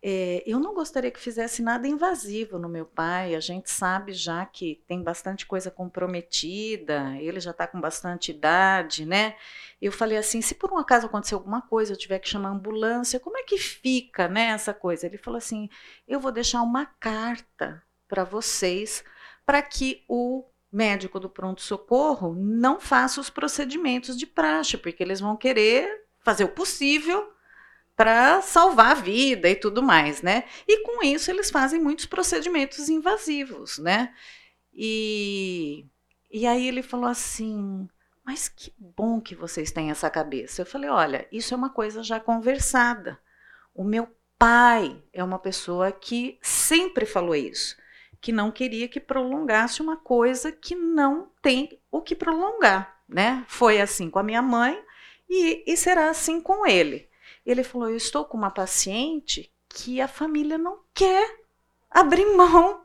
é, 0.00 0.44
eu 0.46 0.60
não 0.60 0.74
gostaria 0.74 1.10
que 1.10 1.18
fizesse 1.18 1.60
nada 1.60 1.88
invasivo 1.88 2.56
no 2.58 2.68
meu 2.68 2.86
pai. 2.86 3.34
A 3.34 3.40
gente 3.40 3.68
sabe 3.68 4.12
já 4.12 4.46
que 4.46 4.82
tem 4.86 5.02
bastante 5.02 5.44
coisa 5.44 5.70
comprometida, 5.70 7.16
ele 7.18 7.40
já 7.40 7.50
está 7.50 7.66
com 7.66 7.80
bastante 7.80 8.30
idade, 8.30 9.04
né? 9.04 9.34
Eu 9.82 9.90
falei 9.90 10.16
assim: 10.16 10.40
se 10.40 10.54
por 10.54 10.72
um 10.72 10.78
acaso 10.78 11.06
acontecer 11.06 11.34
alguma 11.34 11.62
coisa, 11.62 11.92
eu 11.92 11.96
tiver 11.98 12.20
que 12.20 12.28
chamar 12.28 12.50
ambulância, 12.50 13.18
como 13.18 13.38
é 13.38 13.42
que 13.42 13.58
fica, 13.58 14.28
né? 14.28 14.46
Essa 14.50 14.72
coisa? 14.72 15.06
Ele 15.06 15.18
falou 15.18 15.38
assim: 15.38 15.68
eu 16.06 16.20
vou 16.20 16.30
deixar 16.30 16.62
uma 16.62 16.86
carta 16.86 17.82
para 18.06 18.24
vocês, 18.24 19.04
para 19.44 19.60
que 19.62 20.04
o 20.08 20.44
médico 20.70 21.18
do 21.18 21.28
pronto-socorro 21.28 22.34
não 22.36 22.78
faça 22.78 23.20
os 23.20 23.30
procedimentos 23.30 24.16
de 24.16 24.26
praxe, 24.26 24.76
porque 24.76 25.02
eles 25.02 25.18
vão 25.18 25.36
querer 25.36 26.06
fazer 26.20 26.44
o 26.44 26.48
possível 26.48 27.32
para 27.98 28.40
salvar 28.40 28.92
a 28.92 28.94
vida 28.94 29.50
e 29.50 29.56
tudo 29.56 29.82
mais, 29.82 30.22
né? 30.22 30.44
E 30.68 30.84
com 30.84 31.04
isso 31.04 31.32
eles 31.32 31.50
fazem 31.50 31.80
muitos 31.80 32.06
procedimentos 32.06 32.88
invasivos, 32.88 33.78
né? 33.78 34.14
E, 34.72 35.84
e 36.30 36.46
aí 36.46 36.68
ele 36.68 36.80
falou 36.80 37.10
assim: 37.10 37.88
Mas 38.24 38.48
que 38.48 38.72
bom 38.78 39.20
que 39.20 39.34
vocês 39.34 39.72
têm 39.72 39.90
essa 39.90 40.08
cabeça. 40.08 40.62
Eu 40.62 40.66
falei: 40.66 40.88
Olha, 40.88 41.26
isso 41.32 41.52
é 41.52 41.56
uma 41.56 41.70
coisa 41.70 42.00
já 42.04 42.20
conversada. 42.20 43.18
O 43.74 43.82
meu 43.82 44.08
pai 44.38 45.02
é 45.12 45.24
uma 45.24 45.40
pessoa 45.40 45.90
que 45.90 46.38
sempre 46.40 47.04
falou 47.04 47.34
isso 47.34 47.76
que 48.20 48.32
não 48.32 48.50
queria 48.50 48.88
que 48.88 49.00
prolongasse 49.00 49.80
uma 49.80 49.96
coisa 49.96 50.50
que 50.50 50.74
não 50.74 51.30
tem 51.40 51.80
o 51.90 52.00
que 52.00 52.16
prolongar, 52.16 53.00
né? 53.08 53.44
Foi 53.48 53.80
assim 53.80 54.10
com 54.10 54.18
a 54.18 54.24
minha 54.24 54.42
mãe 54.42 54.80
e, 55.28 55.64
e 55.66 55.76
será 55.76 56.10
assim 56.10 56.40
com 56.40 56.66
ele. 56.66 57.07
Ele 57.50 57.64
falou: 57.64 57.88
Eu 57.88 57.96
estou 57.96 58.26
com 58.26 58.36
uma 58.36 58.50
paciente 58.50 59.50
que 59.70 60.02
a 60.02 60.06
família 60.06 60.58
não 60.58 60.80
quer 60.92 61.40
abrir 61.90 62.26
mão. 62.36 62.82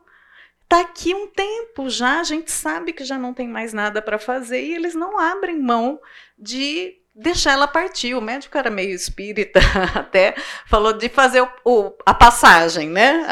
Está 0.62 0.80
aqui 0.80 1.14
um 1.14 1.26
tempo 1.26 1.90
já, 1.90 2.20
a 2.20 2.24
gente 2.24 2.50
sabe 2.50 2.94
que 2.94 3.04
já 3.04 3.18
não 3.18 3.34
tem 3.34 3.46
mais 3.46 3.74
nada 3.74 4.00
para 4.00 4.18
fazer 4.18 4.64
e 4.64 4.74
eles 4.74 4.94
não 4.94 5.18
abrem 5.18 5.60
mão 5.60 6.00
de 6.38 6.98
deixar 7.14 7.52
ela 7.52 7.68
partir. 7.68 8.14
O 8.14 8.22
médico 8.22 8.56
era 8.56 8.70
meio 8.70 8.94
espírita, 8.94 9.60
até 9.94 10.34
falou 10.66 10.94
de 10.94 11.10
fazer 11.10 11.42
o, 11.42 11.50
o, 11.66 11.94
a 12.06 12.14
passagem, 12.14 12.88
né? 12.88 13.26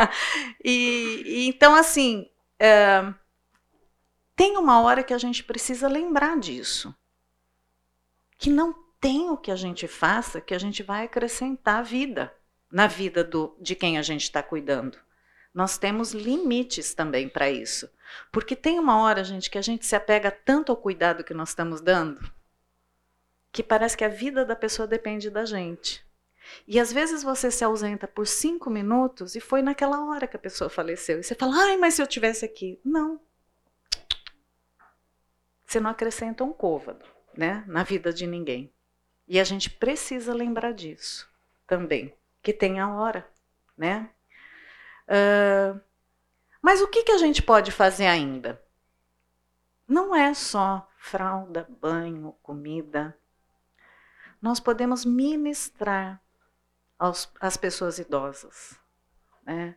e, 0.62 1.22
e, 1.24 1.48
então, 1.48 1.74
assim, 1.74 2.28
é, 2.58 3.02
tem 4.36 4.58
uma 4.58 4.82
hora 4.82 5.02
que 5.02 5.14
a 5.14 5.18
gente 5.18 5.42
precisa 5.42 5.88
lembrar 5.88 6.38
disso. 6.38 6.94
Que 8.36 8.50
não 8.50 8.85
tem 9.00 9.30
o 9.30 9.36
que 9.36 9.50
a 9.50 9.56
gente 9.56 9.86
faça 9.86 10.40
que 10.40 10.54
a 10.54 10.58
gente 10.58 10.82
vai 10.82 11.04
acrescentar 11.04 11.84
vida 11.84 12.34
na 12.70 12.86
vida 12.86 13.22
do, 13.22 13.56
de 13.60 13.74
quem 13.74 13.98
a 13.98 14.02
gente 14.02 14.22
está 14.22 14.42
cuidando. 14.42 14.98
Nós 15.54 15.78
temos 15.78 16.12
limites 16.12 16.94
também 16.94 17.28
para 17.28 17.50
isso. 17.50 17.90
Porque 18.30 18.54
tem 18.54 18.78
uma 18.78 19.00
hora, 19.00 19.24
gente, 19.24 19.50
que 19.50 19.58
a 19.58 19.62
gente 19.62 19.86
se 19.86 19.96
apega 19.96 20.30
tanto 20.30 20.70
ao 20.70 20.76
cuidado 20.76 21.24
que 21.24 21.34
nós 21.34 21.50
estamos 21.50 21.80
dando, 21.80 22.30
que 23.50 23.62
parece 23.62 23.96
que 23.96 24.04
a 24.04 24.08
vida 24.08 24.44
da 24.44 24.54
pessoa 24.54 24.86
depende 24.86 25.30
da 25.30 25.44
gente. 25.44 26.04
E 26.66 26.78
às 26.78 26.92
vezes 26.92 27.22
você 27.22 27.50
se 27.50 27.64
ausenta 27.64 28.06
por 28.06 28.26
cinco 28.26 28.70
minutos 28.70 29.34
e 29.34 29.40
foi 29.40 29.62
naquela 29.62 30.04
hora 30.04 30.26
que 30.26 30.36
a 30.36 30.40
pessoa 30.40 30.70
faleceu. 30.70 31.18
E 31.18 31.22
você 31.22 31.34
fala, 31.34 31.56
ai, 31.56 31.76
mas 31.76 31.94
se 31.94 32.02
eu 32.02 32.06
tivesse 32.06 32.44
aqui. 32.44 32.78
Não. 32.84 33.20
Você 35.66 35.80
não 35.80 35.90
acrescenta 35.90 36.44
um 36.44 36.52
côvado 36.52 37.04
né, 37.36 37.64
na 37.66 37.82
vida 37.82 38.12
de 38.12 38.26
ninguém. 38.26 38.72
E 39.28 39.40
a 39.40 39.44
gente 39.44 39.68
precisa 39.68 40.32
lembrar 40.32 40.72
disso 40.72 41.28
também, 41.66 42.14
que 42.42 42.52
tem 42.52 42.78
a 42.78 42.94
hora, 42.94 43.28
né? 43.76 44.10
Uh, 45.08 45.80
mas 46.62 46.80
o 46.80 46.88
que, 46.88 47.04
que 47.04 47.12
a 47.12 47.18
gente 47.18 47.42
pode 47.42 47.70
fazer 47.70 48.06
ainda? 48.06 48.60
Não 49.86 50.14
é 50.14 50.34
só 50.34 50.88
fralda, 50.98 51.68
banho, 51.80 52.34
comida. 52.42 53.16
Nós 54.42 54.58
podemos 54.58 55.04
ministrar 55.04 56.20
aos, 56.98 57.32
às 57.40 57.56
pessoas 57.56 57.98
idosas. 57.98 58.78
Né? 59.44 59.76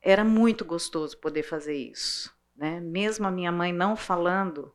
Era 0.00 0.24
muito 0.24 0.64
gostoso 0.64 1.16
poder 1.18 1.42
fazer 1.42 1.74
isso. 1.74 2.34
Né? 2.54 2.78
Mesmo 2.80 3.26
a 3.26 3.30
minha 3.30 3.50
mãe 3.50 3.72
não 3.72 3.96
falando, 3.96 4.74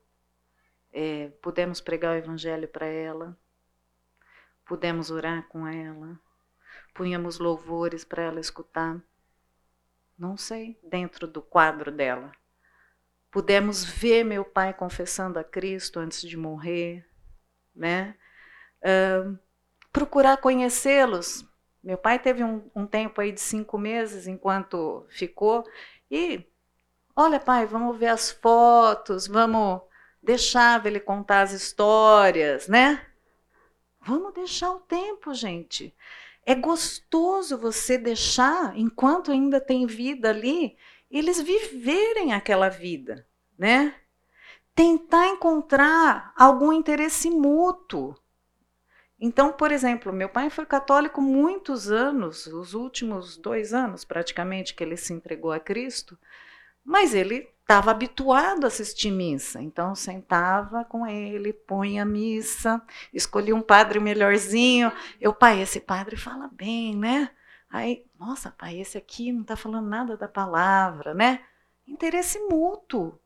é, 0.91 1.29
pudemos 1.41 1.79
pregar 1.79 2.15
o 2.15 2.17
evangelho 2.17 2.67
para 2.67 2.87
ela, 2.87 3.37
pudemos 4.67 5.09
orar 5.09 5.47
com 5.47 5.67
ela, 5.67 6.19
punhamos 6.93 7.39
louvores 7.39 8.03
para 8.03 8.23
ela 8.23 8.39
escutar. 8.39 9.01
Não 10.17 10.35
sei, 10.35 10.79
dentro 10.83 11.27
do 11.27 11.41
quadro 11.41 11.91
dela. 11.91 12.31
Pudemos 13.31 13.83
ver 13.83 14.23
meu 14.23 14.43
pai 14.43 14.73
confessando 14.73 15.37
a 15.37 15.43
Cristo 15.43 15.99
antes 15.99 16.21
de 16.21 16.35
morrer, 16.35 17.07
né? 17.75 18.15
Uh, 18.81 19.37
procurar 19.91 20.37
conhecê-los. 20.37 21.45
Meu 21.83 21.97
pai 21.97 22.19
teve 22.19 22.43
um, 22.43 22.69
um 22.75 22.85
tempo 22.85 23.21
aí 23.21 23.31
de 23.31 23.39
cinco 23.39 23.77
meses 23.77 24.27
enquanto 24.27 25.05
ficou 25.09 25.63
e, 26.09 26.45
olha 27.15 27.39
pai, 27.39 27.65
vamos 27.65 27.97
ver 27.97 28.07
as 28.07 28.31
fotos, 28.31 29.27
vamos 29.27 29.81
deixava 30.21 30.87
ele 30.87 30.99
contar 30.99 31.41
as 31.41 31.51
histórias, 31.51 32.67
né? 32.67 33.06
Vamos 34.07 34.33
deixar 34.33 34.71
o 34.71 34.79
tempo, 34.79 35.33
gente. 35.33 35.93
É 36.45 36.55
gostoso 36.55 37.57
você 37.57 37.97
deixar, 37.97 38.71
enquanto 38.77 39.33
ainda 39.33 39.59
tem 39.59 39.85
vida 39.85 40.29
ali, 40.29 40.77
eles 41.11 41.41
viverem 41.41 42.31
aquela 42.31 42.69
vida, 42.69 43.27
né? 43.59 43.93
Tentar 44.73 45.27
encontrar 45.27 46.31
algum 46.37 46.71
interesse 46.71 47.29
mútuo. 47.29 48.15
Então, 49.19 49.51
por 49.51 49.73
exemplo, 49.73 50.13
meu 50.13 50.29
pai 50.29 50.49
foi 50.49 50.65
católico 50.65 51.21
muitos 51.21 51.91
anos, 51.91 52.47
os 52.47 52.73
últimos 52.73 53.35
dois 53.35 53.73
anos 53.73 54.05
praticamente 54.05 54.73
que 54.73 54.85
ele 54.85 54.95
se 54.95 55.11
entregou 55.11 55.51
a 55.51 55.59
Cristo, 55.59 56.17
mas 56.87 57.13
ele 57.13 57.49
estava 57.59 57.91
habituado 57.91 58.63
a 58.63 58.67
assistir 58.67 59.11
missa, 59.11 59.61
então 59.61 59.93
sentava 59.93 60.85
com 60.85 61.05
ele, 61.05 61.51
punha 61.51 62.03
a 62.03 62.05
missa, 62.05 62.81
escolhia 63.13 63.53
um 63.53 63.61
padre 63.61 63.99
melhorzinho. 63.99 64.89
Eu, 65.19 65.33
pai, 65.33 65.61
esse 65.61 65.81
padre 65.81 66.15
fala 66.15 66.49
bem, 66.49 66.95
né? 66.95 67.29
Aí, 67.69 68.05
nossa, 68.17 68.49
pai, 68.49 68.79
esse 68.79 68.97
aqui 68.97 69.33
não 69.33 69.41
está 69.41 69.57
falando 69.57 69.89
nada 69.89 70.15
da 70.15 70.29
palavra, 70.29 71.13
né? 71.13 71.41
Interesse 71.85 72.39
mútuo, 72.39 73.19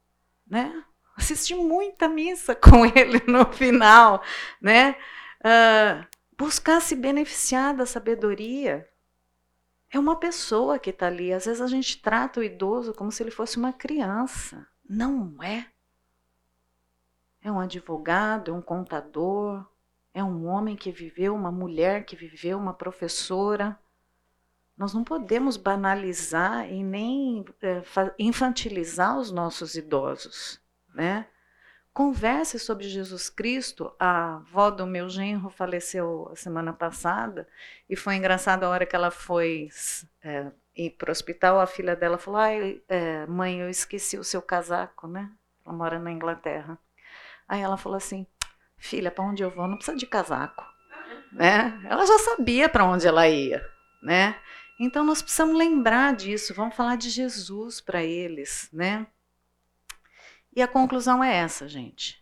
né? 0.48 0.84
Assisti 1.16 1.54
muita 1.54 2.10
missa 2.10 2.56
com 2.58 2.84
ele 2.84 3.22
no 3.28 3.46
final, 3.54 4.24
né? 4.60 4.96
Uh, 5.42 6.04
buscar 6.36 6.82
se 6.82 6.96
beneficiar 6.96 7.76
da 7.76 7.86
sabedoria, 7.86 8.90
é 9.92 10.00
uma 10.00 10.16
pessoa 10.16 10.80
que 10.80 10.90
está 10.90 11.08
ali. 11.08 11.34
Às 11.34 11.46
vezes 11.46 11.62
a 11.62 11.68
gente 11.68 12.02
trata 12.02 12.40
o 12.40 12.44
idoso 12.44 12.94
como 12.94 13.12
se 13.12 13.22
ele 13.22 13.30
fosse 13.30 13.58
uma 13.58 13.74
criança. 13.74 14.66
Não 14.90 15.36
é. 15.44 15.68
É 17.42 17.52
um 17.52 17.60
advogado, 17.60 18.52
é 18.52 18.54
um 18.54 18.62
contador, 18.62 19.66
é 20.14 20.24
um 20.24 20.48
homem 20.48 20.76
que 20.76 20.92
viveu, 20.92 21.36
uma 21.36 21.52
mulher 21.52 22.06
que 22.06 22.16
viveu, 22.16 22.58
uma 22.58 22.74
professora. 22.74 23.78
Nós 24.78 24.94
não 24.94 25.04
podemos 25.04 25.58
banalizar 25.58 26.72
e 26.72 26.84
nem 26.84 27.44
é, 27.62 27.84
infantilizar 28.18 29.18
os 29.18 29.30
nossos 29.30 29.76
idosos, 29.76 30.62
né? 30.94 31.28
Converse 31.94 32.58
sobre 32.58 32.88
Jesus 32.88 33.30
Cristo. 33.30 33.94
A 34.00 34.36
avó 34.36 34.70
do 34.70 34.88
meu 34.88 35.10
genro 35.10 35.50
faleceu 35.50 36.30
a 36.32 36.36
semana 36.36 36.72
passada 36.72 37.48
e 37.90 37.98
foi 37.98 38.16
engraçado 38.16 38.64
a 38.64 38.70
hora 38.70 38.86
que 38.86 38.96
ela 38.96 39.12
foi 39.12 39.68
é, 40.24 40.52
ir 40.76 40.92
para 40.92 41.10
o 41.10 41.12
hospital. 41.12 41.60
A 41.60 41.68
filha 41.68 41.96
dela 41.96 42.18
falou: 42.18 42.40
Ai, 42.40 42.82
é, 42.88 43.26
mãe, 43.26 43.60
eu 43.60 43.70
esqueci 43.70 44.18
o 44.18 44.24
seu 44.24 44.42
casaco, 44.42 45.06
né? 45.06 45.30
Ela 45.66 45.76
mora 45.76 46.00
na 46.00 46.12
Inglaterra. 46.12 46.80
Aí 47.46 47.60
ela 47.60 47.76
falou 47.76 47.98
assim: 47.98 48.26
Filha, 48.78 49.12
para 49.12 49.26
onde 49.26 49.44
eu 49.44 49.50
vou? 49.50 49.68
Não 49.68 49.76
precisa 49.76 49.98
de 49.98 50.08
casaco, 50.08 50.66
né? 51.34 51.78
Ela 51.90 52.06
já 52.06 52.18
sabia 52.20 52.70
para 52.70 52.86
onde 52.86 53.06
ela 53.06 53.28
ia, 53.28 53.62
né? 54.02 54.40
Então 54.80 55.04
nós 55.04 55.22
precisamos 55.22 55.58
lembrar 55.58 56.16
disso. 56.16 56.54
Vamos 56.54 56.74
falar 56.74 56.96
de 56.96 57.10
Jesus 57.10 57.82
para 57.82 58.02
eles, 58.02 58.70
né? 58.72 59.06
E 60.56 60.62
a 60.62 60.68
conclusão 60.68 61.24
é 61.24 61.36
essa, 61.36 61.68
gente. 61.68 62.22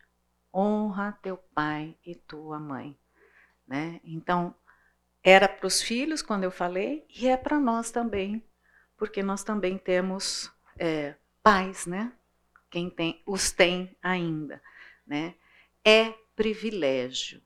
Honra 0.54 1.18
teu 1.22 1.38
pai 1.38 1.96
e 2.06 2.16
tua 2.16 2.60
mãe. 2.60 2.98
Né? 3.68 4.00
Então, 4.04 4.54
era 5.24 5.48
para 5.48 5.68
os 5.68 5.82
filhos, 5.82 6.22
quando 6.22 6.44
eu 6.44 6.52
falei, 6.52 7.06
e 7.10 7.28
é 7.28 7.38
para 7.38 7.60
nós 7.60 7.92
também, 7.92 8.44
porque 8.98 9.22
nós 9.22 9.44
também 9.44 9.78
temos 9.78 10.52
é, 10.78 11.16
pais, 11.44 11.86
né? 11.86 12.12
Quem 12.70 12.90
tem, 12.90 13.22
os 13.26 13.52
tem 13.52 13.96
ainda. 14.02 14.62
Né? 15.06 15.36
É 15.84 16.14
privilégio 16.36 17.42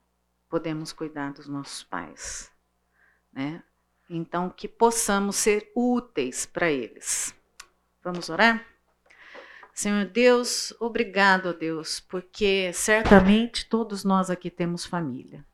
podemos 0.54 0.92
cuidar 0.92 1.32
dos 1.32 1.48
nossos 1.48 1.82
pais. 1.82 2.48
Né? 3.32 3.60
Então, 4.08 4.48
que 4.48 4.68
possamos 4.68 5.34
ser 5.34 5.72
úteis 5.74 6.46
para 6.46 6.70
eles. 6.70 7.34
Vamos 8.04 8.30
orar? 8.30 8.64
Senhor 9.74 10.04
Deus, 10.04 10.72
obrigado, 10.78 11.52
Deus, 11.52 11.98
porque 11.98 12.72
certamente 12.72 13.68
todos 13.68 14.04
nós 14.04 14.30
aqui 14.30 14.48
temos 14.48 14.84
família. 14.84 15.44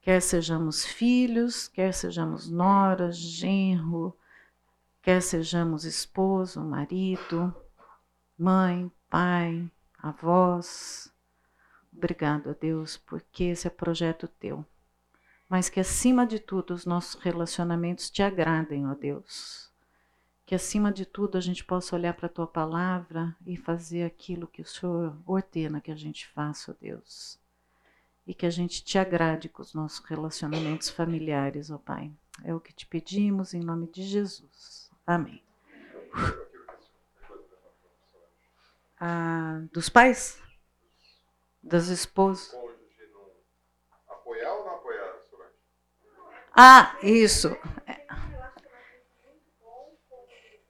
Quer 0.00 0.22
sejamos 0.22 0.86
filhos, 0.86 1.66
quer 1.66 1.92
sejamos 1.92 2.48
noras, 2.48 3.16
genro, 3.16 4.16
quer 5.02 5.20
sejamos 5.20 5.84
esposo, 5.84 6.60
marido, 6.60 7.52
mãe, 8.38 8.88
pai, 9.10 9.68
avós. 9.98 11.12
Obrigado 11.92 12.50
a 12.50 12.52
Deus, 12.52 12.96
porque 12.96 13.44
esse 13.44 13.66
é 13.66 13.70
projeto 13.70 14.28
teu. 14.28 14.64
Mas 15.48 15.68
que 15.68 15.80
acima 15.80 16.24
de 16.24 16.38
tudo 16.38 16.74
os 16.74 16.86
nossos 16.86 17.20
relacionamentos 17.20 18.08
te 18.08 18.22
agradem, 18.22 18.86
ó 18.86 18.94
Deus 18.94 19.71
que 20.44 20.54
acima 20.54 20.92
de 20.92 21.06
tudo 21.06 21.38
a 21.38 21.40
gente 21.40 21.64
possa 21.64 21.94
olhar 21.94 22.14
para 22.14 22.26
a 22.26 22.30
tua 22.30 22.46
palavra 22.46 23.34
e 23.46 23.56
fazer 23.56 24.04
aquilo 24.04 24.46
que 24.46 24.62
o 24.62 24.66
Senhor 24.66 25.16
ordena 25.26 25.80
que 25.80 25.90
a 25.90 25.96
gente 25.96 26.26
faça, 26.28 26.72
ó 26.72 26.74
Deus. 26.80 27.38
E 28.26 28.34
que 28.34 28.46
a 28.46 28.50
gente 28.50 28.84
te 28.84 28.98
agrade 28.98 29.48
com 29.48 29.62
os 29.62 29.74
nossos 29.74 30.04
relacionamentos 30.04 30.88
familiares, 30.90 31.70
ó 31.70 31.78
Pai. 31.78 32.12
É 32.44 32.54
o 32.54 32.60
que 32.60 32.72
te 32.72 32.86
pedimos 32.86 33.54
em 33.54 33.60
nome 33.60 33.88
de 33.88 34.02
Jesus. 34.02 34.90
Amém. 35.06 35.42
Ah, 38.98 39.62
dos 39.72 39.88
pais? 39.88 40.40
Das 41.62 41.88
esposas? 41.88 42.54
Apoiar 44.08 44.52
ou 44.52 44.64
não 44.64 44.74
apoiar, 44.74 45.18
Ah, 46.54 46.96
isso. 47.02 47.48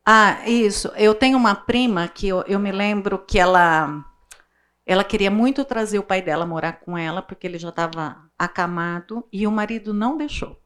Ah, 0.05 0.49
isso. 0.49 0.89
Eu 0.97 1.15
tenho 1.15 1.39
uma 1.39 1.55
prima 1.55 2.09
que 2.09 2.29
eu, 2.29 2.43
eu 2.43 2.59
me 2.59 2.73
lembro 2.73 3.19
que 3.19 3.39
ela 3.39 4.05
ela 4.85 5.05
queria 5.05 5.31
muito 5.31 5.65
trazer 5.65 5.99
o 5.99 6.03
pai 6.03 6.21
dela 6.21 6.45
morar 6.45 6.81
com 6.81 6.99
ela 6.99 7.23
porque 7.23 7.47
ele 7.47 7.59
já 7.59 7.69
estava 7.69 8.29
acamado 8.37 9.27
e 9.33 9.47
o 9.47 9.53
marido 9.53 9.95
não 9.95 10.17
deixou, 10.17 10.61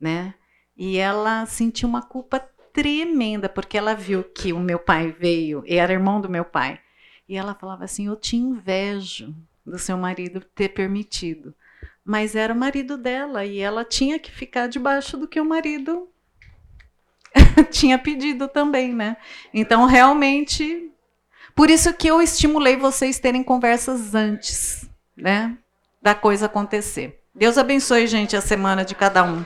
né? 0.00 0.34
E 0.76 0.98
ela 0.98 1.46
sentiu 1.46 1.88
uma 1.88 2.02
culpa 2.02 2.40
tremenda 2.72 3.48
porque 3.48 3.78
ela 3.78 3.94
viu 3.94 4.24
que 4.24 4.52
o 4.52 4.58
meu 4.58 4.78
pai 4.80 5.12
veio 5.12 5.62
e 5.64 5.76
era 5.76 5.92
irmão 5.92 6.20
do 6.20 6.28
meu 6.28 6.44
pai 6.44 6.80
e 7.28 7.36
ela 7.36 7.54
falava 7.54 7.84
assim: 7.84 8.06
eu 8.06 8.16
te 8.16 8.36
invejo 8.36 9.34
do 9.64 9.78
seu 9.78 9.96
marido 9.96 10.40
ter 10.40 10.70
permitido, 10.70 11.54
mas 12.04 12.34
era 12.34 12.52
o 12.52 12.56
marido 12.56 12.96
dela 12.96 13.44
e 13.44 13.60
ela 13.60 13.84
tinha 13.84 14.18
que 14.18 14.30
ficar 14.30 14.66
debaixo 14.66 15.16
do 15.16 15.28
que 15.28 15.40
o 15.40 15.44
marido 15.44 16.08
tinha 17.70 17.98
pedido 17.98 18.48
também, 18.48 18.94
né? 18.94 19.16
Então, 19.52 19.86
realmente, 19.86 20.90
por 21.54 21.70
isso 21.70 21.92
que 21.92 22.08
eu 22.08 22.22
estimulei 22.22 22.76
vocês 22.76 23.18
terem 23.18 23.42
conversas 23.42 24.14
antes, 24.14 24.88
né? 25.16 25.56
Da 26.00 26.14
coisa 26.14 26.46
acontecer. 26.46 27.20
Deus 27.34 27.58
abençoe, 27.58 28.06
gente, 28.06 28.36
a 28.36 28.40
semana 28.40 28.84
de 28.84 28.94
cada 28.94 29.22
um. 29.22 29.44